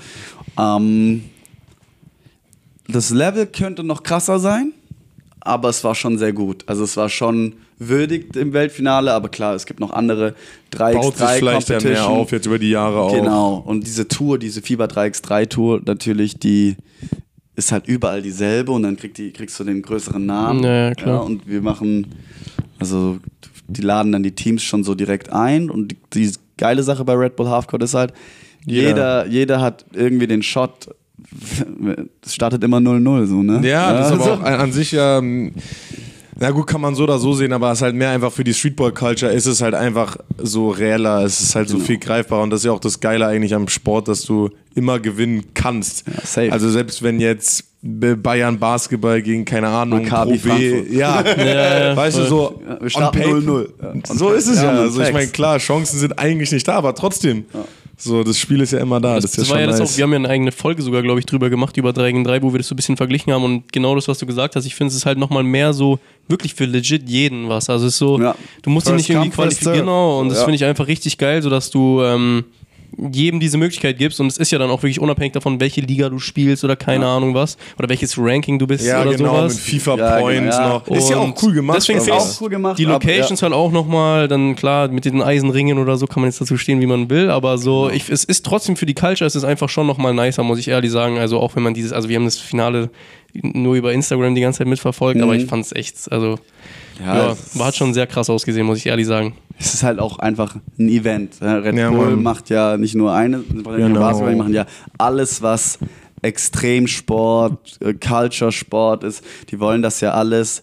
Ähm, 0.58 1.24
das 2.88 3.10
Level 3.10 3.46
könnte 3.46 3.82
noch 3.82 4.02
krasser 4.02 4.38
sein, 4.38 4.72
aber 5.46 5.68
es 5.68 5.82
war 5.84 5.94
schon 5.94 6.18
sehr 6.18 6.32
gut. 6.32 6.64
Also 6.66 6.84
es 6.84 6.96
war 6.96 7.08
schon 7.08 7.54
würdig 7.78 8.34
im 8.36 8.52
Weltfinale, 8.52 9.12
aber 9.12 9.28
klar, 9.28 9.54
es 9.54 9.66
gibt 9.66 9.80
noch 9.80 9.92
andere 9.92 10.34
3x3 10.72 10.92
Baut 10.94 11.16
sich 11.18 11.26
vielleicht 11.28 11.68
ja 11.68 11.80
mehr 11.80 12.06
auf, 12.06 12.32
jetzt 12.32 12.46
über 12.46 12.58
die 12.58 12.70
Jahre 12.70 12.98
auch. 13.00 13.12
Genau. 13.14 13.62
Und 13.66 13.86
diese 13.86 14.08
Tour, 14.08 14.38
diese 14.38 14.62
FIBA 14.62 14.84
3x3 14.86 15.48
Tour, 15.48 15.80
natürlich, 15.84 16.38
die 16.38 16.76
ist 17.54 17.72
halt 17.72 17.86
überall 17.86 18.22
dieselbe 18.22 18.72
und 18.72 18.82
dann 18.82 18.96
kriegt 18.96 19.16
die, 19.18 19.32
kriegst 19.32 19.58
du 19.60 19.64
den 19.64 19.82
größeren 19.82 20.24
Namen. 20.24 20.62
Ja, 20.62 20.88
ja, 20.88 20.94
klar. 20.94 21.24
und 21.24 21.46
wir 21.48 21.62
machen, 21.62 22.06
also 22.78 23.18
die 23.68 23.82
laden 23.82 24.12
dann 24.12 24.22
die 24.22 24.32
Teams 24.34 24.62
schon 24.62 24.84
so 24.84 24.94
direkt 24.94 25.32
ein 25.32 25.70
und 25.70 25.92
die, 25.92 25.96
die 26.14 26.32
geile 26.58 26.82
Sache 26.82 27.04
bei 27.04 27.14
Red 27.14 27.36
Bull 27.36 27.48
Halfcourt 27.48 27.82
ist 27.82 27.94
halt, 27.94 28.12
Jeder- 28.64 28.88
jeder, 28.88 29.26
jeder 29.26 29.60
hat 29.60 29.84
irgendwie 29.92 30.26
den 30.26 30.42
Shot, 30.42 30.88
es 32.24 32.34
startet 32.34 32.62
immer 32.64 32.78
0-0 32.78 33.26
so, 33.26 33.42
ne? 33.42 33.66
Ja, 33.66 33.92
das 33.92 34.06
ist 34.08 34.12
aber 34.12 34.24
so. 34.24 34.30
auch 34.32 34.40
an, 34.42 34.54
an 34.54 34.72
sich 34.72 34.92
ja. 34.92 35.18
ähm, 35.18 35.52
Na 36.38 36.50
gut, 36.50 36.66
kann 36.66 36.80
man 36.80 36.94
so 36.94 37.04
oder 37.04 37.18
so 37.18 37.32
sehen, 37.32 37.52
aber 37.52 37.72
es 37.72 37.78
ist 37.78 37.82
halt 37.82 37.94
mehr 37.94 38.10
einfach 38.10 38.30
für 38.32 38.44
die 38.44 38.52
Streetball-Culture 38.54 39.32
ist 39.32 39.46
es 39.46 39.62
halt 39.62 39.74
einfach 39.74 40.16
so 40.38 40.68
reeller, 40.70 41.24
es 41.24 41.40
ist 41.40 41.54
halt 41.54 41.68
so 41.68 41.76
Genau. 41.76 41.86
viel 41.86 41.98
greifbarer 41.98 42.42
und 42.42 42.50
das 42.50 42.60
ist 42.60 42.66
ja 42.66 42.72
auch 42.72 42.80
das 42.80 43.00
Geile 43.00 43.26
eigentlich 43.26 43.54
am 43.54 43.68
Sport, 43.68 44.08
dass 44.08 44.22
du 44.22 44.50
immer 44.74 45.00
gewinnen 45.00 45.44
kannst. 45.54 46.04
safe. 46.24 46.52
Also 46.52 46.68
selbst 46.70 47.02
wenn 47.02 47.20
jetzt 47.20 47.64
Bayern 47.82 48.58
Basketball 48.58 49.22
gegen, 49.22 49.44
keine 49.44 49.68
Ahnung, 49.68 50.02
Maccabi 50.02 50.38
Pro 50.38 50.54
B, 50.56 50.82
ja, 50.90 51.22
ja, 51.24 51.96
weißt 51.96 52.18
du, 52.18 52.24
so 52.24 52.60
Ja, 52.68 52.82
wir 52.82 52.90
starten 52.90 53.18
paper- 53.18 53.30
0-0. 53.38 53.68
Ja. 53.80 54.14
So 54.14 54.30
ist 54.32 54.48
es 54.48 54.56
ja. 54.60 54.74
Ja, 54.74 54.80
Also 54.80 55.00
ich 55.02 55.12
meine, 55.12 55.28
klar, 55.28 55.58
Chancen 55.58 55.98
sind 55.98 56.18
eigentlich 56.18 56.50
nicht 56.52 56.66
da, 56.68 56.74
aber 56.74 56.94
trotzdem. 56.94 57.44
So, 57.98 58.22
das 58.22 58.38
Spiel 58.38 58.60
ist 58.60 58.72
ja 58.72 58.80
immer 58.80 59.00
da. 59.00 59.14
Das, 59.14 59.24
Das, 59.24 59.30
ist 59.32 59.36
ja 59.38 59.42
das 59.42 59.50
war 59.50 59.56
schon 59.56 59.60
ja 59.62 59.66
das 59.70 59.80
nice. 59.80 59.92
auch, 59.92 59.96
wir 59.96 60.04
haben 60.04 60.12
ja 60.12 60.16
eine 60.18 60.28
eigene 60.28 60.52
Folge 60.52 60.82
sogar, 60.82 61.02
glaube 61.02 61.18
ich, 61.20 61.26
drüber 61.26 61.48
gemacht, 61.48 61.76
über 61.78 61.92
Dragon 61.92 62.24
3, 62.24 62.42
wo 62.42 62.52
wir 62.52 62.58
das 62.58 62.68
so 62.68 62.74
ein 62.74 62.76
bisschen 62.76 62.96
verglichen 62.96 63.32
haben 63.32 63.42
und 63.44 63.72
genau 63.72 63.94
das, 63.94 64.06
was 64.08 64.18
du 64.18 64.26
gesagt 64.26 64.54
hast, 64.56 64.66
ich 64.66 64.74
finde, 64.74 64.90
es 64.90 64.96
ist 64.96 65.06
halt 65.06 65.18
nochmal 65.18 65.42
mehr 65.42 65.72
so, 65.72 65.98
wirklich 66.28 66.54
für 66.54 66.66
legit 66.66 67.08
jeden 67.08 67.48
was. 67.48 67.70
Also 67.70 67.86
es 67.86 67.94
ist 67.94 67.98
so, 67.98 68.20
Ja. 68.20 68.34
du 68.62 68.70
musst 68.70 68.86
dich 68.88 68.94
nicht 68.96 69.10
irgendwie 69.10 69.30
qualifizieren, 69.30 69.78
genau, 69.80 70.20
und 70.20 70.28
das 70.28 70.40
finde 70.40 70.56
ich 70.56 70.64
einfach 70.64 70.86
richtig 70.88 71.16
geil, 71.18 71.40
so 71.42 71.48
dass 71.50 71.70
du 71.70 72.02
ähm, 72.02 72.44
jedem 73.10 73.40
diese 73.40 73.58
Möglichkeit 73.58 73.98
gibst 73.98 74.20
und 74.20 74.26
es 74.28 74.38
ist 74.38 74.50
ja 74.52 74.58
dann 74.58 74.70
auch 74.70 74.82
wirklich 74.82 75.00
unabhängig 75.00 75.32
davon, 75.32 75.60
welche 75.60 75.80
Liga 75.80 76.08
du 76.08 76.18
spielst 76.18 76.64
oder 76.64 76.76
keine 76.76 77.06
Ahnung 77.06 77.34
was 77.34 77.56
oder 77.78 77.88
welches 77.88 78.16
Ranking 78.18 78.58
du 78.58 78.66
bist 78.66 78.86
ja, 78.86 79.02
oder 79.02 79.14
genau, 79.14 79.36
sowas. 79.36 79.54
mit 79.54 79.62
FIFA 79.62 79.90
Ja, 79.96 79.96
genau, 80.16 80.20
Points 80.20 80.56
ja. 80.56 80.68
noch. 80.68 80.88
Ist 80.88 81.10
ja 81.10 81.16
auch 81.18 81.24
Und 81.24 81.42
cool 81.42 81.52
gemacht. 81.52 81.76
Deswegen 81.78 81.98
aber- 81.98 82.04
finde 82.06 82.20
auch 82.20 82.40
cool 82.40 82.48
gemacht, 82.48 82.78
Die 82.78 82.84
aber- 82.86 82.92
Locations 82.94 83.42
halt 83.42 83.52
auch 83.52 83.70
nochmal, 83.72 84.28
dann 84.28 84.56
klar, 84.56 84.88
mit 84.88 85.04
den 85.04 85.20
Eisenringen 85.22 85.78
oder 85.78 85.96
so 85.96 86.06
kann 86.06 86.22
man 86.22 86.30
jetzt 86.30 86.40
dazu 86.40 86.56
stehen, 86.56 86.80
wie 86.80 86.86
man 86.86 87.10
will, 87.10 87.30
aber 87.30 87.58
so, 87.58 87.82
Genau. 87.84 87.94
ich, 87.94 88.08
es 88.08 88.24
ist 88.24 88.46
trotzdem 88.46 88.76
für 88.76 88.86
die 88.86 88.94
Culture, 88.94 89.26
es 89.26 89.34
ist 89.36 89.44
einfach 89.44 89.68
schon 89.68 89.86
nochmal 89.86 90.14
nicer, 90.14 90.42
muss 90.42 90.58
ich 90.58 90.68
ehrlich 90.68 90.90
sagen. 90.90 91.18
Also 91.18 91.38
auch 91.40 91.54
wenn 91.56 91.62
man 91.62 91.74
dieses, 91.74 91.92
also 91.92 92.08
wir 92.08 92.16
haben 92.16 92.24
das 92.24 92.38
Finale 92.38 92.90
nur 93.34 93.74
über 93.74 93.92
Instagram 93.92 94.34
die 94.34 94.40
ganze 94.40 94.58
Zeit 94.58 94.66
mitverfolgt, 94.68 95.20
aber 95.20 95.34
Mhm. 95.34 95.40
ich 95.40 95.46
fand 95.46 95.64
es 95.66 95.72
echt, 95.74 96.10
also 96.10 96.38
Ja, 97.04 97.28
ja, 97.28 97.36
war 97.54 97.66
hat 97.68 97.76
schon 97.76 97.92
sehr 97.94 98.06
krass 98.06 98.30
ausgesehen, 98.30 98.66
muss 98.66 98.78
ich 98.78 98.86
ehrlich 98.86 99.06
sagen. 99.06 99.34
es 99.58 99.74
ist 99.74 99.82
halt 99.82 99.98
auch 99.98 100.18
einfach 100.18 100.56
ein 100.78 100.88
Event. 100.88 101.34
ja. 101.40 101.56
Red 101.58 101.74
Ja, 101.76 101.90
Bull 101.90 102.10
Mann. 102.10 102.22
macht 102.22 102.48
ja 102.50 102.76
nicht 102.76 102.94
nur 102.94 103.12
eine, 103.12 103.38
Genau. 103.40 104.00
Basketball, 104.00 104.32
die 104.32 104.38
machen 104.38 104.54
ja 104.54 104.66
alles, 104.98 105.42
was 105.42 105.78
Extremsport, 106.22 107.78
äh, 107.80 107.94
Culture-Sport 107.94 109.04
ist. 109.04 109.22
Die 109.50 109.60
wollen 109.60 109.82
das 109.82 110.00
ja 110.00 110.12
alles. 110.12 110.62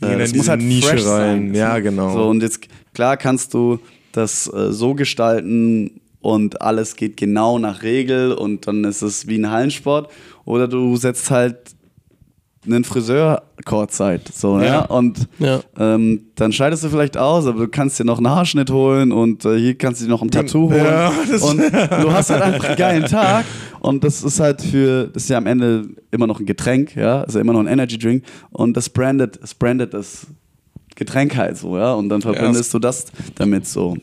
Die 0.00 0.06
in 0.06 0.20
es 0.20 0.32
diese 0.32 0.56
Nische 0.56 0.88
fresh 0.88 1.06
rein. 1.06 1.54
Ja, 1.54 1.78
genau. 1.78 2.12
So, 2.12 2.28
und 2.28 2.42
jetzt, 2.42 2.60
klar 2.94 3.16
kannst 3.16 3.54
du 3.54 3.78
das 4.12 4.46
äh, 4.52 4.72
so 4.72 4.94
gestalten 4.94 6.00
und 6.20 6.60
alles 6.60 6.96
geht 6.96 7.16
genau 7.16 7.58
nach 7.58 7.82
Regel 7.82 8.32
und 8.32 8.66
dann 8.66 8.84
ist 8.84 9.02
es 9.02 9.26
wie 9.26 9.38
ein 9.38 9.50
Hallensport. 9.50 10.10
Oder 10.44 10.68
du 10.68 10.96
setzt 10.96 11.30
halt 11.30 11.56
einen 12.64 12.84
Friseur 12.84 13.42
Kurzzeit. 13.64 14.28
So, 14.32 14.58
ja. 14.58 14.64
Ja. 14.64 14.80
Und 14.86 15.28
Ja. 15.38 15.60
ähm, 15.78 16.26
dann 16.36 16.52
scheidest 16.52 16.84
du 16.84 16.88
vielleicht 16.88 17.16
aus, 17.16 17.46
aber 17.46 17.60
du 17.60 17.68
kannst 17.68 17.98
dir 17.98 18.04
noch 18.04 18.18
einen 18.18 18.28
Haarschnitt 18.28 18.70
holen 18.70 19.10
und 19.12 19.44
äh, 19.44 19.58
hier 19.58 19.74
kannst 19.76 20.00
du 20.00 20.04
dir 20.06 20.10
noch 20.10 20.22
ein 20.22 20.30
Tattoo 20.30 20.70
holen. 20.70 20.84
Ja, 20.84 21.08
und 21.42 21.58
du 21.58 22.12
hast 22.12 22.30
halt 22.30 22.42
einfach 22.42 22.64
einen 22.68 22.76
geilen 22.76 23.04
Tag. 23.10 23.44
Und 23.80 24.04
das 24.04 24.22
ist 24.22 24.38
halt 24.38 24.62
für, 24.62 25.08
das 25.08 25.24
ist 25.24 25.28
ja 25.28 25.38
am 25.38 25.46
Ende 25.46 25.88
immer 26.12 26.26
noch 26.28 26.38
ein 26.38 26.46
Getränk, 26.46 26.94
ja, 26.94 27.22
also 27.22 27.40
immer 27.40 27.52
noch 27.52 27.60
ein 27.60 27.66
Energy 27.66 27.98
Drink. 27.98 28.24
Und 28.50 28.76
das 28.76 28.88
brandet, 28.88 29.40
das 29.42 29.54
brandet 29.54 29.92
das 29.92 30.26
Getränk 30.94 31.36
halt 31.36 31.56
so, 31.56 31.76
ja. 31.76 31.94
Und 31.94 32.08
dann 32.08 32.22
verbindest 32.22 32.72
du 32.74 32.78
das 32.78 33.06
damit 33.34 33.66
so. 33.66 33.96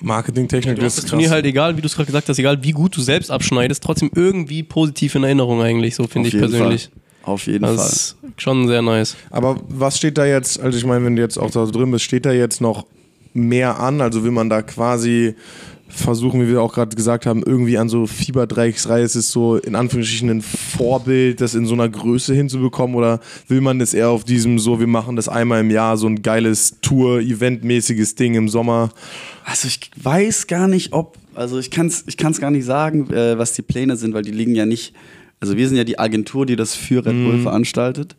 Marketingtechnik 0.00 0.80
hast 0.82 0.98
das 0.98 1.04
Turnier 1.06 1.30
halt 1.30 1.44
egal, 1.46 1.76
wie 1.76 1.80
du 1.80 1.86
es 1.86 1.94
gerade 1.94 2.06
gesagt 2.06 2.28
hast, 2.28 2.38
egal 2.38 2.62
wie 2.62 2.70
gut 2.72 2.96
du 2.96 3.00
selbst 3.00 3.30
abschneidest, 3.30 3.82
trotzdem 3.82 4.10
irgendwie 4.14 4.62
positiv 4.62 5.14
in 5.14 5.24
Erinnerung 5.24 5.60
eigentlich, 5.62 5.94
so 5.94 6.06
finde 6.06 6.28
ich 6.28 6.36
persönlich. 6.38 6.90
Fall. 6.92 7.02
Auf 7.26 7.46
jeden 7.46 7.62
Das 7.62 7.76
Fall. 7.76 7.86
ist 7.86 8.16
schon 8.40 8.68
sehr 8.68 8.80
nice. 8.82 9.16
Aber 9.30 9.60
was 9.68 9.98
steht 9.98 10.16
da 10.16 10.24
jetzt, 10.24 10.58
also 10.60 10.78
ich 10.78 10.86
meine, 10.86 11.04
wenn 11.04 11.16
du 11.16 11.22
jetzt 11.22 11.38
auch 11.38 11.50
da 11.50 11.64
drin 11.66 11.90
bist, 11.90 12.04
steht 12.04 12.24
da 12.24 12.32
jetzt 12.32 12.60
noch 12.60 12.86
mehr 13.34 13.78
an? 13.80 14.00
Also 14.00 14.24
will 14.24 14.30
man 14.30 14.48
da 14.48 14.62
quasi 14.62 15.34
versuchen, 15.88 16.40
wie 16.42 16.48
wir 16.48 16.62
auch 16.62 16.74
gerade 16.74 16.94
gesagt 16.94 17.26
haben, 17.26 17.42
irgendwie 17.44 17.78
an 17.78 17.88
so 17.88 18.06
Fieber 18.06 18.44
3x3, 18.44 18.98
es 19.00 19.16
ist 19.16 19.30
so 19.30 19.56
in 19.56 19.74
Anführungsstrichen 19.74 20.28
ein 20.30 20.42
Vorbild, 20.42 21.40
das 21.40 21.54
in 21.54 21.66
so 21.66 21.74
einer 21.74 21.88
Größe 21.88 22.34
hinzubekommen 22.34 22.96
oder 22.96 23.20
will 23.48 23.60
man 23.60 23.78
das 23.78 23.94
eher 23.94 24.10
auf 24.10 24.24
diesem 24.24 24.58
so, 24.58 24.80
wir 24.80 24.86
machen 24.88 25.16
das 25.16 25.28
einmal 25.28 25.60
im 25.60 25.70
Jahr, 25.70 25.96
so 25.96 26.06
ein 26.08 26.22
geiles 26.22 26.80
Tour-Event-mäßiges 26.82 28.14
Ding 28.14 28.34
im 28.34 28.48
Sommer? 28.48 28.90
Also 29.44 29.68
ich 29.68 29.90
weiß 30.02 30.46
gar 30.48 30.68
nicht, 30.68 30.92
ob, 30.92 31.16
also 31.34 31.58
ich 31.58 31.70
kann 31.70 31.86
es 31.86 32.04
ich 32.06 32.16
kann's 32.16 32.40
gar 32.40 32.50
nicht 32.50 32.64
sagen, 32.64 33.10
äh, 33.12 33.38
was 33.38 33.52
die 33.52 33.62
Pläne 33.62 33.96
sind, 33.96 34.12
weil 34.14 34.22
die 34.22 34.32
liegen 34.32 34.54
ja 34.54 34.66
nicht, 34.66 34.92
also 35.40 35.56
wir 35.56 35.68
sind 35.68 35.76
ja 35.76 35.84
die 35.84 35.98
Agentur, 35.98 36.46
die 36.46 36.56
das 36.56 36.74
für 36.74 37.04
Red 37.04 37.12
Bull 37.24 37.38
veranstaltet. 37.40 38.16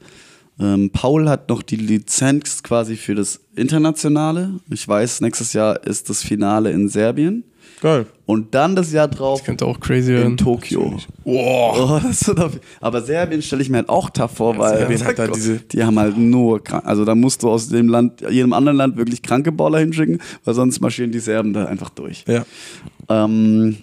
Ähm, 0.59 0.89
Paul 0.91 1.29
hat 1.29 1.49
noch 1.49 1.61
die 1.61 1.75
Lizenz 1.75 2.63
quasi 2.63 2.95
für 2.95 3.15
das 3.15 3.39
Internationale. 3.55 4.59
Ich 4.71 4.87
weiß, 4.87 5.21
nächstes 5.21 5.53
Jahr 5.53 5.85
ist 5.85 6.09
das 6.09 6.23
Finale 6.23 6.71
in 6.71 6.89
Serbien. 6.89 7.43
Geil. 7.81 8.07
Und 8.25 8.55
dann 8.55 8.75
das 8.75 8.91
Jahr 8.91 9.07
drauf 9.07 9.43
Könnte 9.43 9.65
auch 9.65 9.79
crazy 9.79 10.11
werden. 10.13 10.31
in 10.31 10.37
Tokio. 10.37 10.97
Oh, 11.23 11.99
das 12.03 12.27
wird 12.27 12.39
auf, 12.39 12.59
aber 12.81 13.01
Serbien 13.01 13.41
stelle 13.41 13.61
ich 13.61 13.69
mir 13.69 13.77
halt 13.77 13.89
auch 13.89 14.09
tough 14.09 14.31
vor, 14.31 14.57
weil 14.57 14.79
Serbien 14.79 15.05
hat 15.05 15.19
da 15.19 15.27
diese- 15.27 15.59
die 15.59 15.83
haben 15.83 15.99
halt 15.99 16.17
nur 16.17 16.63
krank, 16.63 16.83
also 16.85 17.05
da 17.05 17.13
musst 17.13 17.43
du 17.43 17.49
aus 17.49 17.69
dem 17.69 17.87
Land, 17.87 18.21
jedem 18.29 18.53
anderen 18.53 18.77
Land 18.77 18.97
wirklich 18.97 19.21
kranke 19.21 19.51
Baller 19.51 19.79
hinschicken, 19.79 20.19
weil 20.43 20.53
sonst 20.55 20.79
marschieren 20.81 21.11
die 21.11 21.19
Serben 21.19 21.53
da 21.53 21.65
einfach 21.65 21.89
durch. 21.91 22.25
Ja. 22.27 22.45
Ähm, 23.09 23.77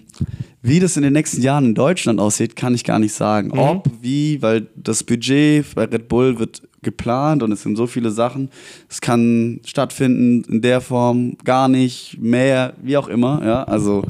wie 0.61 0.79
das 0.79 0.97
in 0.97 1.03
den 1.03 1.13
nächsten 1.13 1.41
Jahren 1.41 1.65
in 1.65 1.75
Deutschland 1.75 2.19
aussieht, 2.19 2.55
kann 2.55 2.73
ich 2.75 2.83
gar 2.83 2.99
nicht 2.99 3.13
sagen. 3.13 3.49
Mhm. 3.49 3.59
Ob, 3.59 3.89
wie, 4.01 4.41
weil 4.41 4.67
das 4.75 5.03
Budget 5.03 5.73
bei 5.75 5.85
Red 5.85 6.07
Bull 6.07 6.37
wird 6.39 6.61
geplant 6.85 7.43
und 7.43 7.51
es 7.51 7.63
sind 7.63 7.75
so 7.75 7.87
viele 7.87 8.11
Sachen. 8.11 8.49
Es 8.89 9.01
kann 9.01 9.59
stattfinden 9.65 10.45
in 10.49 10.61
der 10.61 10.79
Form, 10.79 11.37
gar 11.43 11.67
nicht, 11.67 12.17
mehr, 12.21 12.73
wie 12.81 12.95
auch 12.95 13.09
immer. 13.09 13.41
Ja, 13.45 13.63
also 13.63 14.05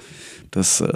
das, 0.56 0.82
äh, 0.82 0.88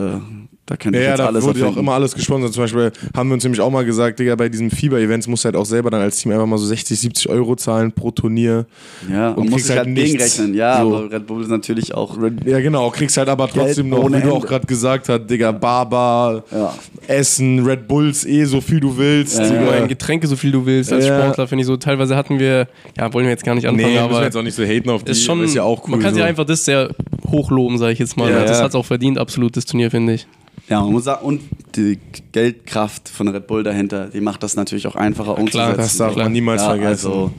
da 0.65 0.78
könnte 0.78 1.00
Ja, 1.00 1.02
ich 1.02 1.06
ja, 1.06 1.10
jetzt 1.13 1.19
da 1.19 1.26
alles 1.28 1.43
wurde 1.43 1.60
ja 1.62 1.65
auch 1.67 1.78
immer 1.78 1.93
alles 1.93 2.13
gesponsert. 2.13 2.54
Zum 2.54 2.63
Beispiel 2.63 2.91
haben 3.17 3.30
wir 3.30 3.34
uns 3.34 3.43
nämlich 3.43 3.60
auch 3.60 3.72
mal 3.72 3.84
gesagt, 3.84 4.19
Digga, 4.19 4.36
bei 4.36 4.50
diesen 4.50 4.69
Fieber-Events 4.69 5.28
musst 5.28 5.43
du 5.43 5.48
halt 5.48 5.56
auch 5.56 5.65
selber 5.65 5.89
dann 5.89 6.02
als 6.02 6.17
Team 6.17 6.32
einfach 6.32 6.45
mal 6.45 6.58
so 6.60 6.65
60, 6.67 7.00
70 7.00 7.28
Euro 7.30 7.56
zahlen 7.56 7.91
pro 7.91 8.12
Turnier. 8.12 8.67
Ja, 9.12 9.30
und 9.30 9.38
und 9.38 9.43
muss 9.45 9.54
kriegst 9.54 9.67
sich 9.67 9.76
halt 9.78 9.88
halt 9.88 9.95
nichts. 9.98 10.12
gegenrechnen. 10.36 10.54
Ja, 10.54 10.82
So. 10.84 10.95
aber 10.95 11.12
Red 11.12 11.26
Bull 11.28 11.41
ist 11.41 11.50
natürlich 11.50 11.93
auch. 11.95 12.15
Ja, 12.45 12.60
genau, 12.60 12.89
kriegst 12.91 13.17
halt 13.17 13.30
aber 13.30 13.48
trotzdem 13.48 13.89
noch, 13.89 14.04
ohne 14.04 14.19
wie 14.19 14.22
du 14.28 14.32
auch 14.32 14.45
gerade 14.45 14.67
gesagt 14.67 15.10
hast, 15.10 15.26
Digga, 15.28 15.52
Barbar, 15.52 16.43
Ja. 16.52 16.74
Essen, 17.08 17.65
Red 17.65 17.88
Bulls, 17.88 18.26
eh 18.26 18.45
so 18.45 18.62
viel 18.62 18.80
du 18.80 18.95
willst. 18.95 19.39
Ja, 19.39 19.86
Getränke 19.88 20.28
so 20.28 20.36
viel 20.36 20.52
du 20.52 20.65
willst 20.65 20.93
als 20.93 21.08
Ja. 21.08 21.19
Sportler, 21.19 21.48
finde 21.48 21.62
ich 21.63 21.67
so. 21.67 21.78
Teilweise 21.78 22.15
hatten 22.15 22.38
wir, 22.39 22.67
ja, 22.95 23.12
wollen 23.12 23.26
wir 23.26 23.32
jetzt 23.32 23.43
gar 23.43 23.56
nicht 23.56 23.67
anfangen, 23.67 23.91
Nee, 23.93 23.98
aber 23.98 24.24
jetzt 24.24 24.38
auch 24.38 24.43
nicht 24.43 24.56
so 24.56 24.63
haten 24.63 24.89
auf 24.91 25.04
die, 25.04 25.12
ist 25.12 25.24
schon, 25.24 25.43
ist 25.43 25.56
ja 25.56 25.63
auch 25.63 25.84
cool. 25.86 25.91
man 25.91 26.00
kann 26.02 26.12
so. 26.12 26.17
sich 26.17 26.24
einfach 26.24 26.45
das 26.45 26.63
sehr 26.63 26.89
hochloben, 27.32 27.78
sage 27.78 27.94
ich 27.94 28.00
jetzt 28.00 28.18
mal. 28.18 28.30
Ja, 28.30 28.42
das 28.42 28.58
ja. 28.58 28.63
hat 28.63 28.70
es 28.70 28.76
auch 28.76 28.86
verdient, 28.86 29.18
absolut, 29.18 29.56
das 29.58 29.65
Turnier, 29.65 29.92
finde 29.92 30.13
ich. 30.13 30.28
Ja, 30.70 30.82
man 30.82 30.92
muss 30.92 31.06
sagen, 31.06 31.26
und 31.26 31.42
die 31.76 31.98
Geldkraft 32.32 33.10
von 33.10 33.28
Red 33.28 33.48
Bull 33.48 33.63
dahinter, 33.63 34.08
die 34.08 34.22
macht 34.22 34.44
das 34.44 34.56
natürlich 34.56 34.86
auch 34.88 34.96
einfacher 34.96 35.34
klar, 35.34 35.39
umzusetzen. 35.39 35.78
das 35.78 35.98
darf 35.98 36.15
man 36.15 36.32
niemals 36.32 36.62
ja, 36.62 36.70
vergessen. 36.70 37.08
Also, 37.08 37.32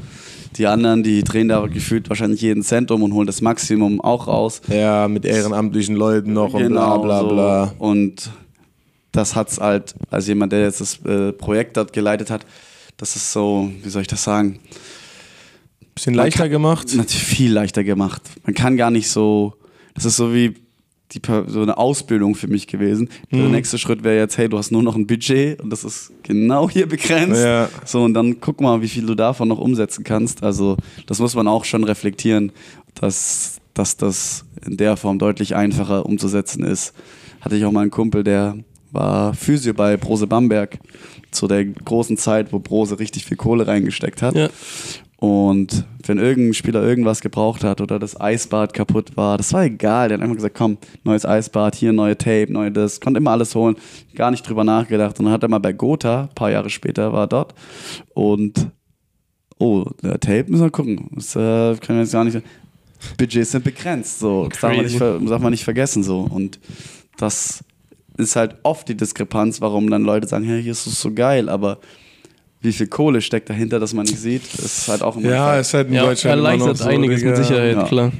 die 0.56 0.66
anderen, 0.66 1.04
die 1.04 1.22
drehen 1.22 1.48
da 1.48 1.64
gefühlt 1.66 2.08
wahrscheinlich 2.08 2.40
jeden 2.40 2.62
Cent 2.64 2.90
um 2.90 3.04
und 3.04 3.14
holen 3.14 3.26
das 3.26 3.40
Maximum 3.40 4.00
auch 4.00 4.26
raus. 4.26 4.62
ja, 4.66 5.06
mit 5.06 5.24
ehrenamtlichen 5.24 5.94
Leuten 5.94 6.32
noch 6.32 6.54
und 6.54 6.68
bla 6.70 6.96
bla 6.98 7.20
so. 7.20 7.28
bla. 7.28 7.74
Und 7.78 8.30
das 9.12 9.36
hat's 9.36 9.60
halt, 9.60 9.94
als 10.10 10.26
jemand, 10.26 10.52
der 10.52 10.62
jetzt 10.62 10.80
das 10.80 11.04
äh, 11.04 11.32
Projekt 11.32 11.76
dort 11.76 11.92
geleitet 11.92 12.30
hat, 12.30 12.44
das 12.96 13.16
ist 13.16 13.32
so, 13.32 13.70
wie 13.82 13.88
soll 13.88 14.02
ich 14.02 14.08
das 14.08 14.24
sagen? 14.24 14.58
Bisschen 15.94 16.14
leichter 16.14 16.48
gemacht. 16.48 16.94
Natürlich 16.94 17.22
viel 17.22 17.52
leichter 17.52 17.84
gemacht. 17.84 18.22
Man 18.44 18.54
kann 18.54 18.76
gar 18.76 18.90
nicht 18.90 19.08
so, 19.08 19.54
das 19.94 20.04
ist 20.04 20.16
so 20.16 20.32
wie 20.34 20.54
die, 21.12 21.20
so 21.48 21.60
eine 21.62 21.76
Ausbildung 21.76 22.36
für 22.36 22.46
mich 22.46 22.68
gewesen. 22.68 23.08
Der 23.32 23.40
Mhm. 23.40 23.50
nächste 23.50 23.78
Schritt 23.78 24.04
wäre 24.04 24.16
jetzt, 24.16 24.38
hey, 24.38 24.48
du 24.48 24.56
hast 24.58 24.70
nur 24.70 24.82
noch 24.82 24.94
ein 24.94 25.06
Budget 25.08 25.60
und 25.60 25.70
das 25.70 25.82
ist 25.82 26.12
genau 26.22 26.70
hier 26.70 26.86
begrenzt. 26.88 27.42
Ja. 27.42 27.68
So, 27.84 28.02
und 28.04 28.14
dann 28.14 28.38
guck 28.40 28.60
mal, 28.60 28.80
wie 28.80 28.88
viel 28.88 29.04
du 29.06 29.16
davon 29.16 29.48
noch 29.48 29.58
umsetzen 29.58 30.04
kannst. 30.04 30.44
Also, 30.44 30.76
das 31.06 31.18
muss 31.18 31.34
man 31.34 31.48
auch 31.48 31.64
schon 31.64 31.82
reflektieren, 31.82 32.52
dass, 32.94 33.58
dass 33.74 33.96
das 33.96 34.44
in 34.64 34.76
der 34.76 34.96
Form 34.96 35.18
deutlich 35.18 35.56
einfacher 35.56 36.06
umzusetzen 36.06 36.62
ist. 36.62 36.92
Hatte 37.40 37.56
ich 37.56 37.64
auch 37.64 37.72
mal 37.72 37.80
einen 37.82 37.90
Kumpel, 37.90 38.22
der 38.22 38.56
war 38.92 39.34
Physio 39.34 39.72
bei 39.74 39.96
Brose 39.96 40.26
Bamberg 40.28 40.78
zu 41.32 41.46
der 41.48 41.64
großen 41.64 42.16
Zeit, 42.18 42.52
wo 42.52 42.58
Brose 42.60 42.98
richtig 43.00 43.24
viel 43.24 43.36
Kohle 43.36 43.66
reingesteckt 43.66 44.20
hat. 44.22 44.34
Ja. 44.36 44.48
Und 45.20 45.84
wenn 46.06 46.16
irgendein 46.16 46.54
Spieler 46.54 46.82
irgendwas 46.82 47.20
gebraucht 47.20 47.62
hat 47.62 47.82
oder 47.82 47.98
das 47.98 48.18
Eisbad 48.18 48.72
kaputt 48.72 49.18
war, 49.18 49.36
das 49.36 49.52
war 49.52 49.64
egal. 49.64 50.08
Der 50.08 50.16
hat 50.16 50.22
einfach 50.22 50.36
gesagt, 50.36 50.56
komm, 50.56 50.78
neues 51.04 51.26
Eisbad, 51.26 51.74
hier 51.74 51.92
neue 51.92 52.16
Tape, 52.16 52.50
neue 52.50 52.72
das, 52.72 53.02
konnte 53.02 53.18
immer 53.18 53.32
alles 53.32 53.54
holen, 53.54 53.76
gar 54.14 54.30
nicht 54.30 54.48
drüber 54.48 54.64
nachgedacht. 54.64 55.18
Und 55.18 55.26
dann 55.26 55.34
hat 55.34 55.42
er 55.42 55.50
mal 55.50 55.58
bei 55.58 55.74
Gotha, 55.74 56.22
ein 56.22 56.34
paar 56.34 56.50
Jahre 56.50 56.70
später 56.70 57.12
war 57.12 57.24
er 57.24 57.26
dort 57.26 57.54
und 58.14 58.70
oh, 59.58 59.84
der 60.02 60.18
Tape 60.18 60.46
müssen 60.48 60.64
wir 60.64 60.70
gucken. 60.70 61.10
Das 61.14 61.36
äh, 61.36 61.76
können 61.76 61.98
wir 61.98 62.00
jetzt 62.00 62.12
gar 62.12 62.24
nicht. 62.24 62.40
Budgets 63.18 63.50
sind 63.50 63.62
begrenzt, 63.64 64.20
so. 64.20 64.48
Das 64.48 64.60
darf 64.60 64.74
man, 64.74 64.84
nicht, 64.86 65.00
darf 65.00 65.42
man 65.42 65.50
nicht 65.50 65.64
vergessen, 65.64 66.02
so. 66.02 66.20
Und 66.20 66.58
das 67.18 67.62
ist 68.16 68.36
halt 68.36 68.56
oft 68.62 68.88
die 68.88 68.96
Diskrepanz, 68.96 69.60
warum 69.60 69.90
dann 69.90 70.02
Leute 70.02 70.26
sagen, 70.26 70.46
hey, 70.46 70.62
hier 70.62 70.72
ist 70.72 70.86
es 70.86 71.00
so 71.00 71.12
geil, 71.12 71.50
aber 71.50 71.78
wie 72.62 72.72
viel 72.72 72.86
Kohle 72.88 73.20
steckt 73.22 73.48
dahinter, 73.50 73.80
dass 73.80 73.94
man 73.94 74.04
nicht 74.06 74.18
sieht, 74.18 74.42
ist 74.54 74.88
halt 74.88 75.02
auch 75.02 75.16
immer 75.16 75.28
Ja, 75.28 75.58
ist 75.58 75.72
halt 75.74 75.88
in 75.88 75.94
Ja, 75.94 76.04
Deutschland 76.06 76.38
immer 76.40 76.42
noch 76.56 76.66
erleichtert 76.66 76.78
so, 76.78 76.88
einiges 76.88 77.22
mit 77.22 77.36
Sicherheit, 77.36 77.76
Ja. 77.76 77.84
klar. 77.84 78.12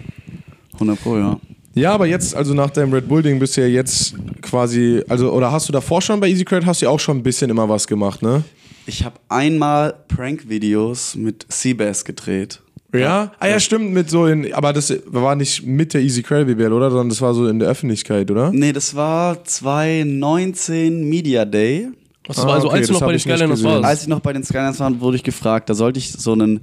100 0.75 1.03
Pro, 1.03 1.17
ja. 1.19 1.39
Ja, 1.75 1.93
aber 1.93 2.07
jetzt, 2.07 2.35
also 2.35 2.53
nach 2.55 2.71
deinem 2.71 2.93
Red 2.93 3.07
Bull-Ding 3.09 3.39
bist 3.39 3.57
du 3.57 3.61
ja 3.61 3.67
jetzt 3.69 4.15
quasi, 4.43 5.03
also, 5.09 5.31
oder 5.33 5.53
hast 5.53 5.69
du 5.69 5.73
davor 5.73 6.03
schon 6.03 6.19
bei 6.19 6.29
EasyCredit, 6.29 6.67
hast 6.67 6.81
du 6.83 6.87
ja 6.87 6.91
auch 6.91 6.99
schon 6.99 7.19
ein 7.19 7.23
bisschen 7.23 7.51
immer 7.51 7.69
was 7.69 7.87
gemacht, 7.87 8.23
ne? 8.23 8.43
Ich 8.87 9.05
habe 9.05 9.17
einmal 9.29 9.95
Prank-Videos 10.09 11.15
mit 11.17 11.47
Seabass 11.49 12.05
gedreht. 12.05 12.61
Ja? 12.93 13.31
Ah 13.39 13.47
ja, 13.47 13.61
stimmt, 13.61 13.93
mit 13.93 14.11
so 14.11 14.27
in, 14.27 14.53
aber 14.53 14.73
das 14.73 14.93
war 15.07 15.37
nicht 15.37 15.65
mit 15.65 15.95
der 15.95 16.01
Easy 16.01 16.23
Credit 16.25 16.49
BBL, 16.59 16.73
oder? 16.73 16.91
Sondern 16.91 17.09
das 17.11 17.21
war 17.21 17.35
so 17.35 17.47
in 17.47 17.61
der 17.61 17.69
Öffentlichkeit, 17.69 18.29
oder? 18.33 18.51
Nee, 18.53 18.73
das 18.73 18.97
war 18.97 19.45
2019 19.45 21.09
Media 21.09 21.45
Day. 21.45 21.89
Was 22.27 22.39
Ah, 22.39 22.47
war 22.47 22.55
also, 22.55 22.69
okay, 22.69 22.79
als 22.79 22.87
du 22.89 22.93
noch 22.93 23.01
bei 23.01 23.13
den 23.13 23.21
Skyliners 23.21 23.63
warst? 23.65 23.85
Als 23.85 24.03
ich 24.03 24.09
noch 24.09 24.21
bei 24.21 24.33
den 24.33 24.45
Skylines 24.45 24.81
war, 24.81 25.01
wurde 25.01 25.17
ich 25.17 25.23
gefragt, 25.23 25.69
da 25.71 25.75
sollte 25.75 25.99
ich 25.99 26.13
so 26.13 26.33
einen 26.33 26.61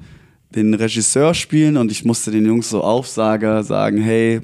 den 0.55 0.73
Regisseur 0.73 1.33
spielen 1.33 1.75
und 1.77 1.91
ich 1.91 2.05
musste 2.05 2.31
den 2.31 2.45
Jungs 2.45 2.69
so 2.69 2.81
Aufsager 2.81 3.63
sagen, 3.63 4.01
hey, 4.01 4.41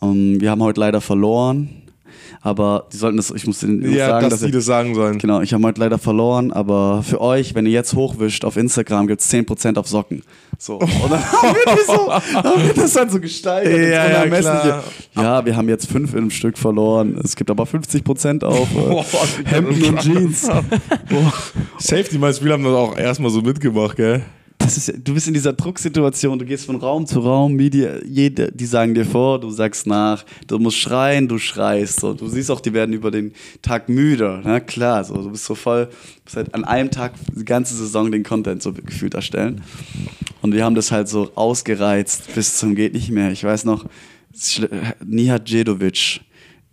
ähm, 0.00 0.40
wir 0.40 0.50
haben 0.50 0.62
heute 0.62 0.80
leider 0.80 1.00
verloren, 1.00 1.82
aber 2.42 2.86
die 2.92 2.96
sollten 2.96 3.18
das, 3.18 3.30
ich 3.30 3.46
musste 3.46 3.66
den 3.66 3.82
Jungs 3.82 3.96
Ja, 3.96 4.08
sagen, 4.08 4.30
dass, 4.30 4.40
dass 4.40 4.46
die 4.46 4.52
das 4.52 4.64
sagen 4.64 4.94
sollen. 4.94 5.18
Genau, 5.18 5.42
ich 5.42 5.52
habe 5.52 5.62
heute 5.64 5.80
leider 5.80 5.98
verloren, 5.98 6.52
aber 6.52 7.02
für 7.02 7.20
euch, 7.20 7.54
wenn 7.54 7.66
ihr 7.66 7.72
jetzt 7.72 7.94
hochwischt 7.94 8.46
auf 8.46 8.56
Instagram, 8.56 9.06
gibt 9.06 9.20
es 9.20 9.30
10% 9.30 9.78
auf 9.78 9.86
Socken. 9.86 10.22
So. 10.58 10.78
Und 10.78 11.10
dann 11.10 11.22
haben 11.32 11.54
wir, 11.54 11.84
so, 11.84 12.12
haben 12.12 12.66
wir 12.66 12.74
das 12.74 12.94
dann 12.94 13.10
so 13.10 13.20
gesteigert. 13.20 13.78
Ja, 13.78 14.24
ja, 14.24 14.40
klar. 14.40 14.84
ja, 15.14 15.44
wir 15.44 15.56
haben 15.56 15.68
jetzt 15.68 15.90
fünf 15.90 16.14
im 16.14 16.30
Stück 16.30 16.56
verloren. 16.56 17.20
Es 17.22 17.36
gibt 17.36 17.50
aber 17.50 17.64
50% 17.64 18.42
auf 18.44 18.68
äh, 18.74 19.44
Hemden 19.44 19.84
und 19.84 20.00
Jeans. 20.00 20.48
Safety, 21.78 22.16
mein 22.18 22.32
Spiel 22.32 22.52
haben 22.52 22.64
das 22.64 22.72
auch 22.72 22.96
erstmal 22.96 23.30
so 23.30 23.42
mitgemacht, 23.42 23.96
gell? 23.96 24.22
Das 24.60 24.76
ist, 24.76 24.92
du 25.02 25.14
bist 25.14 25.26
in 25.26 25.34
dieser 25.34 25.54
Drucksituation, 25.54 26.38
du 26.38 26.44
gehst 26.44 26.66
von 26.66 26.76
Raum 26.76 27.06
zu 27.06 27.20
Raum, 27.20 27.54
Media, 27.54 27.96
jede, 28.04 28.52
die 28.52 28.66
sagen 28.66 28.94
dir 28.94 29.06
vor, 29.06 29.40
du 29.40 29.50
sagst 29.50 29.86
nach, 29.86 30.24
du 30.46 30.58
musst 30.58 30.76
schreien, 30.76 31.26
du 31.26 31.38
schreist. 31.38 32.00
So. 32.00 32.12
Du 32.12 32.28
siehst 32.28 32.50
auch, 32.50 32.60
die 32.60 32.74
werden 32.74 32.92
über 32.92 33.10
den 33.10 33.32
Tag 33.62 33.88
müder. 33.88 34.42
Na 34.44 34.60
klar, 34.60 35.02
so. 35.02 35.14
du 35.14 35.30
bist 35.30 35.46
so 35.46 35.54
voll, 35.54 35.88
bist 36.24 36.36
halt 36.36 36.54
an 36.54 36.64
einem 36.64 36.90
Tag 36.90 37.14
die 37.34 37.44
ganze 37.44 37.74
Saison 37.74 38.12
den 38.12 38.22
Content 38.22 38.62
so 38.62 38.72
gefühlt 38.72 39.14
erstellen. 39.14 39.62
Und 40.42 40.52
wir 40.52 40.64
haben 40.64 40.74
das 40.74 40.92
halt 40.92 41.08
so 41.08 41.32
ausgereizt 41.34 42.34
bis 42.34 42.58
zum 42.58 42.74
geht 42.74 42.92
nicht 42.92 43.10
mehr. 43.10 43.32
Ich 43.32 43.42
weiß 43.42 43.64
noch, 43.64 43.86
Nihat 45.04 45.48
Djedovic, 45.48 46.20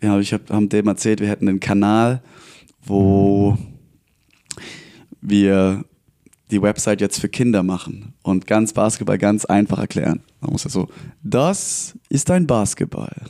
ja, 0.03 0.19
ich 0.19 0.33
habe 0.33 0.43
hab 0.49 0.69
dem 0.69 0.87
erzählt, 0.87 1.21
wir 1.21 1.29
hätten 1.29 1.47
einen 1.47 1.59
Kanal, 1.59 2.21
wo 2.83 3.57
wir 5.21 5.83
die 6.49 6.61
Website 6.61 7.01
jetzt 7.01 7.19
für 7.19 7.27
Kinder 7.27 7.61
machen 7.61 8.13
und 8.23 8.47
ganz 8.47 8.71
Basketball 8.71 9.17
ganz 9.17 9.43
einfach 9.45 9.79
erklären. 9.79 10.21
Man 10.39 10.51
muss 10.51 10.63
ja 10.63 10.69
so, 10.69 10.87
das 11.21 11.93
ist 12.09 12.31
ein 12.31 12.47
Basketball. 12.47 13.11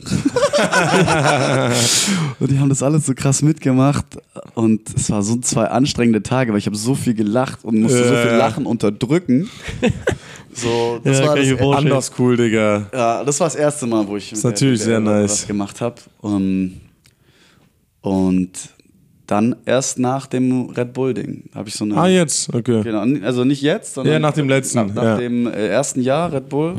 und 2.38 2.50
die 2.50 2.58
haben 2.58 2.68
das 2.68 2.82
alles 2.82 3.06
so 3.06 3.14
krass 3.14 3.42
mitgemacht 3.42 4.06
und 4.54 4.94
es 4.94 5.10
war 5.10 5.22
so 5.22 5.36
zwei 5.38 5.66
anstrengende 5.66 6.22
Tage, 6.22 6.52
weil 6.52 6.58
ich 6.58 6.66
habe 6.66 6.76
so 6.76 6.94
viel 6.94 7.14
gelacht 7.14 7.64
und 7.64 7.80
musste 7.80 7.98
so 8.04 8.14
viel 8.14 8.32
Äh. 8.32 8.36
Lachen 8.36 8.66
unterdrücken. 8.66 9.48
So, 10.54 10.98
das 11.04 11.20
Ja, 11.20 11.26
war 11.28 11.36
das. 11.36 11.60
Anders 11.76 12.10
cool, 12.18 12.36
Digga. 12.36 12.88
ja, 12.92 13.22
das 13.22 13.38
war 13.38 13.46
das 13.46 13.54
erste 13.54 13.86
Mal, 13.86 14.08
wo 14.08 14.16
ich 14.16 14.32
ist 14.32 14.42
natürlich 14.42 14.80
sehr 14.82 14.98
nice. 14.98 15.30
was 15.42 15.46
gemacht 15.46 15.80
habe. 15.80 15.94
Um, 16.20 16.80
und 18.00 18.50
dann 19.28 19.54
erst 19.66 19.98
nach 20.00 20.26
dem 20.26 20.70
Red 20.70 20.92
Bull 20.94 21.14
Ding 21.14 21.44
habe 21.54 21.68
ich 21.68 21.74
so 21.76 21.84
eine. 21.84 21.96
Ah, 21.96 22.08
jetzt, 22.08 22.52
okay. 22.52 22.82
Genau, 22.82 23.04
also 23.24 23.44
nicht 23.44 23.62
jetzt, 23.62 23.94
sondern 23.94 24.14
Ja, 24.14 24.18
nach 24.18 24.32
dem 24.32 24.48
letzten, 24.48 24.78
Nach, 24.78 24.94
nach 24.94 25.02
ja. 25.02 25.16
dem 25.18 25.46
äh, 25.46 25.68
ersten 25.68 26.00
Jahr 26.00 26.32
Red 26.32 26.48
Bull. 26.48 26.76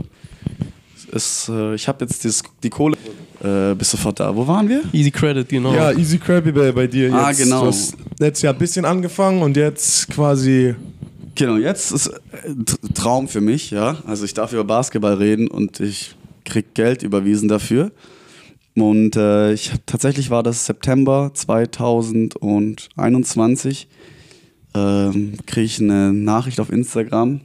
Ist, 1.11 1.49
äh, 1.49 1.73
ich 1.75 1.87
habe 1.87 2.05
jetzt 2.05 2.23
das, 2.25 2.43
die 2.61 2.69
Kohle. 2.69 2.95
Äh, 3.43 3.73
bist 3.75 3.91
sofort 3.91 4.19
da. 4.19 4.35
Wo 4.35 4.45
waren 4.47 4.67
wir? 4.67 4.81
Easy 4.91 5.09
Credit, 5.11 5.47
genau. 5.47 5.73
Ja, 5.73 5.91
Easy 5.93 6.17
Krabby 6.17 6.51
bei, 6.51 6.71
bei 6.73 6.87
dir 6.87 7.05
jetzt. 7.05 7.13
Ah, 7.15 7.31
genau. 7.31 7.61
Du 7.61 7.67
hast 7.67 7.95
letztes 8.19 8.41
Jahr 8.43 8.53
ein 8.53 8.59
bisschen 8.59 8.83
angefangen 8.85 9.41
und 9.41 9.55
jetzt 9.55 10.09
quasi. 10.09 10.75
Genau, 11.35 11.55
jetzt 11.55 11.91
ist 11.91 12.07
äh, 12.07 12.11
T- 12.65 12.93
Traum 12.93 13.27
für 13.29 13.41
mich, 13.41 13.71
ja. 13.71 13.97
Also 14.05 14.25
ich 14.25 14.33
darf 14.33 14.51
über 14.53 14.65
Basketball 14.65 15.13
reden 15.13 15.47
und 15.47 15.79
ich 15.79 16.15
krieg 16.43 16.73
Geld 16.73 17.01
überwiesen 17.01 17.47
dafür. 17.47 17.91
Und 18.75 19.15
äh, 19.15 19.53
ich 19.53 19.71
tatsächlich 19.85 20.29
war 20.29 20.43
das 20.43 20.65
September 20.65 21.31
2021. 21.33 23.87
Ähm, 24.75 25.37
kriege 25.45 25.65
ich 25.65 25.79
eine 25.79 26.11
Nachricht 26.13 26.59
auf 26.59 26.69
Instagram. 26.71 27.39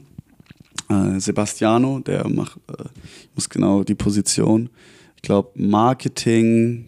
Äh, 0.89 1.19
Sebastiano, 1.19 1.99
der 1.99 2.27
macht, 2.29 2.57
äh, 2.69 2.83
muss 3.33 3.49
genau 3.49 3.83
die 3.83 3.95
Position. 3.95 4.69
Ich 5.15 5.23
glaube 5.23 5.49
Marketing, 5.55 6.85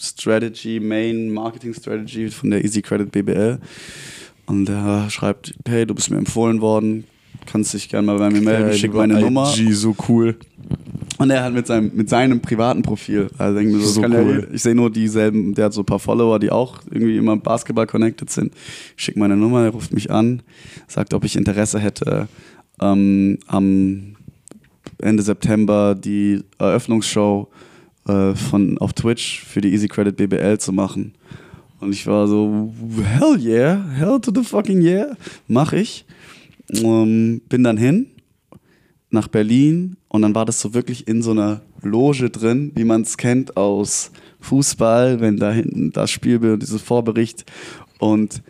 Strategy, 0.00 0.80
Main 0.80 1.30
Marketing 1.30 1.74
Strategy 1.74 2.30
von 2.30 2.50
der 2.50 2.64
Easy 2.64 2.80
Credit 2.82 3.12
BBL. 3.12 3.60
Und 4.46 4.66
der 4.66 5.08
schreibt, 5.10 5.54
hey, 5.68 5.86
du 5.86 5.94
bist 5.94 6.10
mir 6.10 6.18
empfohlen 6.18 6.60
worden, 6.60 7.04
kannst 7.46 7.74
dich 7.74 7.88
gerne 7.88 8.06
mal 8.06 8.18
bei 8.18 8.30
mir 8.30 8.40
melden, 8.40 8.68
Geil, 8.68 8.74
schick 8.78 8.94
meine 8.94 9.14
IG, 9.14 9.22
Nummer. 9.22 9.46
so 9.72 9.94
cool. 10.08 10.36
Und 11.18 11.30
er 11.30 11.44
hat 11.44 11.52
mit 11.52 11.66
seinem, 11.66 11.90
mit 11.94 12.08
seinem 12.08 12.40
privaten 12.40 12.82
Profil, 12.82 13.28
also 13.38 13.56
denke 13.58 13.72
ich, 13.72 13.76
mir 13.78 13.82
so, 13.84 13.92
So 13.92 14.00
kann 14.00 14.12
cool. 14.12 14.46
er, 14.48 14.54
ich 14.54 14.62
sehe 14.62 14.74
nur 14.74 14.90
dieselben, 14.90 15.54
der 15.54 15.66
hat 15.66 15.72
so 15.72 15.82
ein 15.82 15.86
paar 15.86 15.98
Follower, 15.98 16.38
die 16.38 16.50
auch 16.50 16.80
irgendwie 16.90 17.16
immer 17.16 17.36
Basketball 17.36 17.86
connected 17.86 18.30
sind. 18.30 18.52
Ich 18.96 19.04
schicke 19.04 19.18
meine 19.18 19.36
Nummer, 19.36 19.62
er 19.64 19.70
ruft 19.70 19.92
mich 19.92 20.10
an, 20.10 20.42
sagt, 20.88 21.14
ob 21.14 21.24
ich 21.24 21.36
Interesse 21.36 21.78
hätte, 21.78 22.28
ähm, 22.80 23.38
am 23.46 24.16
Ende 24.98 25.22
September 25.22 25.94
die 25.94 26.40
Eröffnungsshow 26.58 27.48
äh, 28.08 28.34
von, 28.34 28.78
auf 28.78 28.92
Twitch 28.94 29.44
für 29.44 29.60
die 29.60 29.72
Easy 29.72 29.88
Credit 29.88 30.16
BBL 30.16 30.58
zu 30.58 30.72
machen. 30.72 31.14
Und 31.80 31.92
ich 31.92 32.06
war 32.06 32.26
so, 32.26 32.72
hell 33.04 33.38
yeah, 33.40 33.84
hell 33.96 34.20
to 34.20 34.32
the 34.34 34.42
fucking 34.44 34.80
yeah, 34.82 35.16
mach 35.48 35.72
ich. 35.72 36.04
Ähm, 36.72 37.42
bin 37.48 37.64
dann 37.64 37.76
hin 37.76 38.06
nach 39.10 39.28
Berlin 39.28 39.96
und 40.08 40.22
dann 40.22 40.34
war 40.34 40.46
das 40.46 40.60
so 40.60 40.72
wirklich 40.72 41.06
in 41.06 41.22
so 41.22 41.32
einer 41.32 41.60
Loge 41.82 42.30
drin, 42.30 42.72
wie 42.74 42.84
man 42.84 43.02
es 43.02 43.16
kennt 43.16 43.56
aus 43.56 44.10
Fußball, 44.40 45.20
wenn 45.20 45.36
da 45.36 45.52
hinten 45.52 45.92
das 45.92 46.10
Spielbild, 46.10 46.62
dieses 46.62 46.80
Vorbericht 46.80 47.44
und 47.98 48.42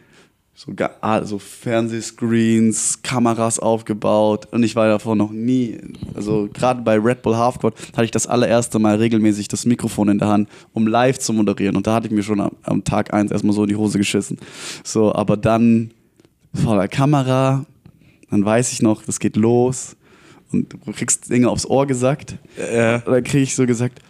so, 0.54 0.72
ga- 0.74 0.92
ah, 1.00 1.24
so 1.24 1.38
Fernsehscreens, 1.38 3.02
Kameras 3.02 3.58
aufgebaut 3.58 4.46
und 4.52 4.62
ich 4.62 4.76
war 4.76 4.86
davor 4.86 5.16
noch 5.16 5.32
nie, 5.32 5.78
also 6.14 6.48
gerade 6.52 6.82
bei 6.82 6.96
Red 6.98 7.22
Bull 7.22 7.36
Halfcourt 7.36 7.74
hatte 7.94 8.04
ich 8.04 8.10
das 8.12 8.28
allererste 8.28 8.78
Mal 8.78 8.96
regelmäßig 8.96 9.48
das 9.48 9.66
Mikrofon 9.66 10.10
in 10.10 10.18
der 10.18 10.28
Hand, 10.28 10.48
um 10.72 10.86
live 10.86 11.18
zu 11.18 11.32
moderieren 11.32 11.74
und 11.74 11.86
da 11.88 11.94
hatte 11.94 12.06
ich 12.06 12.12
mir 12.12 12.22
schon 12.22 12.40
am, 12.40 12.52
am 12.62 12.84
Tag 12.84 13.12
eins 13.12 13.32
erstmal 13.32 13.54
so 13.54 13.64
in 13.64 13.70
die 13.70 13.76
Hose 13.76 13.98
geschissen. 13.98 14.38
So, 14.84 15.12
aber 15.12 15.36
dann 15.36 15.90
vor 16.54 16.76
der 16.76 16.88
Kamera, 16.88 17.66
dann 18.32 18.44
weiß 18.46 18.72
ich 18.72 18.80
noch, 18.80 19.02
das 19.02 19.20
geht 19.20 19.36
los 19.36 19.94
und 20.52 20.72
du 20.72 20.92
kriegst 20.92 21.28
Dinge 21.28 21.50
aufs 21.50 21.66
Ohr 21.66 21.86
gesagt. 21.86 22.38
Ja. 22.56 22.98
Dann 22.98 23.22
kriege 23.22 23.42
ich 23.42 23.54
so 23.54 23.66
gesagt, 23.66 24.00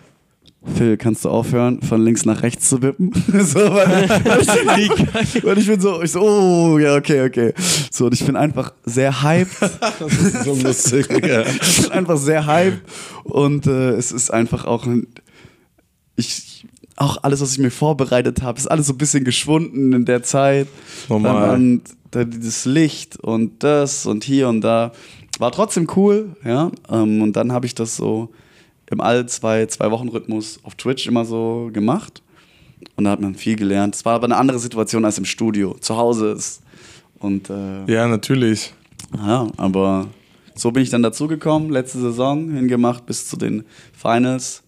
Phil, 0.77 0.97
kannst 0.97 1.25
du 1.25 1.29
aufhören, 1.29 1.83
von 1.83 2.05
links 2.05 2.25
nach 2.25 2.45
rechts 2.45 2.69
zu 2.69 2.81
wippen? 2.83 3.11
so, 3.27 3.59
weil, 3.59 4.09
weil 5.43 5.59
ich 5.59 5.67
bin 5.67 5.81
so, 5.81 6.01
ich 6.03 6.13
so, 6.13 6.21
oh, 6.21 6.79
ja, 6.79 6.95
okay, 6.95 7.27
okay. 7.27 7.53
So, 7.91 8.07
und 8.07 8.15
ich 8.15 8.25
bin 8.25 8.37
einfach 8.37 8.73
sehr 8.85 9.25
hyped. 9.25 9.57
Das 9.99 10.13
ist 10.13 10.45
so 10.45 10.55
lustig. 10.55 11.09
ja. 11.27 11.43
ich 11.43 11.83
bin 11.83 11.91
einfach 11.91 12.17
sehr 12.17 12.47
hyped 12.47 12.81
und 13.25 13.67
äh, 13.67 13.91
es 13.95 14.13
ist 14.13 14.33
einfach 14.33 14.65
auch 14.65 14.87
ein, 14.87 15.09
ich, 16.15 16.52
auch 17.03 17.23
alles, 17.23 17.41
was 17.41 17.53
ich 17.53 17.59
mir 17.59 17.71
vorbereitet 17.71 18.43
habe, 18.43 18.59
ist 18.59 18.67
alles 18.67 18.87
so 18.87 18.95
ein 18.95 18.99
bisschen 18.99 19.25
geschwunden 19.25 19.93
in 19.93 20.05
der 20.05 20.23
Zeit. 20.23 20.69
Normal. 21.09 21.55
Und 21.55 21.83
das 22.11 22.65
Licht 22.65 23.19
und 23.21 23.63
das 23.63 24.07
und 24.07 24.25
hier 24.25 24.49
und 24.49 24.61
da. 24.61 24.93
War 25.39 25.51
trotzdem 25.51 25.89
cool, 25.97 26.37
ja. 26.45 26.71
Ähm, 26.91 27.23
und 27.23 27.35
dann 27.35 27.53
habe 27.53 27.67
ich 27.67 27.75
das 27.75 27.97
so 27.97 28.31
im 28.91 29.01
all 29.01 29.27
zwei, 29.27 29.67
zwei 29.67 29.91
Wochen 29.91 30.09
Rhythmus 30.09 30.61
auf 30.63 30.75
Twitch 30.75 31.07
immer 31.07 31.25
so 31.25 31.71
gemacht. 31.73 32.23
Und 32.97 33.05
da 33.05 33.11
hat 33.11 33.21
man 33.21 33.35
viel 33.35 33.57
gelernt. 33.57 33.95
Es 33.95 34.05
war 34.05 34.15
aber 34.15 34.25
eine 34.25 34.37
andere 34.37 34.59
Situation 34.59 35.05
als 35.05 35.17
im 35.17 35.25
Studio. 35.25 35.77
Zu 35.81 35.97
Hause 35.97 36.33
ist. 36.33 36.63
Und 37.19 37.49
äh, 37.49 37.85
ja, 37.87 38.07
natürlich. 38.09 38.75
ja, 39.17 39.49
aber 39.57 40.09
so 40.55 40.71
bin 40.71 40.83
ich 40.83 40.91
dann 40.91 41.03
dazugekommen, 41.03 41.71
letzte 41.71 41.99
Saison 41.99 42.51
hingemacht 42.51 43.07
bis 43.07 43.27
zu 43.29 43.37
den 43.37 43.65
Finals. 43.93 44.63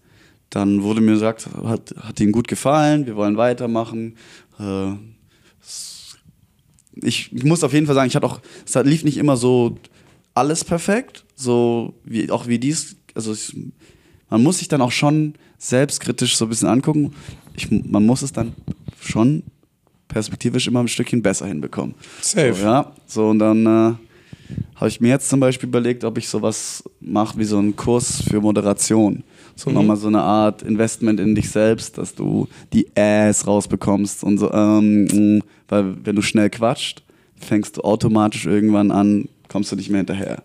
Dann 0.49 0.83
wurde 0.83 1.01
mir 1.01 1.13
gesagt, 1.13 1.49
hat, 1.65 1.93
hat 1.99 2.19
ihnen 2.19 2.31
gut 2.31 2.47
gefallen, 2.47 3.05
wir 3.05 3.15
wollen 3.15 3.37
weitermachen. 3.37 4.15
Äh, 4.59 4.93
ich, 7.01 7.31
ich 7.33 7.43
muss 7.43 7.63
auf 7.63 7.73
jeden 7.73 7.85
Fall 7.85 7.95
sagen, 7.95 8.07
ich 8.07 8.15
hatte 8.15 8.25
auch, 8.25 8.39
es 8.65 8.75
lief 8.75 9.03
nicht 9.03 9.17
immer 9.17 9.37
so 9.37 9.77
alles 10.33 10.63
perfekt, 10.63 11.25
so 11.35 11.93
wie 12.03 12.31
auch 12.31 12.47
wie 12.47 12.59
dies, 12.59 12.97
also 13.13 13.33
ich, 13.33 13.55
man 14.29 14.43
muss 14.43 14.59
sich 14.59 14.67
dann 14.67 14.81
auch 14.81 14.91
schon 14.91 15.33
selbstkritisch 15.57 16.37
so 16.37 16.45
ein 16.45 16.49
bisschen 16.49 16.67
angucken. 16.67 17.13
Ich, 17.55 17.69
man 17.71 18.05
muss 18.05 18.21
es 18.21 18.31
dann 18.31 18.53
schon 19.01 19.43
perspektivisch 20.07 20.67
immer 20.67 20.81
ein 20.81 20.87
Stückchen 20.87 21.21
besser 21.21 21.47
hinbekommen. 21.47 21.95
Safe. 22.21 22.53
So, 22.53 22.63
ja, 22.63 22.91
so 23.07 23.29
und 23.29 23.39
dann 23.39 23.65
äh, 23.65 23.95
habe 24.75 24.87
ich 24.87 25.01
mir 25.01 25.09
jetzt 25.09 25.29
zum 25.29 25.39
Beispiel 25.39 25.69
überlegt, 25.69 26.03
ob 26.03 26.17
ich 26.17 26.27
sowas 26.27 26.83
mache 26.99 27.37
wie 27.37 27.45
so 27.45 27.57
einen 27.57 27.75
Kurs 27.75 28.21
für 28.21 28.41
Moderation. 28.41 29.23
So 29.55 29.69
Mhm. 29.69 29.75
nochmal 29.75 29.97
so 29.97 30.07
eine 30.07 30.21
Art 30.21 30.61
Investment 30.63 31.19
in 31.19 31.33
dich 31.35 31.49
selbst, 31.49 31.97
dass 31.97 32.13
du 32.15 32.47
die 32.73 32.87
Ass 32.95 33.47
rausbekommst 33.47 34.23
und 34.23 34.37
so, 34.37 34.51
ähm, 34.51 35.05
mh, 35.05 35.43
weil 35.69 35.95
wenn 36.03 36.15
du 36.15 36.21
schnell 36.21 36.49
quatscht, 36.49 37.03
fängst 37.37 37.77
du 37.77 37.81
automatisch 37.81 38.45
irgendwann 38.45 38.91
an, 38.91 39.29
kommst 39.49 39.71
du 39.71 39.75
nicht 39.75 39.89
mehr 39.89 39.99
hinterher. 39.99 40.43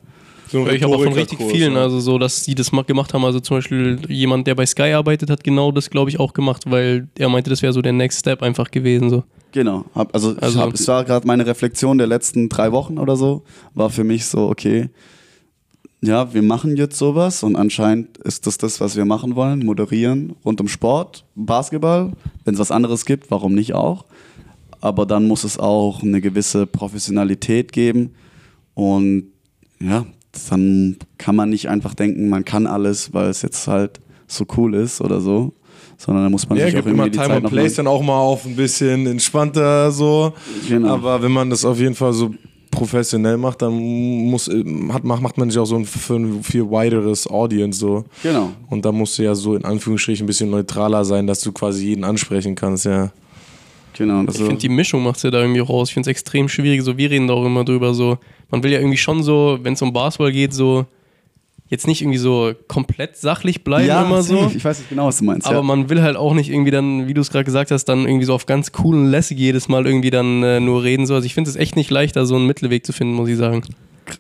So 0.48 0.66
Ich 0.68 0.82
habe 0.82 0.94
auch 0.96 1.02
von 1.04 1.12
richtig 1.12 1.38
vielen, 1.50 1.76
also 1.76 2.00
so, 2.00 2.18
dass 2.18 2.42
die 2.42 2.56
das 2.56 2.72
ma- 2.72 2.82
gemacht 2.82 3.14
haben. 3.14 3.24
Also 3.24 3.38
zum 3.38 3.58
Beispiel 3.58 4.00
jemand, 4.08 4.46
der 4.48 4.56
bei 4.56 4.66
Sky 4.66 4.92
arbeitet, 4.94 5.30
hat 5.30 5.44
genau 5.44 5.70
das, 5.70 5.90
glaube 5.90 6.10
ich, 6.10 6.18
auch 6.18 6.32
gemacht, 6.32 6.64
weil 6.66 7.06
er 7.16 7.28
meinte, 7.28 7.50
das 7.50 7.62
wäre 7.62 7.72
so 7.72 7.80
der 7.82 7.92
Next 7.92 8.18
Step 8.20 8.42
einfach 8.42 8.70
gewesen. 8.72 9.10
So. 9.10 9.22
Genau. 9.52 9.84
Hab, 9.94 10.12
also 10.12 10.32
ich 10.32 10.42
Also- 10.42 10.60
hab, 10.60 10.74
es 10.74 10.86
war 10.88 11.04
gerade 11.04 11.24
meine 11.26 11.46
Reflexion 11.46 11.98
der 11.98 12.08
letzten 12.08 12.48
drei 12.48 12.72
Wochen 12.72 12.98
oder 12.98 13.14
so, 13.16 13.42
war 13.74 13.90
für 13.90 14.02
mich 14.04 14.26
so, 14.26 14.48
okay, 14.48 14.88
ja, 16.02 16.32
wir 16.32 16.42
machen 16.42 16.76
jetzt 16.76 16.96
sowas 16.96 17.42
und 17.42 17.56
anscheinend 17.56 18.16
ist 18.18 18.46
das 18.46 18.56
das, 18.56 18.80
was 18.80 18.96
wir 18.96 19.04
machen 19.04 19.36
wollen, 19.36 19.64
moderieren 19.64 20.34
rund 20.44 20.60
um 20.60 20.68
Sport, 20.68 21.24
Basketball. 21.34 22.12
Wenn 22.44 22.54
es 22.54 22.60
was 22.60 22.70
anderes 22.70 23.04
gibt, 23.04 23.30
warum 23.30 23.54
nicht 23.54 23.74
auch? 23.74 24.06
Aber 24.80 25.04
dann 25.04 25.28
muss 25.28 25.44
es 25.44 25.58
auch 25.58 26.02
eine 26.02 26.22
gewisse 26.22 26.66
Professionalität 26.66 27.72
geben 27.72 28.14
und 28.74 29.24
ja, 29.78 30.06
dann 30.48 30.96
kann 31.18 31.36
man 31.36 31.50
nicht 31.50 31.68
einfach 31.68 31.94
denken, 31.94 32.28
man 32.28 32.44
kann 32.44 32.66
alles, 32.66 33.12
weil 33.12 33.28
es 33.28 33.42
jetzt 33.42 33.66
halt 33.66 34.00
so 34.26 34.46
cool 34.56 34.74
ist 34.74 35.02
oder 35.02 35.20
so, 35.20 35.52
sondern 35.98 36.24
da 36.24 36.30
muss 36.30 36.48
man 36.48 36.56
Ja, 36.56 36.66
sich 36.66 36.78
auch 36.78 36.86
immer 36.86 37.04
die 37.04 37.10
Time 37.10 37.28
Zeit 37.28 37.44
and 37.44 37.50
Place 37.50 37.74
dann 37.74 37.86
auch 37.86 38.02
mal 38.02 38.18
auf 38.18 38.46
ein 38.46 38.56
bisschen 38.56 39.06
entspannter 39.06 39.90
so. 39.90 40.32
Genau. 40.66 40.94
Aber 40.94 41.20
wenn 41.20 41.32
man 41.32 41.50
das 41.50 41.64
auf 41.64 41.78
jeden 41.78 41.94
Fall 41.94 42.14
so 42.14 42.34
professionell 42.70 43.36
macht, 43.36 43.62
dann 43.62 43.74
muss, 43.74 44.48
hat, 44.48 45.04
macht, 45.04 45.22
macht 45.22 45.38
man 45.38 45.50
sich 45.50 45.58
auch 45.58 45.66
so 45.66 45.76
ein 45.76 45.84
für 45.84 46.16
ein 46.16 46.42
viel 46.42 46.64
wideres 46.70 47.28
Audience 47.28 47.78
so. 47.80 48.04
Genau. 48.22 48.50
Und 48.68 48.84
da 48.84 48.92
musst 48.92 49.18
du 49.18 49.24
ja 49.24 49.34
so 49.34 49.54
in 49.54 49.64
Anführungsstrichen 49.64 50.24
ein 50.24 50.26
bisschen 50.26 50.50
neutraler 50.50 51.04
sein, 51.04 51.26
dass 51.26 51.40
du 51.40 51.52
quasi 51.52 51.86
jeden 51.86 52.04
ansprechen 52.04 52.54
kannst, 52.54 52.84
ja. 52.84 53.10
Genau. 53.98 54.22
Ich 54.22 54.28
Also, 54.28 54.46
finde, 54.46 54.60
die 54.60 54.68
Mischung 54.68 55.02
macht 55.02 55.22
ja 55.22 55.30
da 55.30 55.40
irgendwie 55.40 55.60
raus. 55.60 55.88
Ich 55.88 55.94
finde 55.94 56.08
es 56.08 56.12
extrem 56.12 56.48
schwierig. 56.48 56.82
So, 56.82 56.96
wir 56.96 57.10
reden 57.10 57.26
da 57.26 57.34
auch 57.34 57.44
immer 57.44 57.64
drüber. 57.64 57.92
So, 57.92 58.18
man 58.50 58.62
will 58.62 58.72
ja 58.72 58.78
irgendwie 58.78 58.96
schon 58.96 59.22
so, 59.22 59.58
wenn 59.62 59.74
es 59.74 59.82
um 59.82 59.92
Basketball 59.92 60.32
geht, 60.32 60.54
so 60.54 60.86
jetzt 61.70 61.86
nicht 61.86 62.02
irgendwie 62.02 62.18
so 62.18 62.52
komplett 62.68 63.16
sachlich 63.16 63.62
bleiben 63.64 63.88
immer 64.06 64.22
so. 64.22 64.50
Ich 64.54 64.64
weiß 64.64 64.80
nicht 64.80 64.90
genau, 64.90 65.06
was 65.06 65.18
du 65.18 65.24
meinst. 65.24 65.46
Aber 65.46 65.58
ja. 65.58 65.62
man 65.62 65.88
will 65.88 66.02
halt 66.02 66.16
auch 66.16 66.34
nicht 66.34 66.50
irgendwie 66.50 66.72
dann, 66.72 67.06
wie 67.06 67.14
du 67.14 67.20
es 67.20 67.30
gerade 67.30 67.44
gesagt 67.44 67.70
hast, 67.70 67.84
dann 67.84 68.06
irgendwie 68.06 68.26
so 68.26 68.34
auf 68.34 68.44
ganz 68.44 68.72
coolen 68.72 69.06
lässig 69.06 69.38
jedes 69.38 69.68
Mal 69.68 69.86
irgendwie 69.86 70.10
dann 70.10 70.42
äh, 70.42 70.58
nur 70.58 70.82
reden. 70.82 71.06
So. 71.06 71.14
Also 71.14 71.24
ich 71.24 71.34
finde 71.34 71.48
es 71.48 71.56
echt 71.56 71.76
nicht 71.76 71.90
leicht, 71.90 72.16
da 72.16 72.26
so 72.26 72.34
einen 72.34 72.46
Mittelweg 72.46 72.84
zu 72.84 72.92
finden, 72.92 73.14
muss 73.14 73.28
ich 73.28 73.36
sagen. 73.36 73.62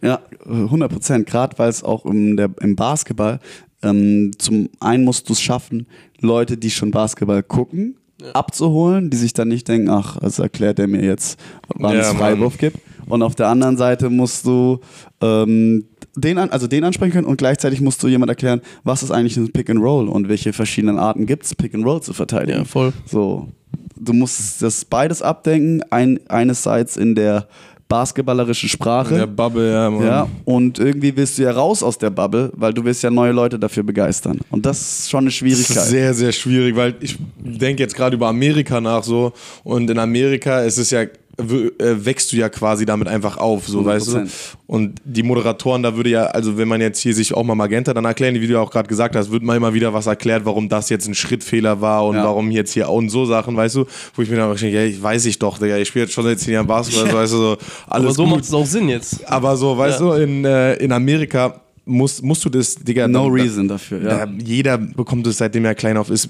Ja, 0.00 0.20
100 0.46 0.90
Prozent. 0.90 1.26
Gerade 1.26 1.58
weil 1.58 1.68
es 1.68 1.82
auch 1.82 2.06
im, 2.06 2.36
der, 2.36 2.50
im 2.60 2.76
Basketball, 2.76 3.40
ähm, 3.82 4.30
zum 4.38 4.68
einen 4.78 5.04
musst 5.04 5.28
du 5.28 5.32
es 5.32 5.40
schaffen, 5.40 5.86
Leute, 6.20 6.56
die 6.56 6.70
schon 6.70 6.92
Basketball 6.92 7.42
gucken, 7.42 7.96
abzuholen, 8.32 9.10
die 9.10 9.16
sich 9.16 9.32
dann 9.32 9.48
nicht 9.48 9.68
denken, 9.68 9.88
ach, 9.88 10.16
also 10.18 10.42
erklärt 10.42 10.78
er 10.78 10.86
mir 10.86 11.04
jetzt, 11.04 11.38
wann 11.74 11.94
Ja, 11.94 12.00
es. 12.00 12.08
Freiwurf 12.08 12.58
gibt. 12.58 12.78
Und 13.06 13.22
auf 13.22 13.34
der 13.34 13.48
anderen 13.48 13.76
Seite 13.76 14.08
musst 14.08 14.46
du 14.46 14.80
ähm, 15.20 15.84
den, 16.14 16.38
an, 16.38 16.50
also 16.50 16.66
den 16.66 16.84
ansprechen 16.84 17.12
können 17.12 17.26
und 17.26 17.38
gleichzeitig 17.38 17.80
musst 17.80 18.02
du 18.02 18.08
jemand 18.08 18.30
erklären, 18.30 18.60
was 18.84 19.02
ist 19.02 19.10
eigentlich 19.10 19.36
ein 19.36 19.52
Pick 19.52 19.70
and 19.70 19.80
Roll 19.80 20.08
und 20.08 20.28
welche 20.28 20.52
verschiedenen 20.52 20.98
Arten 20.98 21.26
gibt 21.26 21.44
es, 21.44 21.54
Pick 21.54 21.74
and 21.74 21.84
Roll 21.84 22.02
zu 22.02 22.12
verteidigen. 22.12 22.60
Ja, 22.60 22.64
voll. 22.64 22.92
So, 23.06 23.48
du 23.96 24.12
musst 24.12 24.62
das 24.62 24.84
beides 24.84 25.22
abdenken, 25.22 25.82
ein, 25.90 26.20
einerseits 26.28 26.96
in 26.96 27.14
der 27.14 27.48
basketballerischen 27.90 28.68
Sprache. 28.70 29.14
In 29.14 29.18
der 29.20 29.26
Bubble, 29.26 29.70
ja, 29.72 29.90
Mann. 29.90 30.06
Ja, 30.06 30.28
und 30.46 30.78
irgendwie 30.78 31.14
willst 31.14 31.36
du 31.36 31.42
ja 31.42 31.50
raus 31.50 31.82
aus 31.82 31.98
der 31.98 32.08
Bubble, 32.08 32.50
weil 32.56 32.72
du 32.72 32.82
willst 32.84 33.02
ja 33.02 33.10
neue 33.10 33.32
Leute 33.32 33.58
dafür 33.58 33.82
begeistern. 33.82 34.38
Und 34.50 34.64
das 34.64 34.80
ist 35.00 35.10
schon 35.10 35.18
eine 35.18 35.26
Das 35.26 35.34
Schwierigkeit. 35.34 35.76
ist 35.76 35.88
sehr, 35.90 36.14
sehr 36.14 36.32
schwierig, 36.32 36.76
weil 36.76 36.94
ich 37.00 37.18
denke 37.38 37.82
jetzt 37.82 37.94
gerade 37.94 38.16
über 38.16 38.28
Amerika 38.28 38.80
nach 38.80 39.02
so 39.02 39.32
und 39.64 39.90
in 39.90 39.98
Amerika 39.98 40.60
ist 40.60 40.78
es 40.78 40.90
ja 40.92 41.04
wächst 41.48 42.32
du 42.32 42.36
ja 42.36 42.48
quasi 42.48 42.84
damit 42.86 43.08
einfach 43.08 43.36
auf, 43.36 43.66
so 43.66 43.84
weißt 43.84 44.08
du. 44.08 44.16
100%. 44.18 44.28
Und 44.66 45.00
die 45.04 45.22
Moderatoren, 45.22 45.82
da 45.82 45.96
würde 45.96 46.10
ja, 46.10 46.24
also 46.26 46.56
wenn 46.58 46.68
man 46.68 46.80
jetzt 46.80 47.00
hier 47.00 47.14
sich 47.14 47.34
auch 47.34 47.42
mal 47.42 47.54
Magenta 47.54 47.92
dann 47.94 48.04
erklären, 48.04 48.34
wie 48.34 48.46
du 48.46 48.58
auch 48.60 48.70
gerade 48.70 48.88
gesagt 48.88 49.16
hast, 49.16 49.30
wird 49.32 49.42
mal 49.42 49.56
immer 49.56 49.74
wieder 49.74 49.92
was 49.92 50.06
erklärt, 50.06 50.44
warum 50.44 50.68
das 50.68 50.88
jetzt 50.90 51.08
ein 51.08 51.14
Schrittfehler 51.14 51.80
war 51.80 52.06
und 52.06 52.16
Ja. 52.16 52.24
warum 52.24 52.50
jetzt 52.50 52.72
hier 52.72 52.88
und 52.88 53.08
so 53.08 53.24
Sachen, 53.26 53.56
weißt 53.56 53.76
du, 53.76 53.86
wo 54.14 54.22
ich 54.22 54.30
mir 54.30 54.36
dann 54.36 54.54
denke, 54.56 54.74
ja, 54.76 54.84
ich 54.84 55.02
weiß 55.02 55.24
ich 55.26 55.38
doch, 55.38 55.58
Digga, 55.58 55.76
ich 55.78 55.88
spiele 55.88 56.04
jetzt 56.04 56.14
schon 56.14 56.24
seit 56.24 56.38
zehn 56.40 56.54
Jahren 56.54 56.66
Basketball, 56.66 57.12
weißt 57.14 57.32
du, 57.32 57.36
so, 57.36 57.56
alles 57.88 58.06
Aber 58.06 58.12
so 58.14 58.26
macht 58.26 58.44
es 58.44 58.52
auch 58.54 58.66
Sinn 58.66 58.88
jetzt. 58.88 59.26
Aber 59.28 59.56
so, 59.56 59.76
weißt 59.76 60.00
Ja. 60.00 60.06
du, 60.06 60.12
in, 60.22 60.44
äh, 60.44 60.74
in 60.74 60.92
Amerika 60.92 61.60
musst, 61.84 62.22
musst 62.22 62.44
du 62.44 62.48
das, 62.50 62.76
Digga, 62.76 63.08
no 63.08 63.28
da- 63.28 63.34
reason 63.42 63.66
dafür, 63.66 64.00
ja. 64.02 64.26
da, 64.26 64.32
jeder 64.44 64.78
bekommt 64.78 65.26
es 65.26 65.38
seitdem 65.38 65.64
er 65.64 65.74
klein 65.74 65.96
auf 65.96 66.10
ist 66.10 66.28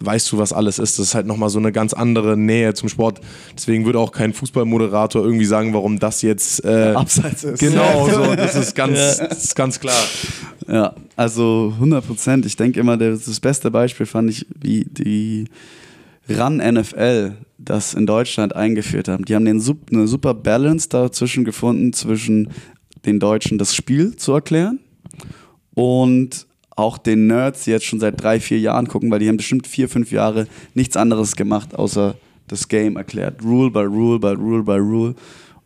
weißt 0.00 0.32
du, 0.32 0.38
was 0.38 0.52
alles 0.52 0.78
ist. 0.78 0.98
Das 0.98 1.08
ist 1.08 1.14
halt 1.14 1.26
nochmal 1.26 1.50
so 1.50 1.58
eine 1.58 1.72
ganz 1.72 1.92
andere 1.92 2.36
Nähe 2.36 2.74
zum 2.74 2.88
Sport. 2.88 3.20
Deswegen 3.54 3.84
würde 3.84 3.98
auch 3.98 4.12
kein 4.12 4.32
Fußballmoderator 4.32 5.22
irgendwie 5.24 5.44
sagen, 5.44 5.74
warum 5.74 5.98
das 5.98 6.22
jetzt 6.22 6.64
äh, 6.64 6.92
Abseits 6.94 7.44
ist. 7.44 7.60
Genau, 7.60 8.08
so, 8.08 8.34
das 8.34 8.56
ist 8.56 8.74
ganz, 8.74 9.18
das 9.18 9.44
ist 9.44 9.56
ganz 9.56 9.78
klar. 9.78 10.02
Ja, 10.66 10.94
also 11.16 11.72
100 11.74 12.06
Prozent. 12.06 12.46
Ich 12.46 12.56
denke 12.56 12.80
immer, 12.80 12.96
das, 12.96 13.40
beste 13.40 13.70
Beispiel 13.70 14.06
fand 14.06 14.30
ich, 14.30 14.46
wie 14.58 14.84
die 14.84 15.46
Run 16.28 16.56
NFL 16.58 17.32
das 17.58 17.94
in 17.94 18.06
Deutschland 18.06 18.56
eingeführt 18.56 19.08
haben. 19.08 19.24
Die 19.24 19.34
haben 19.34 19.44
den, 19.44 19.62
eine 19.92 20.06
super 20.06 20.32
Balance 20.34 20.88
dazwischen 20.88 21.44
gefunden, 21.44 21.92
zwischen 21.92 22.48
den 23.04 23.18
Deutschen 23.18 23.58
das 23.58 23.74
Spiel 23.74 24.16
zu 24.16 24.32
erklären 24.32 24.80
und 25.74 26.46
auch 26.80 26.98
den 26.98 27.26
Nerds, 27.26 27.64
die 27.64 27.70
jetzt 27.70 27.84
schon 27.84 28.00
seit 28.00 28.22
drei, 28.22 28.40
vier 28.40 28.58
Jahren 28.58 28.88
gucken, 28.88 29.10
weil 29.10 29.20
die 29.20 29.28
haben 29.28 29.36
bestimmt 29.36 29.66
vier, 29.66 29.88
fünf 29.88 30.12
Jahre 30.12 30.46
nichts 30.74 30.96
anderes 30.96 31.36
gemacht, 31.36 31.74
außer 31.74 32.16
das 32.48 32.68
Game 32.68 32.96
erklärt. 32.96 33.42
Rule 33.44 33.70
by 33.70 33.80
Rule 33.80 34.18
by 34.18 34.28
Rule 34.28 34.62
by 34.62 34.72
Rule. 34.72 35.14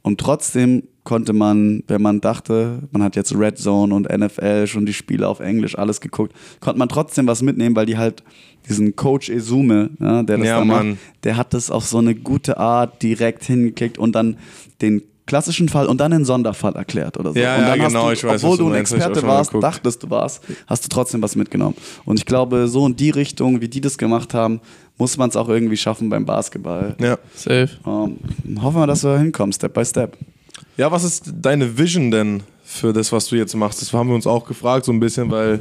Und 0.02 0.20
trotzdem 0.20 0.82
konnte 1.04 1.32
man, 1.32 1.82
wenn 1.86 2.02
man 2.02 2.20
dachte, 2.20 2.80
man 2.90 3.02
hat 3.02 3.16
jetzt 3.16 3.34
Red 3.34 3.58
Zone 3.58 3.94
und 3.94 4.08
NFL, 4.10 4.66
schon 4.66 4.86
die 4.86 4.92
Spiele 4.92 5.28
auf 5.28 5.40
Englisch, 5.40 5.78
alles 5.78 6.00
geguckt, 6.00 6.34
konnte 6.60 6.78
man 6.78 6.88
trotzdem 6.88 7.26
was 7.26 7.42
mitnehmen, 7.42 7.76
weil 7.76 7.86
die 7.86 7.96
halt 7.96 8.22
diesen 8.68 8.96
Coach 8.96 9.28
Esume, 9.28 9.90
ja, 10.00 10.22
der 10.22 10.38
das 10.38 10.46
Ja, 10.46 10.58
da 10.58 10.64
macht, 10.64 10.86
der 11.22 11.36
hat 11.36 11.54
das 11.54 11.70
auf 11.70 11.84
so 11.84 11.98
eine 11.98 12.14
gute 12.14 12.56
Art 12.58 13.02
direkt 13.02 13.44
hingeklickt 13.44 13.98
und 13.98 14.14
dann 14.14 14.38
den 14.80 15.02
klassischen 15.26 15.68
Fall 15.68 15.86
und 15.86 16.00
dann 16.00 16.10
den 16.10 16.24
Sonderfall 16.24 16.74
erklärt 16.74 17.18
oder 17.18 17.32
so. 17.32 17.38
Ja, 17.38 17.56
und 17.56 17.62
ja, 17.62 17.68
dann 17.68 17.80
hast 17.80 17.88
genau, 17.88 18.06
du, 18.06 18.12
ich 18.12 18.24
weiß, 18.24 18.44
obwohl 18.44 18.50
was 18.50 18.58
du 18.58 18.62
du 18.64 18.68
ein 18.68 18.72
meinst, 18.74 18.92
Experte 18.92 19.26
warst, 19.26 19.50
geguckt. 19.50 19.64
dachtest 19.64 20.02
du 20.02 20.10
warst, 20.10 20.42
hast 20.66 20.84
du 20.84 20.88
trotzdem 20.88 21.22
was 21.22 21.36
mitgenommen. 21.36 21.76
Und 22.04 22.18
ich 22.18 22.26
glaube, 22.26 22.68
so 22.68 22.86
in 22.86 22.96
die 22.96 23.10
Richtung, 23.10 23.60
wie 23.60 23.68
die 23.68 23.80
das 23.80 23.96
gemacht 23.98 24.34
haben, 24.34 24.60
muss 24.98 25.16
man 25.16 25.30
es 25.30 25.36
auch 25.36 25.48
irgendwie 25.48 25.76
schaffen 25.76 26.08
beim 26.08 26.24
Basketball. 26.24 26.94
Ja. 27.00 27.18
Safe. 27.34 27.70
Ähm, 27.86 28.18
hoffen 28.62 28.80
wir, 28.80 28.86
dass 28.86 29.02
wir 29.02 29.18
hinkommen, 29.18 29.52
Step 29.52 29.74
by 29.74 29.84
Step. 29.84 30.16
Ja, 30.76 30.90
was 30.90 31.04
ist 31.04 31.32
deine 31.40 31.78
Vision 31.78 32.10
denn 32.10 32.42
für 32.64 32.92
das, 32.92 33.12
was 33.12 33.26
du 33.26 33.36
jetzt 33.36 33.54
machst? 33.54 33.80
Das 33.80 33.92
haben 33.92 34.08
wir 34.08 34.14
uns 34.14 34.26
auch 34.26 34.44
gefragt, 34.46 34.84
so 34.84 34.92
ein 34.92 35.00
bisschen, 35.00 35.30
weil 35.30 35.60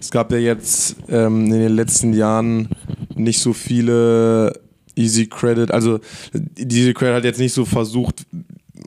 es 0.00 0.10
gab 0.10 0.32
ja 0.32 0.38
jetzt 0.38 0.96
ähm, 1.08 1.46
in 1.46 1.60
den 1.60 1.74
letzten 1.74 2.12
Jahren 2.14 2.68
nicht 3.14 3.40
so 3.40 3.52
viele 3.52 4.58
Easy 4.96 5.26
Credit, 5.26 5.70
also 5.70 5.98
die 6.32 6.78
Easy 6.78 6.94
Credit 6.94 7.16
hat 7.16 7.24
jetzt 7.24 7.40
nicht 7.40 7.52
so 7.52 7.64
versucht, 7.64 8.24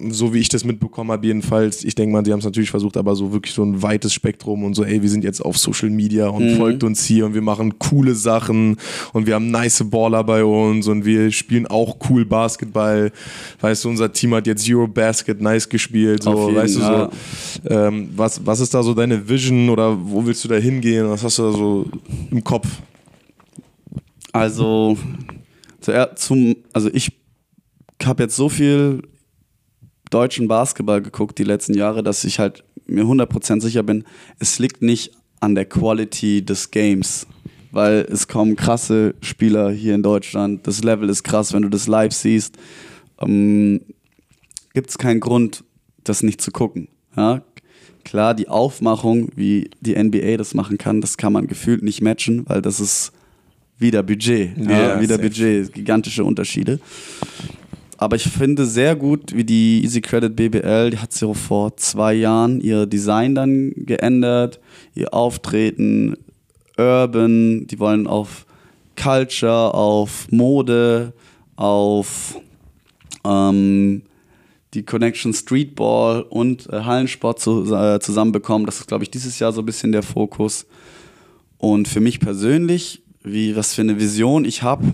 so 0.10 0.34
wie 0.34 0.40
ich 0.40 0.50
das 0.50 0.64
mitbekommen 0.64 1.12
habe, 1.12 1.26
jedenfalls. 1.26 1.84
Ich 1.84 1.96
denke 1.96 2.14
mal, 2.14 2.22
die 2.22 2.32
haben 2.32 2.40
es 2.40 2.46
natürlich 2.46 2.70
versucht, 2.70 2.98
aber 2.98 3.16
so 3.16 3.34
wirklich 3.34 3.54
so 3.54 3.64
ein 3.64 3.82
weites 3.82 4.14
Spektrum 4.14 4.64
und 4.64 4.76
so, 4.76 4.84
ey, 4.84 5.02
wir 5.02 5.10
sind 5.10 5.24
jetzt 5.24 5.42
auf 5.42 5.58
Social 5.58 5.90
Media 5.90 6.28
und 6.28 6.56
folgt 6.56 6.84
uns 6.84 7.04
hier 7.06 7.26
und 7.26 7.34
wir 7.34 7.42
machen 7.42 7.80
coole 7.80 8.14
Sachen 8.14 8.78
und 9.14 9.26
wir 9.26 9.36
haben 9.36 9.50
nice 9.50 9.84
Baller 9.90 10.24
bei 10.24 10.44
uns 10.44 10.88
und 10.88 11.06
wir 11.06 11.32
spielen 11.32 11.68
auch 11.68 11.98
cool 12.10 12.26
Basketball. 12.26 13.12
Weißt 13.60 13.86
du, 13.86 13.90
unser 13.90 14.12
Team 14.12 14.34
hat 14.36 14.46
jetzt 14.48 14.70
Eurobasket 14.70 15.42
nice 15.42 15.68
gespielt, 15.68 16.24
so, 16.24 16.54
weißt 16.54 16.76
du, 16.76 16.80
ja. 16.80 17.10
so. 17.64 17.70
Ähm, 17.70 18.10
was, 18.16 18.46
was 18.46 18.60
ist 18.60 18.74
da 18.74 18.84
so 18.84 18.94
deine 18.94 19.28
Vision 19.28 19.70
oder 19.70 19.98
wo 20.00 20.26
willst 20.26 20.44
du 20.44 20.48
da 20.48 20.56
hingehen? 20.56 21.10
Was 21.10 21.24
hast 21.24 21.40
du 21.40 21.44
da 21.44 21.52
so 21.52 21.86
im 22.30 22.44
Kopf? 22.44 22.68
Also, 24.32 24.98
zuerst 25.82 26.20
zum, 26.20 26.56
also 26.72 26.90
ich 26.94 27.12
habe 28.04 28.24
jetzt 28.24 28.36
so 28.36 28.50
viel 28.50 29.02
deutschen 30.10 30.48
Basketball 30.48 31.02
geguckt 31.02 31.38
die 31.38 31.44
letzten 31.44 31.74
Jahre, 31.74 32.04
dass 32.04 32.24
ich 32.24 32.40
halt 32.40 32.64
mir 32.86 33.04
100% 33.04 33.62
sicher 33.62 33.84
bin, 33.84 34.04
es 34.40 34.60
liegt 34.60 34.82
nicht 34.82 35.12
an 35.40 35.56
der 35.56 35.66
Quality 35.66 36.44
des 36.44 36.72
Games, 36.72 37.28
weil 37.72 38.08
es 38.10 38.28
kommen 38.28 38.56
krasse 38.56 39.16
Spieler 39.22 39.72
hier 39.72 39.96
in 39.96 40.04
Deutschland, 40.04 40.66
das 40.66 40.84
Level 40.84 41.10
ist 41.10 41.24
krass, 41.24 41.54
wenn 41.54 41.64
du 41.64 41.70
das 41.70 41.88
live 41.88 42.14
siehst, 42.14 42.58
ähm, 43.20 43.82
gibt 44.74 44.90
es 44.90 44.98
keinen 44.98 45.20
Grund, 45.20 45.64
das 46.04 46.24
nicht 46.24 46.42
zu 46.42 46.52
gucken. 46.52 46.88
Ja? 47.16 47.44
Klar, 48.04 48.34
die 48.34 48.48
Aufmachung, 48.48 49.30
wie 49.36 49.70
die 49.82 50.02
NBA 50.02 50.38
das 50.38 50.54
machen 50.54 50.78
kann, 50.78 51.02
das 51.02 51.18
kann 51.18 51.34
man 51.34 51.48
gefühlt 51.48 51.84
nicht 51.84 52.02
matchen, 52.02 52.48
weil 52.48 52.62
das 52.62 52.80
ist 52.80 53.12
wieder 53.78 54.02
Budget. 54.02 54.58
Ja, 54.58 54.72
Ja, 54.72 55.02
wieder 55.02 55.16
safe. 55.16 55.28
Budget, 55.28 55.74
gigantische 55.74 56.24
Unterschiede. 56.24 56.80
Aber 57.98 58.16
ich 58.16 58.24
finde 58.24 58.68
sehr 58.68 58.96
gut, 58.96 59.36
wie 59.36 59.44
die 59.44 59.84
Easy 59.84 60.02
Credit 60.02 60.36
BBL, 60.36 60.92
die 60.92 61.00
hat 61.00 61.14
so 61.14 61.34
vor 61.34 61.76
zwei 61.78 62.14
Jahren 62.14 62.62
ihr 62.62 62.86
Design 62.86 63.34
dann 63.34 63.74
geändert, 63.76 64.60
ihr 64.94 65.14
Auftreten, 65.16 66.16
Urban, 66.78 67.66
die 67.66 67.80
wollen 67.80 68.06
auf 68.06 68.46
Culture, 68.96 69.74
auf 69.74 70.32
Mode, 70.32 71.14
auf 71.56 72.40
ähm, 73.26 74.04
die 74.76 74.84
Connection 74.84 75.34
Streetball 75.34 76.22
und 76.22 76.68
äh, 76.72 76.82
Hallensport 76.84 77.40
zu, 77.40 77.74
äh, 77.74 78.00
zusammenbekommen. 78.00 78.68
Das 78.68 78.80
ist, 78.80 78.88
glaube 78.88 79.06
ich, 79.06 79.10
dieses 79.10 79.40
Jahr 79.40 79.52
so 79.52 79.62
ein 79.62 79.66
bisschen 79.66 79.92
der 79.92 80.04
Fokus. 80.04 80.68
Und 81.58 81.88
für 81.88 82.00
mich 82.00 82.20
persönlich, 82.20 83.02
wie, 83.24 83.56
was 83.56 83.74
für 83.74 83.82
eine 83.82 84.00
Vision 84.00 84.46
ich 84.46 84.62
habe, 84.62 84.94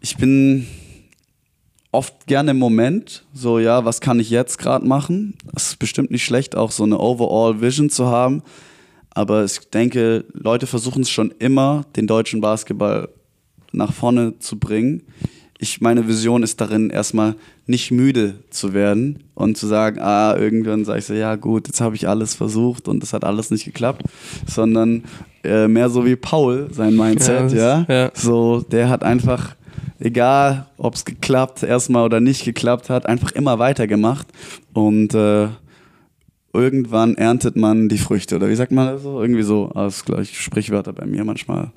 ich 0.00 0.16
bin 0.16 0.66
oft 1.92 2.26
gerne 2.26 2.52
im 2.52 2.58
Moment, 2.58 3.24
so 3.32 3.58
ja, 3.58 3.84
was 3.84 4.00
kann 4.00 4.20
ich 4.20 4.30
jetzt 4.30 4.58
gerade 4.58 4.86
machen? 4.86 5.34
Es 5.56 5.68
ist 5.70 5.78
bestimmt 5.78 6.10
nicht 6.10 6.24
schlecht, 6.24 6.56
auch 6.56 6.70
so 6.70 6.84
eine 6.84 6.98
Overall 6.98 7.60
Vision 7.60 7.90
zu 7.90 8.06
haben. 8.06 8.42
Aber 9.12 9.44
ich 9.44 9.58
denke, 9.70 10.24
Leute 10.32 10.66
versuchen 10.68 11.02
es 11.02 11.10
schon 11.10 11.34
immer, 11.40 11.84
den 11.96 12.06
deutschen 12.06 12.40
Basketball 12.40 13.08
nach 13.72 13.92
vorne 13.92 14.38
zu 14.38 14.58
bringen. 14.58 15.02
Ich, 15.58 15.80
meine 15.80 16.06
Vision 16.08 16.42
ist 16.42 16.60
darin, 16.60 16.88
erstmal 16.90 17.34
nicht 17.66 17.90
müde 17.90 18.36
zu 18.50 18.72
werden 18.72 19.24
und 19.34 19.58
zu 19.58 19.66
sagen, 19.66 19.98
ah, 20.00 20.34
irgendwann 20.36 20.84
sage 20.84 21.00
ich 21.00 21.04
so, 21.04 21.12
ja 21.14 21.34
gut, 21.36 21.66
jetzt 21.66 21.80
habe 21.80 21.96
ich 21.96 22.08
alles 22.08 22.34
versucht 22.34 22.88
und 22.88 23.02
es 23.02 23.12
hat 23.12 23.24
alles 23.24 23.50
nicht 23.50 23.64
geklappt, 23.66 24.02
sondern 24.46 25.02
äh, 25.44 25.68
mehr 25.68 25.90
so 25.90 26.06
wie 26.06 26.16
Paul, 26.16 26.68
sein 26.72 26.96
Mindset, 26.96 27.52
Ja, 27.52 27.58
ja. 27.58 27.84
das- 27.84 27.88
ja. 27.88 28.10
So, 28.14 28.60
der 28.62 28.88
hat 28.88 29.02
einfach, 29.02 29.54
egal 30.00 30.66
ob 30.78 30.94
es 30.94 31.04
geklappt 31.04 31.62
erstmal 31.62 32.04
oder 32.04 32.20
nicht 32.20 32.44
geklappt 32.44 32.90
hat, 32.90 33.06
einfach 33.06 33.32
immer 33.32 33.58
weitergemacht 33.58 34.26
und 34.72 35.14
äh, 35.14 35.48
irgendwann 36.52 37.14
erntet 37.14 37.56
man 37.56 37.88
die 37.88 37.98
Früchte 37.98 38.36
oder 38.36 38.48
wie 38.48 38.56
sagt 38.56 38.72
man 38.72 38.88
das 38.88 39.02
so? 39.02 39.20
Irgendwie 39.20 39.42
so, 39.42 39.70
alles 39.74 40.04
gleich 40.04 40.38
Sprichwörter 40.40 40.92
bei 40.92 41.06
mir 41.06 41.24
manchmal. 41.24 41.70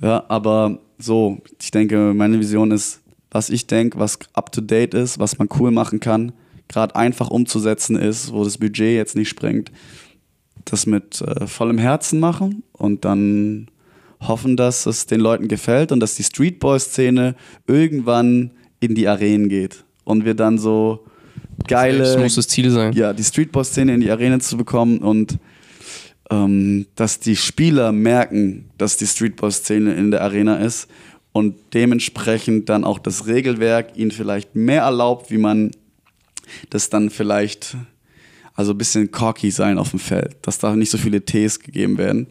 Ja, 0.00 0.24
aber 0.28 0.78
so, 0.98 1.38
ich 1.60 1.70
denke, 1.70 2.12
meine 2.14 2.38
Vision 2.38 2.70
ist, 2.70 3.00
was 3.30 3.50
ich 3.50 3.66
denke, 3.66 3.98
was 3.98 4.18
up 4.34 4.52
to 4.52 4.60
date 4.60 4.94
ist, 4.94 5.18
was 5.18 5.38
man 5.38 5.48
cool 5.58 5.70
machen 5.70 6.00
kann, 6.00 6.32
gerade 6.68 6.94
einfach 6.96 7.30
umzusetzen 7.30 7.96
ist, 7.96 8.32
wo 8.32 8.44
das 8.44 8.58
Budget 8.58 8.94
jetzt 8.94 9.16
nicht 9.16 9.28
springt, 9.28 9.72
das 10.64 10.86
mit 10.86 11.20
äh, 11.22 11.46
vollem 11.46 11.78
Herzen 11.78 12.20
machen 12.20 12.62
und 12.72 13.04
dann 13.04 13.68
hoffen, 14.20 14.56
dass 14.56 14.86
es 14.86 15.06
den 15.06 15.20
Leuten 15.20 15.48
gefällt 15.48 15.92
und 15.92 16.00
dass 16.00 16.14
die 16.14 16.24
Streetboy-Szene 16.24 17.34
irgendwann 17.66 18.50
in 18.80 18.94
die 18.94 19.08
Arenen 19.08 19.48
geht 19.48 19.84
und 20.04 20.24
wir 20.24 20.34
dann 20.34 20.58
so 20.58 21.04
geile 21.66 21.98
Das 21.98 22.18
muss 22.18 22.34
das 22.34 22.48
Ziel 22.48 22.70
sein. 22.70 22.92
ja, 22.92 23.12
die 23.12 23.24
Streetball-Szene 23.24 23.94
in 23.94 24.00
die 24.00 24.10
Arena 24.10 24.38
zu 24.40 24.56
bekommen 24.56 24.98
und 24.98 25.38
ähm, 26.30 26.86
dass 26.94 27.20
die 27.20 27.36
Spieler 27.36 27.92
merken, 27.92 28.70
dass 28.76 28.96
die 28.96 29.06
Streetball-Szene 29.06 29.94
in 29.94 30.10
der 30.10 30.22
Arena 30.22 30.56
ist 30.56 30.88
und 31.32 31.54
dementsprechend 31.74 32.68
dann 32.68 32.84
auch 32.84 32.98
das 32.98 33.26
Regelwerk 33.26 33.96
ihnen 33.96 34.10
vielleicht 34.10 34.54
mehr 34.54 34.82
erlaubt, 34.82 35.30
wie 35.30 35.38
man 35.38 35.70
das 36.70 36.90
dann 36.90 37.10
vielleicht, 37.10 37.76
also 38.54 38.72
ein 38.72 38.78
bisschen 38.78 39.10
cocky 39.10 39.50
sein 39.50 39.78
auf 39.78 39.90
dem 39.90 39.98
Feld, 40.00 40.36
dass 40.42 40.58
da 40.58 40.74
nicht 40.74 40.90
so 40.90 40.98
viele 40.98 41.24
Ts 41.24 41.60
gegeben 41.60 41.98
werden. 41.98 42.26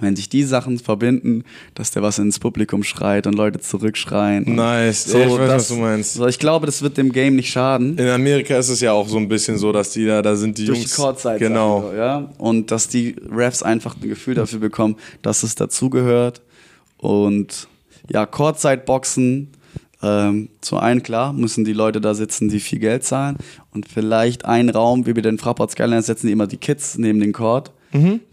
Wenn 0.00 0.16
sich 0.16 0.28
die 0.28 0.42
Sachen 0.44 0.78
verbinden, 0.78 1.44
dass 1.74 1.90
der 1.90 2.02
was 2.02 2.18
ins 2.18 2.38
Publikum 2.38 2.82
schreit 2.82 3.26
und 3.26 3.34
Leute 3.34 3.60
zurückschreien. 3.60 4.54
Nice. 4.54 5.12
Ja, 5.12 5.20
ich 5.26 5.30
weiß, 5.30 5.48
was 5.50 5.68
du 5.68 5.76
meinst. 5.76 6.14
So, 6.14 6.26
ich 6.26 6.38
glaube, 6.38 6.66
das 6.66 6.82
wird 6.82 6.96
dem 6.96 7.12
Game 7.12 7.36
nicht 7.36 7.50
schaden. 7.50 7.98
In 7.98 8.08
Amerika 8.08 8.56
ist 8.56 8.68
es 8.68 8.80
ja 8.80 8.92
auch 8.92 9.08
so 9.08 9.18
ein 9.18 9.28
bisschen 9.28 9.58
so, 9.58 9.72
dass 9.72 9.90
die 9.90 10.06
da, 10.06 10.22
da 10.22 10.36
sind 10.36 10.58
die 10.58 10.66
durch 10.66 10.78
Jungs. 10.80 10.90
die 10.90 10.96
Courtside 10.96 11.38
Genau. 11.38 11.80
Sachen, 11.82 11.90
so, 11.90 11.96
ja 11.96 12.30
und 12.38 12.70
dass 12.70 12.88
die 12.88 13.16
Refs 13.30 13.62
einfach 13.62 13.96
ein 13.96 14.08
Gefühl 14.08 14.34
dafür 14.34 14.58
bekommen 14.60 14.96
dass 15.22 15.42
es 15.42 15.54
dazugehört 15.54 16.40
und 16.98 17.68
ja 18.10 18.26
Courtside 18.26 18.78
Boxen 18.84 19.48
ähm, 20.02 20.48
zu 20.60 20.78
einen 20.78 21.02
klar 21.02 21.32
müssen 21.32 21.64
die 21.64 21.72
Leute 21.72 22.00
da 22.00 22.14
sitzen 22.14 22.48
die 22.48 22.60
viel 22.60 22.78
Geld 22.78 23.04
zahlen 23.04 23.36
und 23.72 23.88
vielleicht 23.88 24.44
einen 24.44 24.70
Raum 24.70 25.06
wie 25.06 25.14
wir 25.14 25.22
den 25.22 25.38
Fraport 25.38 25.70
Skyline 25.72 26.02
setzen 26.02 26.26
die 26.26 26.32
immer 26.32 26.46
die 26.46 26.56
Kids 26.56 26.96
neben 26.98 27.20
den 27.20 27.32
Court 27.32 27.70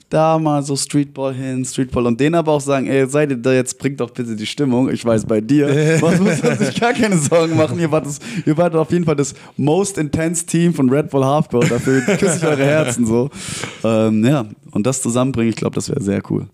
da 0.09 0.39
mal 0.39 0.63
so 0.63 0.75
Streetball 0.75 1.33
hin, 1.33 1.65
Streetball 1.65 2.05
und 2.05 2.19
denen 2.19 2.35
aber 2.35 2.53
auch 2.53 2.61
sagen, 2.61 2.87
ey, 2.87 3.07
seid 3.07 3.31
ihr 3.31 3.37
da 3.37 3.53
jetzt, 3.53 3.77
bringt 3.77 3.99
doch 3.99 4.09
bitte 4.09 4.35
die 4.35 4.45
Stimmung. 4.45 4.89
Ich 4.89 5.03
weiß, 5.03 5.25
bei 5.25 5.41
dir, 5.41 5.67
man 6.01 6.23
muss 6.23 6.41
man 6.41 6.57
sich 6.57 6.79
gar 6.79 6.93
keine 6.93 7.17
Sorgen 7.17 7.57
machen. 7.57 7.79
Ihr 7.79 7.91
wart, 7.91 8.05
das, 8.05 8.19
ihr 8.45 8.55
wart 8.57 8.75
auf 8.75 8.91
jeden 8.91 9.05
Fall 9.05 9.15
das 9.15 9.33
most 9.57 9.97
intense 9.97 10.45
Team 10.45 10.73
von 10.73 10.89
Red 10.89 11.09
Bull 11.09 11.25
Halfcourt. 11.25 11.69
Dafür 11.69 12.01
küsse 12.01 12.37
ich 12.37 12.45
eure 12.45 12.65
Herzen 12.65 13.05
so. 13.05 13.29
Ähm, 13.83 14.23
ja, 14.23 14.45
und 14.71 14.87
das 14.87 15.01
zusammenbringen, 15.01 15.49
ich 15.49 15.57
glaube, 15.57 15.75
das 15.75 15.89
wäre 15.89 16.01
sehr 16.01 16.21
cool. 16.29 16.47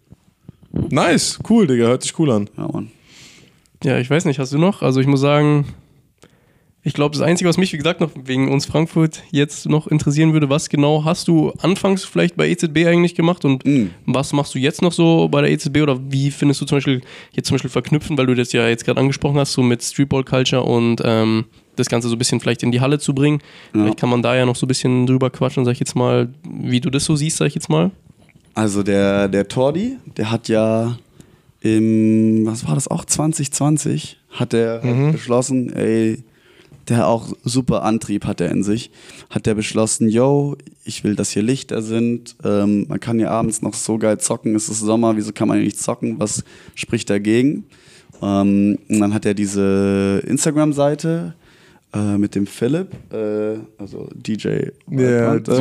Nice, 0.89 1.38
cool, 1.49 1.68
Digga, 1.68 1.86
hört 1.86 2.01
sich 2.01 2.18
cool 2.18 2.32
an. 2.32 2.49
Ja, 2.58 2.68
Mann. 2.68 2.89
Ja, 3.84 3.99
ich 3.99 4.10
weiß 4.10 4.26
nicht, 4.26 4.39
hast 4.39 4.54
du 4.54 4.58
noch? 4.58 4.82
Also 4.82 5.01
ich 5.01 5.08
muss 5.08 5.20
sagen, 5.20 5.66
ich 6.86 6.93
glaube, 6.93 7.13
das 7.17 7.21
Einzige, 7.25 7.49
was 7.49 7.57
mich, 7.57 7.71
wie 7.71 7.77
gesagt, 7.77 8.01
noch 8.01 8.11
wegen 8.25 8.51
uns 8.51 8.65
Frankfurt 8.65 9.23
jetzt 9.31 9.69
noch 9.69 9.88
interessieren 9.88 10.34
würde, 10.34 10.49
was 10.49 10.67
genau 10.69 11.05
hast 11.05 11.27
du 11.29 11.51
anfangs 11.59 12.03
vielleicht 12.03 12.36
bei 12.36 12.49
EZB 12.49 12.86
eigentlich 12.88 13.15
gemacht 13.15 13.45
und 13.45 13.65
Mm. 13.65 13.88
was 14.05 14.34
machst 14.34 14.53
du 14.53 14.59
jetzt 14.59 14.81
noch 14.81 14.91
so 14.91 15.29
bei 15.29 15.41
der 15.41 15.51
EZB 15.51 15.81
oder 15.81 15.97
wie 16.11 16.29
findest 16.29 16.59
du 16.61 16.65
zum 16.65 16.77
Beispiel 16.77 17.01
jetzt 17.31 17.47
zum 17.47 17.55
Beispiel 17.55 17.69
verknüpfen, 17.71 18.17
weil 18.17 18.25
du 18.25 18.36
das 18.36 18.51
ja 18.51 18.67
jetzt 18.67 18.84
gerade 18.84 18.99
angesprochen 18.99 19.38
hast, 19.39 19.53
so 19.53 19.63
mit 19.63 19.81
Streetball 19.81 20.23
Culture 20.25 20.63
und 20.63 21.01
ähm, 21.05 21.45
das 21.77 21.88
Ganze 21.88 22.09
so 22.09 22.15
ein 22.15 22.19
bisschen 22.19 22.39
vielleicht 22.39 22.63
in 22.63 22.71
die 22.71 22.81
Halle 22.81 22.99
zu 22.99 23.15
bringen. 23.15 23.39
Vielleicht 23.71 23.97
kann 23.97 24.09
man 24.09 24.21
da 24.21 24.36
ja 24.36 24.45
noch 24.45 24.55
so 24.55 24.65
ein 24.65 24.67
bisschen 24.67 25.07
drüber 25.07 25.29
quatschen, 25.29 25.65
sag 25.65 25.71
ich 25.71 25.79
jetzt 25.79 25.95
mal, 25.95 26.29
wie 26.47 26.81
du 26.81 26.89
das 26.89 27.05
so 27.05 27.15
siehst, 27.15 27.38
sag 27.38 27.47
ich 27.47 27.55
jetzt 27.55 27.69
mal. 27.69 27.91
Also 28.55 28.84
der, 28.84 29.27
der 29.29 29.47
Tordi, 29.47 29.97
der 30.17 30.29
hat 30.29 30.49
ja 30.49 30.97
im, 31.61 32.45
was 32.45 32.67
war 32.67 32.75
das 32.75 32.88
auch, 32.89 33.05
2020, 33.05 34.17
hat 34.31 34.53
er 34.53 34.79
beschlossen, 35.11 35.71
ey, 35.73 36.23
der 36.89 37.07
auch 37.07 37.34
super 37.43 37.84
Antrieb 37.84 38.25
hat 38.25 38.41
er 38.41 38.51
in 38.51 38.63
sich, 38.63 38.91
hat 39.29 39.47
er 39.47 39.55
beschlossen, 39.55 40.09
yo, 40.09 40.57
ich 40.84 41.03
will, 41.03 41.15
dass 41.15 41.31
hier 41.31 41.43
Lichter 41.43 41.81
sind, 41.81 42.36
ähm, 42.43 42.88
man 42.88 42.99
kann 42.99 43.17
hier 43.17 43.31
abends 43.31 43.61
noch 43.61 43.73
so 43.73 43.97
geil 43.97 44.19
zocken, 44.19 44.55
es 44.55 44.69
ist 44.69 44.79
Sommer, 44.79 45.15
wieso 45.15 45.31
kann 45.31 45.47
man 45.47 45.57
hier 45.57 45.65
nicht 45.65 45.79
zocken, 45.79 46.19
was 46.19 46.43
spricht 46.75 47.09
dagegen? 47.09 47.65
Ähm, 48.21 48.79
und 48.89 48.99
dann 48.99 49.13
hat 49.13 49.25
er 49.25 49.34
diese 49.34 50.21
Instagram-Seite 50.25 51.36
äh, 51.93 52.17
mit 52.17 52.36
dem 52.36 52.47
Philipp, 52.47 52.91
äh, 53.13 53.57
also 53.77 54.09
DJ 54.13 54.69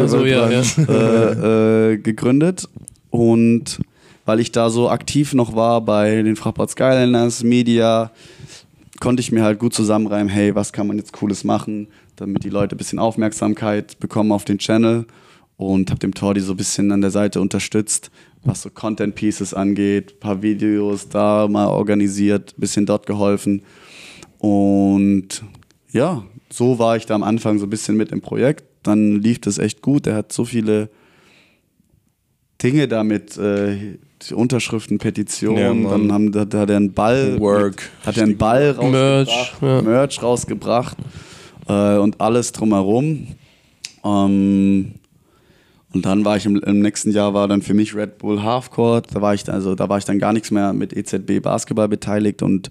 So, 0.09 0.25
ja, 0.25 0.51
ja. 0.51 0.63
äh, 0.89 1.93
äh, 1.93 1.99
gegründet 1.99 2.69
und 3.11 3.81
weil 4.25 4.41
ich 4.41 4.53
da 4.53 4.71
so 4.71 4.89
aktiv 4.89 5.35
noch 5.35 5.55
war 5.55 5.81
bei 5.81 6.23
den 6.23 6.37
Fraport 6.37 6.71
Skyliners, 6.71 7.43
Media, 7.43 8.13
konnte 9.03 9.21
ich 9.21 9.33
mir 9.33 9.43
halt 9.43 9.59
gut 9.59 9.75
zusammenreimen, 9.75 10.29
hey, 10.29 10.55
was 10.55 10.73
kann 10.73 10.87
man 10.87 10.97
jetzt 10.97 11.13
Cooles 11.13 11.43
machen, 11.43 11.89
damit 12.15 12.45
die 12.45 12.51
Leute 12.51 12.77
ein 12.77 12.79
bisschen 12.79 13.01
Aufmerksamkeit 13.01 13.99
bekommen 13.99 14.31
auf 14.31 14.45
den 14.45 14.59
Channel 14.59 15.07
und 15.57 15.91
habe 15.91 15.99
dem 15.99 16.15
Tordi 16.15 16.41
so 16.41 16.53
ein 16.53 16.57
bisschen 16.57 16.93
an 16.93 17.01
der 17.01 17.11
Seite 17.11 17.41
unterstützt, 17.41 18.13
was 18.45 18.63
so 18.63 18.71
Content 18.71 19.17
Pieces 19.17 19.55
angeht, 19.55 20.21
paar 20.21 20.41
Videos 20.41 21.09
da 21.09 21.49
mal 21.49 21.67
organisiert, 21.67 22.55
bisschen 22.59 22.87
dort 22.87 23.07
geholfen 23.07 23.63
und 24.39 25.43
ja, 25.91 26.23
so 26.49 26.79
war 26.79 26.97
ich 26.97 27.05
da 27.05 27.17
am 27.17 27.25
Anfang 27.25 27.59
so 27.59 27.67
ein 27.67 27.71
bisschen 27.71 27.97
mit 27.97 28.13
im 28.13 28.21
Projekt. 28.21 28.65
Dann 28.85 29.21
lief 29.21 29.41
das 29.41 29.59
echt 29.59 29.83
gut. 29.83 30.07
Er 30.07 30.15
hat 30.15 30.33
so 30.33 30.45
viele 30.45 30.91
Dinge 32.63 32.89
damit, 32.89 33.37
äh, 33.39 33.97
Unterschriften, 34.33 34.99
Petitionen, 34.99 35.83
Ja, 35.85 35.91
dann 35.91 36.13
haben, 36.13 36.35
hat, 36.39 36.55
hat 36.55 36.71
er 36.71 36.77
einen 36.77 36.93
Ball, 36.93 37.39
Work. 37.41 37.91
hat 38.07 38.17
er 38.17 38.23
einen 38.23 38.37
Ball 38.37 38.71
rausgebracht, 38.71 38.93
Merch, 38.93 39.53
ja. 39.61 39.83
Merch 39.83 40.23
rausgebracht 40.23 40.97
äh, 41.69 41.97
und 41.97 42.21
alles 42.21 42.53
drumherum. 42.53 43.27
Ähm, 44.05 44.93
und 45.95 46.07
dann 46.07 46.25
war 46.25 46.37
ich 46.37 46.47
im, 46.47 46.57
im 46.57 46.81
nächsten 46.81 47.11
Jahr 47.11 47.35
war 47.35 47.49
dann 47.49 47.63
für 47.63 47.75
mich 47.75 47.95
Red 47.95 48.19
Bull 48.19 48.43
Halfcourt. 48.43 49.07
Da 49.15 49.21
war 49.21 49.35
ich 49.35 49.45
dann- 49.45 49.55
also 49.55 49.75
da 49.75 49.89
war 49.89 49.99
ich 49.99 50.05
dann 50.05 50.19
gar 50.19 50.33
nichts 50.33 50.51
mehr 50.51 50.73
mit 50.73 50.93
EZB 50.97 51.41
Basketball 51.41 51.89
beteiligt 51.89 52.43
und 52.43 52.71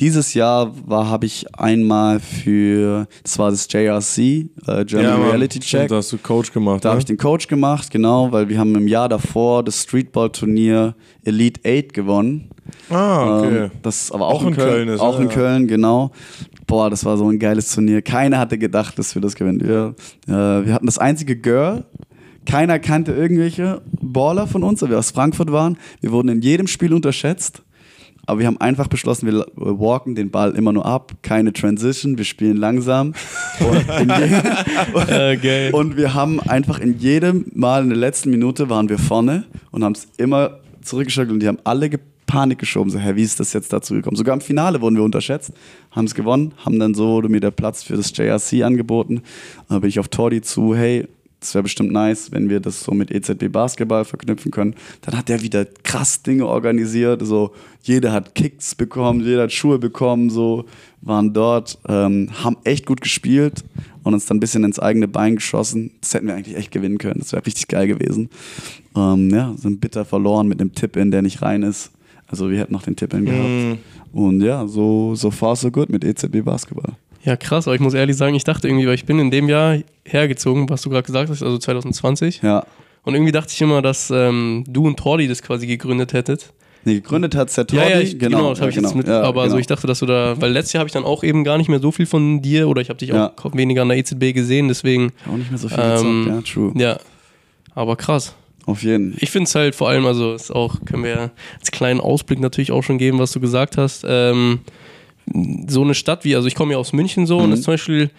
dieses 0.00 0.32
Jahr 0.32 0.72
war 0.88 1.08
habe 1.10 1.26
ich 1.26 1.46
einmal 1.58 2.20
für 2.20 3.06
das 3.22 3.38
war 3.38 3.50
das 3.50 3.70
JRC 3.70 4.18
äh, 4.66 4.84
German 4.86 5.20
Mann. 5.20 5.30
Reality 5.30 5.60
Check. 5.60 5.88
Da 5.88 5.96
hast 5.96 6.12
du 6.12 6.18
Coach 6.18 6.52
gemacht. 6.52 6.84
Da 6.84 6.88
ne? 6.88 6.90
habe 6.92 7.00
ich 7.00 7.04
den 7.04 7.18
Coach 7.18 7.48
gemacht, 7.48 7.90
genau, 7.90 8.32
weil 8.32 8.48
wir 8.48 8.58
haben 8.58 8.74
im 8.74 8.88
Jahr 8.88 9.08
davor 9.10 9.62
das 9.62 9.82
Streetball-Turnier 9.82 10.94
Elite 11.24 11.60
8 11.66 11.92
gewonnen. 11.92 12.48
ah, 12.88 13.38
okay. 13.40 13.56
Ähm, 13.64 13.70
das 13.82 14.10
aber 14.10 14.28
auch, 14.28 14.42
Auch 14.42 14.46
in 14.46 14.54
Köln 14.54 14.88
ist, 14.88 15.00
Auch 15.00 15.16
ja, 15.16 15.20
in 15.22 15.28
ja. 15.28 15.34
Köln, 15.34 15.66
genau. 15.68 16.12
Boah, 16.66 16.88
das 16.88 17.04
war 17.04 17.16
so 17.18 17.28
ein 17.28 17.38
geiles 17.38 17.74
Turnier. 17.74 18.00
Keiner 18.00 18.38
hatte 18.38 18.56
gedacht, 18.56 18.98
dass 18.98 19.14
wir 19.14 19.20
das 19.20 19.34
gewinnen. 19.34 19.60
Wir, 19.60 19.94
äh, 20.28 20.66
wir 20.66 20.72
hatten 20.72 20.86
das 20.86 20.98
einzige 20.98 21.36
Girl. 21.36 21.84
Keiner 22.46 22.78
kannte 22.78 23.12
irgendwelche 23.12 23.82
Baller 24.00 24.46
von 24.46 24.62
uns, 24.62 24.82
weil 24.82 24.90
wir 24.90 24.98
aus 24.98 25.10
Frankfurt 25.10 25.52
waren. 25.52 25.78
Wir 26.00 26.12
wurden 26.12 26.28
in 26.28 26.40
jedem 26.40 26.66
Spiel 26.66 26.92
unterschätzt. 26.92 27.62
Aber 28.26 28.38
wir 28.38 28.46
haben 28.46 28.60
einfach 28.60 28.86
beschlossen, 28.86 29.26
wir 29.26 29.46
walken 29.56 30.14
den 30.14 30.30
Ball 30.30 30.52
immer 30.52 30.72
nur 30.72 30.86
ab, 30.86 31.14
keine 31.22 31.52
Transition, 31.52 32.16
wir 32.16 32.24
spielen 32.24 32.56
langsam. 32.56 33.14
Und, 33.58 34.08
geil. 35.42 35.70
und 35.72 35.96
wir 35.96 36.14
haben 36.14 36.38
einfach 36.40 36.78
in 36.78 36.98
jedem 36.98 37.46
Mal 37.54 37.82
in 37.82 37.88
der 37.88 37.98
letzten 37.98 38.30
Minute 38.30 38.68
waren 38.70 38.88
wir 38.88 38.98
vorne 38.98 39.44
und 39.72 39.82
haben 39.82 39.94
es 39.94 40.06
immer 40.16 40.60
zurückgeschickt 40.82 41.30
und 41.30 41.40
die 41.40 41.48
haben 41.48 41.58
alle 41.64 41.90
Panik 42.26 42.60
geschoben. 42.60 42.90
So, 42.90 42.98
hä, 42.98 43.16
wie 43.16 43.22
ist 43.22 43.40
das 43.40 43.52
jetzt 43.52 43.72
dazu 43.72 43.94
gekommen? 43.94 44.16
Sogar 44.16 44.34
im 44.34 44.40
Finale 44.40 44.80
wurden 44.80 44.94
wir 44.96 45.02
unterschätzt, 45.02 45.52
haben 45.90 46.04
es 46.04 46.14
gewonnen, 46.14 46.52
haben 46.64 46.78
dann 46.78 46.94
so 46.94 47.08
wurde 47.08 47.28
mir 47.28 47.40
der 47.40 47.50
Platz 47.50 47.82
für 47.82 47.96
das 47.96 48.16
JRC 48.16 48.62
angeboten. 48.62 49.22
Da 49.68 49.80
bin 49.80 49.88
ich 49.88 49.98
auf 49.98 50.08
Tordi 50.08 50.40
zu, 50.40 50.76
hey, 50.76 51.08
das 51.40 51.54
wäre 51.54 51.62
bestimmt 51.62 51.90
nice, 51.90 52.30
wenn 52.32 52.50
wir 52.50 52.60
das 52.60 52.84
so 52.84 52.92
mit 52.92 53.10
EZB 53.10 53.50
Basketball 53.50 54.04
verknüpfen 54.04 54.50
können. 54.50 54.74
Dann 55.00 55.16
hat 55.16 55.28
der 55.30 55.40
wieder 55.40 55.64
krass 55.64 56.22
Dinge 56.22 56.46
organisiert. 56.46 57.26
So, 57.26 57.52
jeder 57.82 58.12
hat 58.12 58.34
Kicks 58.34 58.74
bekommen, 58.74 59.24
jeder 59.24 59.44
hat 59.44 59.52
Schuhe 59.52 59.78
bekommen, 59.78 60.28
so 60.28 60.66
waren 61.00 61.32
dort, 61.32 61.78
ähm, 61.88 62.28
haben 62.44 62.58
echt 62.64 62.84
gut 62.84 63.00
gespielt 63.00 63.64
und 64.02 64.12
uns 64.12 64.26
dann 64.26 64.36
ein 64.36 64.40
bisschen 64.40 64.64
ins 64.64 64.78
eigene 64.78 65.08
Bein 65.08 65.36
geschossen. 65.36 65.92
Das 66.02 66.12
hätten 66.12 66.26
wir 66.26 66.34
eigentlich 66.34 66.56
echt 66.56 66.72
gewinnen 66.72 66.98
können. 66.98 67.20
Das 67.20 67.32
wäre 67.32 67.44
richtig 67.46 67.68
geil 67.68 67.86
gewesen. 67.86 68.28
Ähm, 68.94 69.30
ja, 69.30 69.54
sind 69.56 69.80
bitter 69.80 70.04
verloren 70.04 70.46
mit 70.46 70.60
einem 70.60 70.74
Tipp-In, 70.74 71.10
der 71.10 71.22
nicht 71.22 71.40
rein 71.40 71.62
ist. 71.62 71.90
Also 72.26 72.50
wir 72.50 72.58
hätten 72.58 72.74
noch 72.74 72.82
den 72.82 72.96
Tipp-In 72.96 73.24
gehabt. 73.24 73.78
Und 74.12 74.42
ja, 74.42 74.66
so, 74.66 75.14
so 75.14 75.30
far 75.30 75.56
so 75.56 75.70
good 75.70 75.88
mit 75.88 76.04
EZB 76.04 76.44
Basketball. 76.44 76.94
Ja, 77.22 77.36
krass, 77.36 77.66
aber 77.68 77.74
ich 77.74 77.80
muss 77.80 77.94
ehrlich 77.94 78.16
sagen, 78.16 78.34
ich 78.34 78.44
dachte 78.44 78.66
irgendwie, 78.68 78.86
weil 78.86 78.94
ich 78.94 79.04
bin 79.04 79.18
in 79.18 79.30
dem 79.30 79.48
Jahr 79.48 79.76
hergezogen, 80.04 80.68
was 80.70 80.82
du 80.82 80.90
gerade 80.90 81.04
gesagt 81.06 81.28
hast, 81.30 81.42
also 81.42 81.58
2020. 81.58 82.40
Ja. 82.42 82.64
Und 83.02 83.14
irgendwie 83.14 83.32
dachte 83.32 83.52
ich 83.52 83.60
immer, 83.60 83.82
dass 83.82 84.10
ähm, 84.10 84.64
du 84.66 84.86
und 84.86 84.98
Tordi 84.98 85.28
das 85.28 85.42
quasi 85.42 85.66
gegründet 85.66 86.12
hättet. 86.12 86.52
Nee, 86.84 86.94
gegründet 86.94 87.34
hat 87.34 87.54
der 87.54 87.64
Ja, 87.70 87.82
Tordi. 87.82 87.90
ja, 87.92 88.00
ich, 88.00 88.18
genau, 88.18 88.50
das 88.50 88.60
habe 88.60 88.70
ja, 88.70 88.76
ich 88.78 88.82
jetzt 88.82 88.94
mit. 88.94 89.06
Ja, 89.06 89.20
aber 89.22 89.42
genau. 89.42 89.54
so, 89.54 89.58
ich 89.58 89.66
dachte, 89.66 89.86
dass 89.86 89.98
du 89.98 90.06
da, 90.06 90.40
weil 90.40 90.50
letztes 90.50 90.72
Jahr 90.72 90.80
habe 90.80 90.88
ich 90.88 90.92
dann 90.94 91.04
auch 91.04 91.22
eben 91.22 91.44
gar 91.44 91.58
nicht 91.58 91.68
mehr 91.68 91.78
so 91.80 91.92
viel 91.92 92.06
von 92.06 92.40
dir 92.40 92.68
oder 92.68 92.80
ich 92.80 92.88
habe 92.88 92.98
dich 92.98 93.10
Ja. 93.10 93.32
auch 93.42 93.54
weniger 93.54 93.82
an 93.82 93.88
der 93.90 93.98
EZB 93.98 94.32
gesehen, 94.32 94.68
deswegen, 94.68 95.12
auch 95.30 95.36
nicht 95.36 95.50
mehr 95.50 95.58
so 95.58 95.68
viel 95.68 95.78
ähm, 95.78 96.24
gezockt, 96.24 96.48
ja, 96.48 96.54
true. 96.54 96.72
ja. 96.76 96.98
Aber 97.74 97.96
krass. 97.96 98.34
Auf 98.66 98.82
jeden. 98.82 99.14
Ich 99.18 99.30
finde 99.30 99.46
es 99.48 99.54
halt 99.54 99.74
vor 99.74 99.88
allem, 99.88 100.06
also 100.06 100.32
ist 100.34 100.50
auch, 100.50 100.76
können 100.84 101.04
wir 101.04 101.30
als 101.58 101.70
kleinen 101.70 102.00
Ausblick 102.00 102.40
natürlich 102.40 102.72
auch 102.72 102.82
schon 102.82 102.98
geben, 102.98 103.18
was 103.18 103.32
du 103.32 103.40
gesagt 103.40 103.76
hast. 103.76 104.04
Ähm, 104.06 104.60
so 105.68 105.82
eine 105.82 105.94
Stadt 105.94 106.24
wie, 106.24 106.34
also 106.36 106.48
ich 106.48 106.54
komme 106.54 106.72
ja 106.72 106.78
aus 106.78 106.92
München 106.92 107.26
so 107.26 107.38
und 107.38 107.46
Mhm. 107.46 107.50
das 107.50 107.58
ist 107.60 107.64
zum 107.64 107.74
Beispiel 107.74 108.10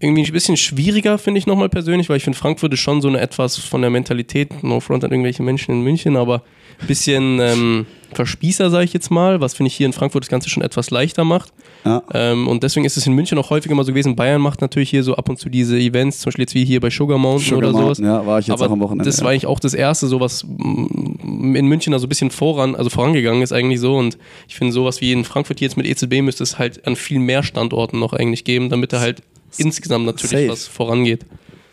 irgendwie 0.00 0.24
ein 0.24 0.32
bisschen 0.32 0.56
schwieriger, 0.56 1.16
finde 1.18 1.38
ich 1.38 1.46
nochmal 1.46 1.68
persönlich, 1.68 2.08
weil 2.08 2.18
ich 2.18 2.24
finde, 2.24 2.38
Frankfurt 2.38 2.72
ist 2.74 2.80
schon 2.80 3.00
so 3.00 3.08
eine 3.08 3.20
etwas 3.20 3.56
von 3.56 3.80
der 3.80 3.90
Mentalität, 3.90 4.62
no 4.62 4.80
front 4.80 5.04
an 5.04 5.10
irgendwelche 5.10 5.42
Menschen 5.42 5.72
in 5.72 5.80
München, 5.82 6.16
aber 6.16 6.42
ein 6.80 6.86
bisschen 6.86 7.40
ähm, 7.40 7.86
Verspießer, 8.12 8.70
sage 8.70 8.84
ich 8.84 8.92
jetzt 8.92 9.10
mal, 9.10 9.40
was 9.40 9.54
finde 9.54 9.68
ich 9.68 9.74
hier 9.74 9.86
in 9.86 9.92
Frankfurt 9.92 10.24
das 10.24 10.28
Ganze 10.28 10.48
schon 10.50 10.62
etwas 10.62 10.90
leichter 10.90 11.24
macht. 11.24 11.52
Ja. 11.84 12.02
Ähm, 12.12 12.46
und 12.48 12.62
deswegen 12.62 12.84
ist 12.84 12.96
es 12.96 13.06
in 13.06 13.14
München 13.14 13.38
auch 13.38 13.50
häufiger 13.50 13.74
mal 13.74 13.84
so 13.84 13.92
gewesen. 13.92 14.16
Bayern 14.16 14.40
macht 14.40 14.60
natürlich 14.60 14.90
hier 14.90 15.02
so 15.02 15.16
ab 15.16 15.28
und 15.28 15.38
zu 15.38 15.48
diese 15.48 15.78
Events, 15.78 16.20
zum 16.20 16.30
Beispiel 16.30 16.42
jetzt 16.42 16.54
wie 16.54 16.64
hier 16.64 16.80
bei 16.80 16.90
Sugar 16.90 17.18
Mountain 17.18 17.48
Sugar 17.48 17.70
oder 17.70 17.72
sowas. 17.72 17.98
Mountain, 17.98 18.04
ja, 18.04 18.26
war 18.26 18.38
ich 18.38 18.46
jetzt 18.46 18.60
Aber 18.60 18.66
auch 18.66 18.72
am 18.72 18.80
Wochenende. 18.80 19.04
Das 19.04 19.20
war 19.20 19.26
ja. 19.26 19.30
eigentlich 19.32 19.46
auch 19.46 19.60
das 19.60 19.74
erste, 19.74 20.06
so 20.06 20.20
was 20.20 20.44
mm, 20.44 21.54
in 21.56 21.66
München 21.66 21.92
da 21.92 21.98
so 21.98 22.06
ein 22.06 22.08
bisschen 22.08 22.30
voran, 22.30 22.74
also 22.74 22.90
vorangegangen 22.90 23.42
ist 23.42 23.52
eigentlich 23.52 23.80
so. 23.80 23.96
Und 23.96 24.18
ich 24.48 24.56
finde, 24.56 24.72
sowas 24.72 25.00
wie 25.00 25.12
in 25.12 25.24
Frankfurt 25.24 25.60
jetzt 25.60 25.76
mit 25.76 25.86
EZB 25.86 26.22
müsste 26.22 26.42
es 26.42 26.58
halt 26.58 26.86
an 26.86 26.96
viel 26.96 27.18
mehr 27.18 27.42
Standorten 27.42 27.98
noch 27.98 28.12
eigentlich 28.12 28.44
geben, 28.44 28.68
damit 28.68 28.92
da 28.92 29.00
halt 29.00 29.22
insgesamt 29.58 30.06
natürlich 30.06 30.30
Safe. 30.30 30.48
was 30.48 30.66
vorangeht. 30.66 31.24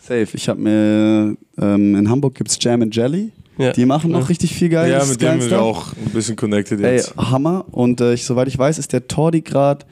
Safe. 0.02 0.28
Ich 0.34 0.50
habe 0.50 0.60
mir 0.62 1.38
ähm, 1.60 1.96
in 1.96 2.10
Hamburg 2.10 2.36
gibt's 2.36 2.58
Jam 2.62 2.82
and 2.82 2.96
Jelly. 2.96 3.32
Ja. 3.58 3.72
Die 3.72 3.86
machen 3.86 4.12
noch 4.12 4.22
Ja. 4.22 4.26
richtig 4.28 4.54
viel 4.56 4.70
geil. 4.70 4.92
ja, 4.92 5.06
mit 5.06 5.22
dem 5.22 5.40
sind 5.40 5.52
wir 5.52 5.62
auch 5.62 5.94
ein 5.94 6.12
bisschen 6.12 6.36
connected 6.36 6.82
Ey, 6.82 6.96
jetzt. 6.96 7.16
Hammer. 7.16 7.66
Und 7.72 8.02
äh, 8.02 8.14
ich, 8.14 8.26
soweit 8.26 8.48
ich 8.48 8.58
weiß, 8.58 8.80
ist 8.80 8.92
der 8.94 9.08
Tordi 9.08 9.42
gerade 9.42 9.86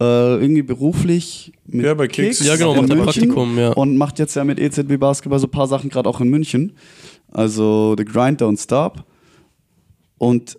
äh, 0.00 0.04
irgendwie 0.40 0.62
beruflich 0.62 1.52
mit 1.66 1.84
Ja, 1.84 1.94
bei 1.94 2.08
Kicks. 2.08 2.44
Ja, 2.44 2.56
genau, 2.56 2.72
in 2.72 2.80
macht 2.80 2.90
er 2.90 2.96
München 2.96 3.04
Praktikum, 3.28 3.58
ja. 3.58 3.70
Und 3.72 3.96
macht 3.98 4.18
jetzt 4.18 4.34
ja 4.34 4.44
mit 4.44 4.58
EZB 4.58 4.98
Basketball 4.98 5.38
so 5.38 5.46
ein 5.46 5.50
paar 5.50 5.68
Sachen 5.68 5.90
gerade 5.90 6.08
auch 6.08 6.20
in 6.20 6.28
München. 6.28 6.72
Also 7.30 7.94
The 7.98 8.04
Grind 8.04 8.40
Don't 8.42 8.60
Stop. 8.60 9.04
Und 10.18 10.56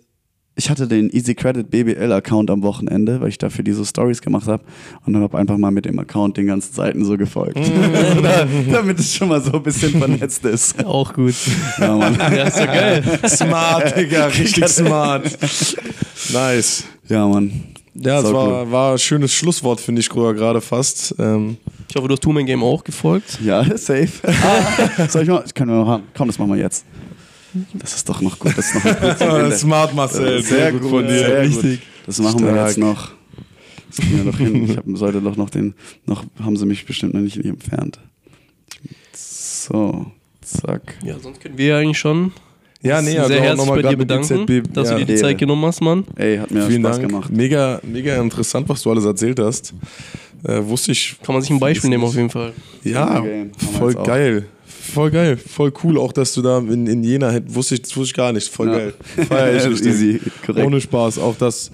ich 0.56 0.70
hatte 0.70 0.86
den 0.86 1.10
Easy 1.10 1.34
Credit 1.34 1.68
BBL 1.68 2.12
Account 2.12 2.48
am 2.50 2.62
Wochenende, 2.62 3.20
weil 3.20 3.28
ich 3.28 3.38
dafür 3.38 3.64
diese 3.64 3.84
Stories 3.84 4.20
gemacht 4.22 4.46
habe 4.46 4.62
und 5.04 5.12
dann 5.12 5.22
habe 5.22 5.36
einfach 5.36 5.56
mal 5.58 5.70
mit 5.72 5.84
dem 5.84 5.98
Account 5.98 6.36
den 6.36 6.46
ganzen 6.46 6.72
Seiten 6.72 7.04
so 7.04 7.16
gefolgt. 7.16 7.58
Damit 8.70 8.98
es 9.00 9.14
schon 9.14 9.28
mal 9.28 9.40
so 9.42 9.52
ein 9.52 9.62
bisschen 9.62 9.98
vernetzt 9.98 10.44
ist. 10.44 10.84
Auch 10.84 11.12
gut. 11.12 11.34
Ja, 11.80 11.96
Mann. 11.96 12.16
ja, 12.18 12.44
ist 12.44 12.58
ja 12.58 12.66
geil. 12.66 13.02
Smart, 13.26 13.96
Digga, 13.98 14.26
richtig 14.26 14.68
smart. 14.68 15.24
Nice. 16.32 16.84
Ja, 17.08 17.26
Mann. 17.26 17.50
Ja, 17.96 18.22
das 18.22 18.32
war, 18.32 18.70
war 18.70 18.92
ein 18.92 18.98
schönes 18.98 19.32
Schlusswort, 19.32 19.80
finde 19.80 20.00
ich 20.00 20.08
Gruber, 20.08 20.34
gerade 20.34 20.60
fast. 20.60 21.14
Ähm, 21.18 21.56
Ich 21.88 21.94
hoffe, 21.96 22.08
du 22.08 22.12
hast 22.14 22.22
Two-Man 22.22 22.44
Game 22.46 22.62
auch 22.62 22.82
gefolgt. 22.82 23.38
Ja, 23.44 23.62
safe. 23.76 24.08
Ah, 24.24 25.06
soll 25.08 25.22
ich 25.22 25.28
mal? 25.28 25.44
Ich 25.46 25.54
kann 25.54 25.68
nur 25.68 25.78
noch 25.84 25.88
haben. 25.88 26.02
Komm, 26.16 26.26
das 26.26 26.38
machen 26.38 26.52
wir 26.52 26.60
jetzt. 26.60 26.84
Das 27.74 27.94
ist 27.94 28.08
doch 28.08 28.20
noch 28.20 28.38
gut. 28.38 28.56
Das 28.56 28.74
ist 28.74 28.74
noch 28.74 28.82
gut. 28.82 29.52
Smart 29.58 29.94
Marcel, 29.94 30.42
Sehr 30.42 30.72
gut 30.72 30.90
von 30.90 31.06
dir. 31.06 31.18
Sehr 31.18 31.42
Richtig. 31.42 31.80
gut. 31.80 31.88
Das 32.06 32.18
machen 32.18 32.40
wir 32.42 32.50
Stark. 32.52 32.68
jetzt 32.68 32.78
noch. 32.78 33.10
Das 33.88 33.96
kriegen 33.98 34.16
wir 34.18 34.24
noch 34.24 34.38
hin. 34.38 34.70
Ich 34.70 34.76
hab, 34.76 34.84
sollte 34.94 35.20
doch 35.20 35.36
noch 35.36 35.50
den. 35.50 35.74
Noch 36.06 36.24
haben 36.42 36.56
sie 36.56 36.66
mich 36.66 36.84
bestimmt 36.84 37.14
noch 37.14 37.20
nicht 37.20 37.36
entfernt. 37.44 37.98
So, 39.12 40.06
zack. 40.42 40.94
Ja, 41.04 41.18
sonst 41.18 41.40
können 41.40 41.56
wir 41.56 41.66
ja 41.66 41.78
eigentlich 41.78 41.98
schon 41.98 42.32
Ja, 42.82 43.00
nee, 43.00 43.12
sehr 43.12 43.22
also 43.22 43.34
auch 43.34 43.40
herzlich 43.40 43.56
nochmal 43.56 43.82
bei 43.82 43.88
dir 43.90 43.96
bedanken, 43.96 44.46
DZB. 44.46 44.74
dass 44.74 44.90
ja. 44.90 44.98
du 44.98 45.04
dir 45.04 45.14
die. 45.14 45.20
Zeit 45.20 45.38
genommen 45.38 45.64
hast, 45.64 45.80
Mann. 45.80 46.04
Ey, 46.16 46.38
hat 46.38 46.50
mir 46.50 46.66
Vielen 46.66 46.82
Spaß 46.82 46.96
Dank. 46.98 47.08
gemacht. 47.08 47.30
Mega, 47.32 47.80
mega 47.82 48.20
interessant, 48.20 48.68
was 48.68 48.82
du 48.82 48.90
alles 48.90 49.04
erzählt 49.04 49.38
hast. 49.38 49.72
Äh, 50.42 50.60
wusste 50.64 50.92
ich. 50.92 51.16
Kann 51.22 51.34
man 51.34 51.42
sich 51.42 51.50
ein 51.50 51.60
Beispiel 51.60 51.88
nehmen 51.88 52.04
auf 52.04 52.14
jeden 52.14 52.30
Fall. 52.30 52.52
Ja, 52.82 53.24
wir 53.24 53.50
voll 53.78 53.94
geil. 53.94 54.46
Voll 54.94 55.10
geil. 55.10 55.36
Voll 55.36 55.72
cool, 55.82 55.98
auch 55.98 56.12
dass 56.12 56.32
du 56.34 56.42
da 56.42 56.58
in, 56.58 56.86
in 56.86 57.02
Jena 57.02 57.30
hätt- 57.30 57.54
wusste 57.54 57.74
ich, 57.74 57.82
das 57.82 57.96
wusste 57.96 58.10
ich 58.10 58.14
gar 58.14 58.32
nicht. 58.32 58.48
Voll 58.48 58.68
Ja. 58.68 58.78
geil. 58.78 58.94
Feier 59.28 59.56
ich 59.56 59.64
richtig. 59.70 59.86
Easy, 59.92 60.20
korrekt. 60.46 60.66
Ohne 60.66 60.80
Spaß. 60.80 61.18
Auch 61.18 61.36
das 61.36 61.70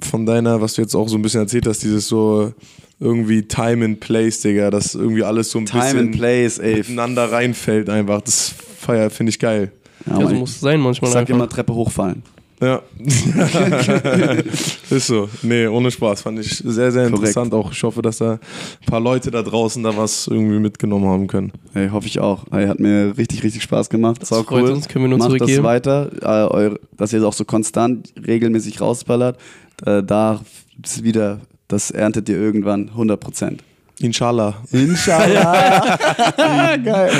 von 0.00 0.24
deiner, 0.26 0.60
was 0.60 0.74
du 0.74 0.82
jetzt 0.82 0.94
auch 0.94 1.08
so 1.08 1.16
ein 1.16 1.22
bisschen 1.22 1.40
erzählt 1.40 1.66
hast, 1.66 1.82
dieses 1.82 2.08
so 2.08 2.52
irgendwie 3.00 3.42
Time 3.42 3.84
and 3.84 4.00
Place, 4.00 4.40
Digga, 4.40 4.70
dass 4.70 4.94
irgendwie 4.94 5.22
alles 5.22 5.50
so 5.50 5.58
ein 5.58 5.66
Time 5.66 5.82
bisschen 5.82 5.98
and 5.98 6.12
Place, 6.16 6.58
ey. 6.58 6.76
miteinander 6.78 7.30
reinfällt 7.30 7.88
einfach. 7.90 8.22
Das 8.22 8.52
feier, 8.80 9.10
finde 9.10 9.30
ich 9.30 9.38
geil. 9.38 9.70
Ja, 10.06 10.20
Ja, 10.20 10.28
so 10.28 10.34
muss 10.34 10.50
es 10.50 10.60
sein 10.60 10.78
ich 10.78 10.84
manchmal 10.84 11.10
sag 11.12 11.20
einfach. 11.20 11.34
immer 11.34 11.48
Treppe 11.48 11.74
hochfallen. 11.74 12.22
Ja. 12.60 12.82
ist 14.90 15.06
so. 15.06 15.28
Nee, 15.42 15.66
ohne 15.68 15.90
Spaß. 15.90 16.22
Fand 16.22 16.40
ich 16.40 16.56
sehr, 16.58 16.90
sehr 16.90 17.04
Korrekt. 17.04 17.16
interessant. 17.18 17.54
Auch 17.54 17.70
ich 17.70 17.82
hoffe, 17.82 18.02
dass 18.02 18.18
da 18.18 18.32
ein 18.32 18.86
paar 18.86 19.00
Leute 19.00 19.30
da 19.30 19.42
draußen 19.42 19.82
da 19.82 19.96
was 19.96 20.26
irgendwie 20.26 20.58
mitgenommen 20.58 21.06
haben 21.06 21.26
können. 21.28 21.52
Ey, 21.74 21.88
hoffe 21.90 22.08
ich 22.08 22.18
auch. 22.18 22.44
Ey, 22.50 22.66
hat 22.66 22.80
mir 22.80 23.14
richtig, 23.16 23.44
richtig 23.44 23.62
Spaß 23.62 23.90
gemacht. 23.90 24.20
Das 24.22 24.30
Sau 24.30 24.42
freut 24.42 24.64
cool. 24.64 24.70
uns, 24.72 24.88
können 24.88 25.04
wir 25.04 25.08
nur 25.10 25.18
Macht 25.18 25.30
das 25.30 25.38
zurückgeben. 25.38 25.62
weiter, 25.64 26.10
äh, 26.20 26.50
eure, 26.52 26.80
dass 26.96 27.12
ihr 27.12 27.20
das 27.20 27.28
auch 27.28 27.32
so 27.32 27.44
konstant, 27.44 28.12
regelmäßig 28.26 28.80
rausballert. 28.80 29.38
Äh, 29.86 30.02
da 30.02 30.40
ist 30.82 31.04
wieder, 31.04 31.40
das 31.68 31.90
erntet 31.92 32.28
ihr 32.28 32.36
irgendwann 32.38 32.90
100%. 32.90 33.58
Inshallah. 34.00 34.54
Inshallah. 34.70 35.98
Geil. 36.84 37.10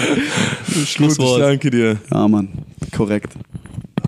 Gut, 0.66 0.76
ich 0.76 0.90
Schlusswort. 0.90 1.40
danke 1.42 1.70
dir. 1.70 1.96
Ja, 2.12 2.28
Mann. 2.28 2.48
Korrekt. 2.96 3.34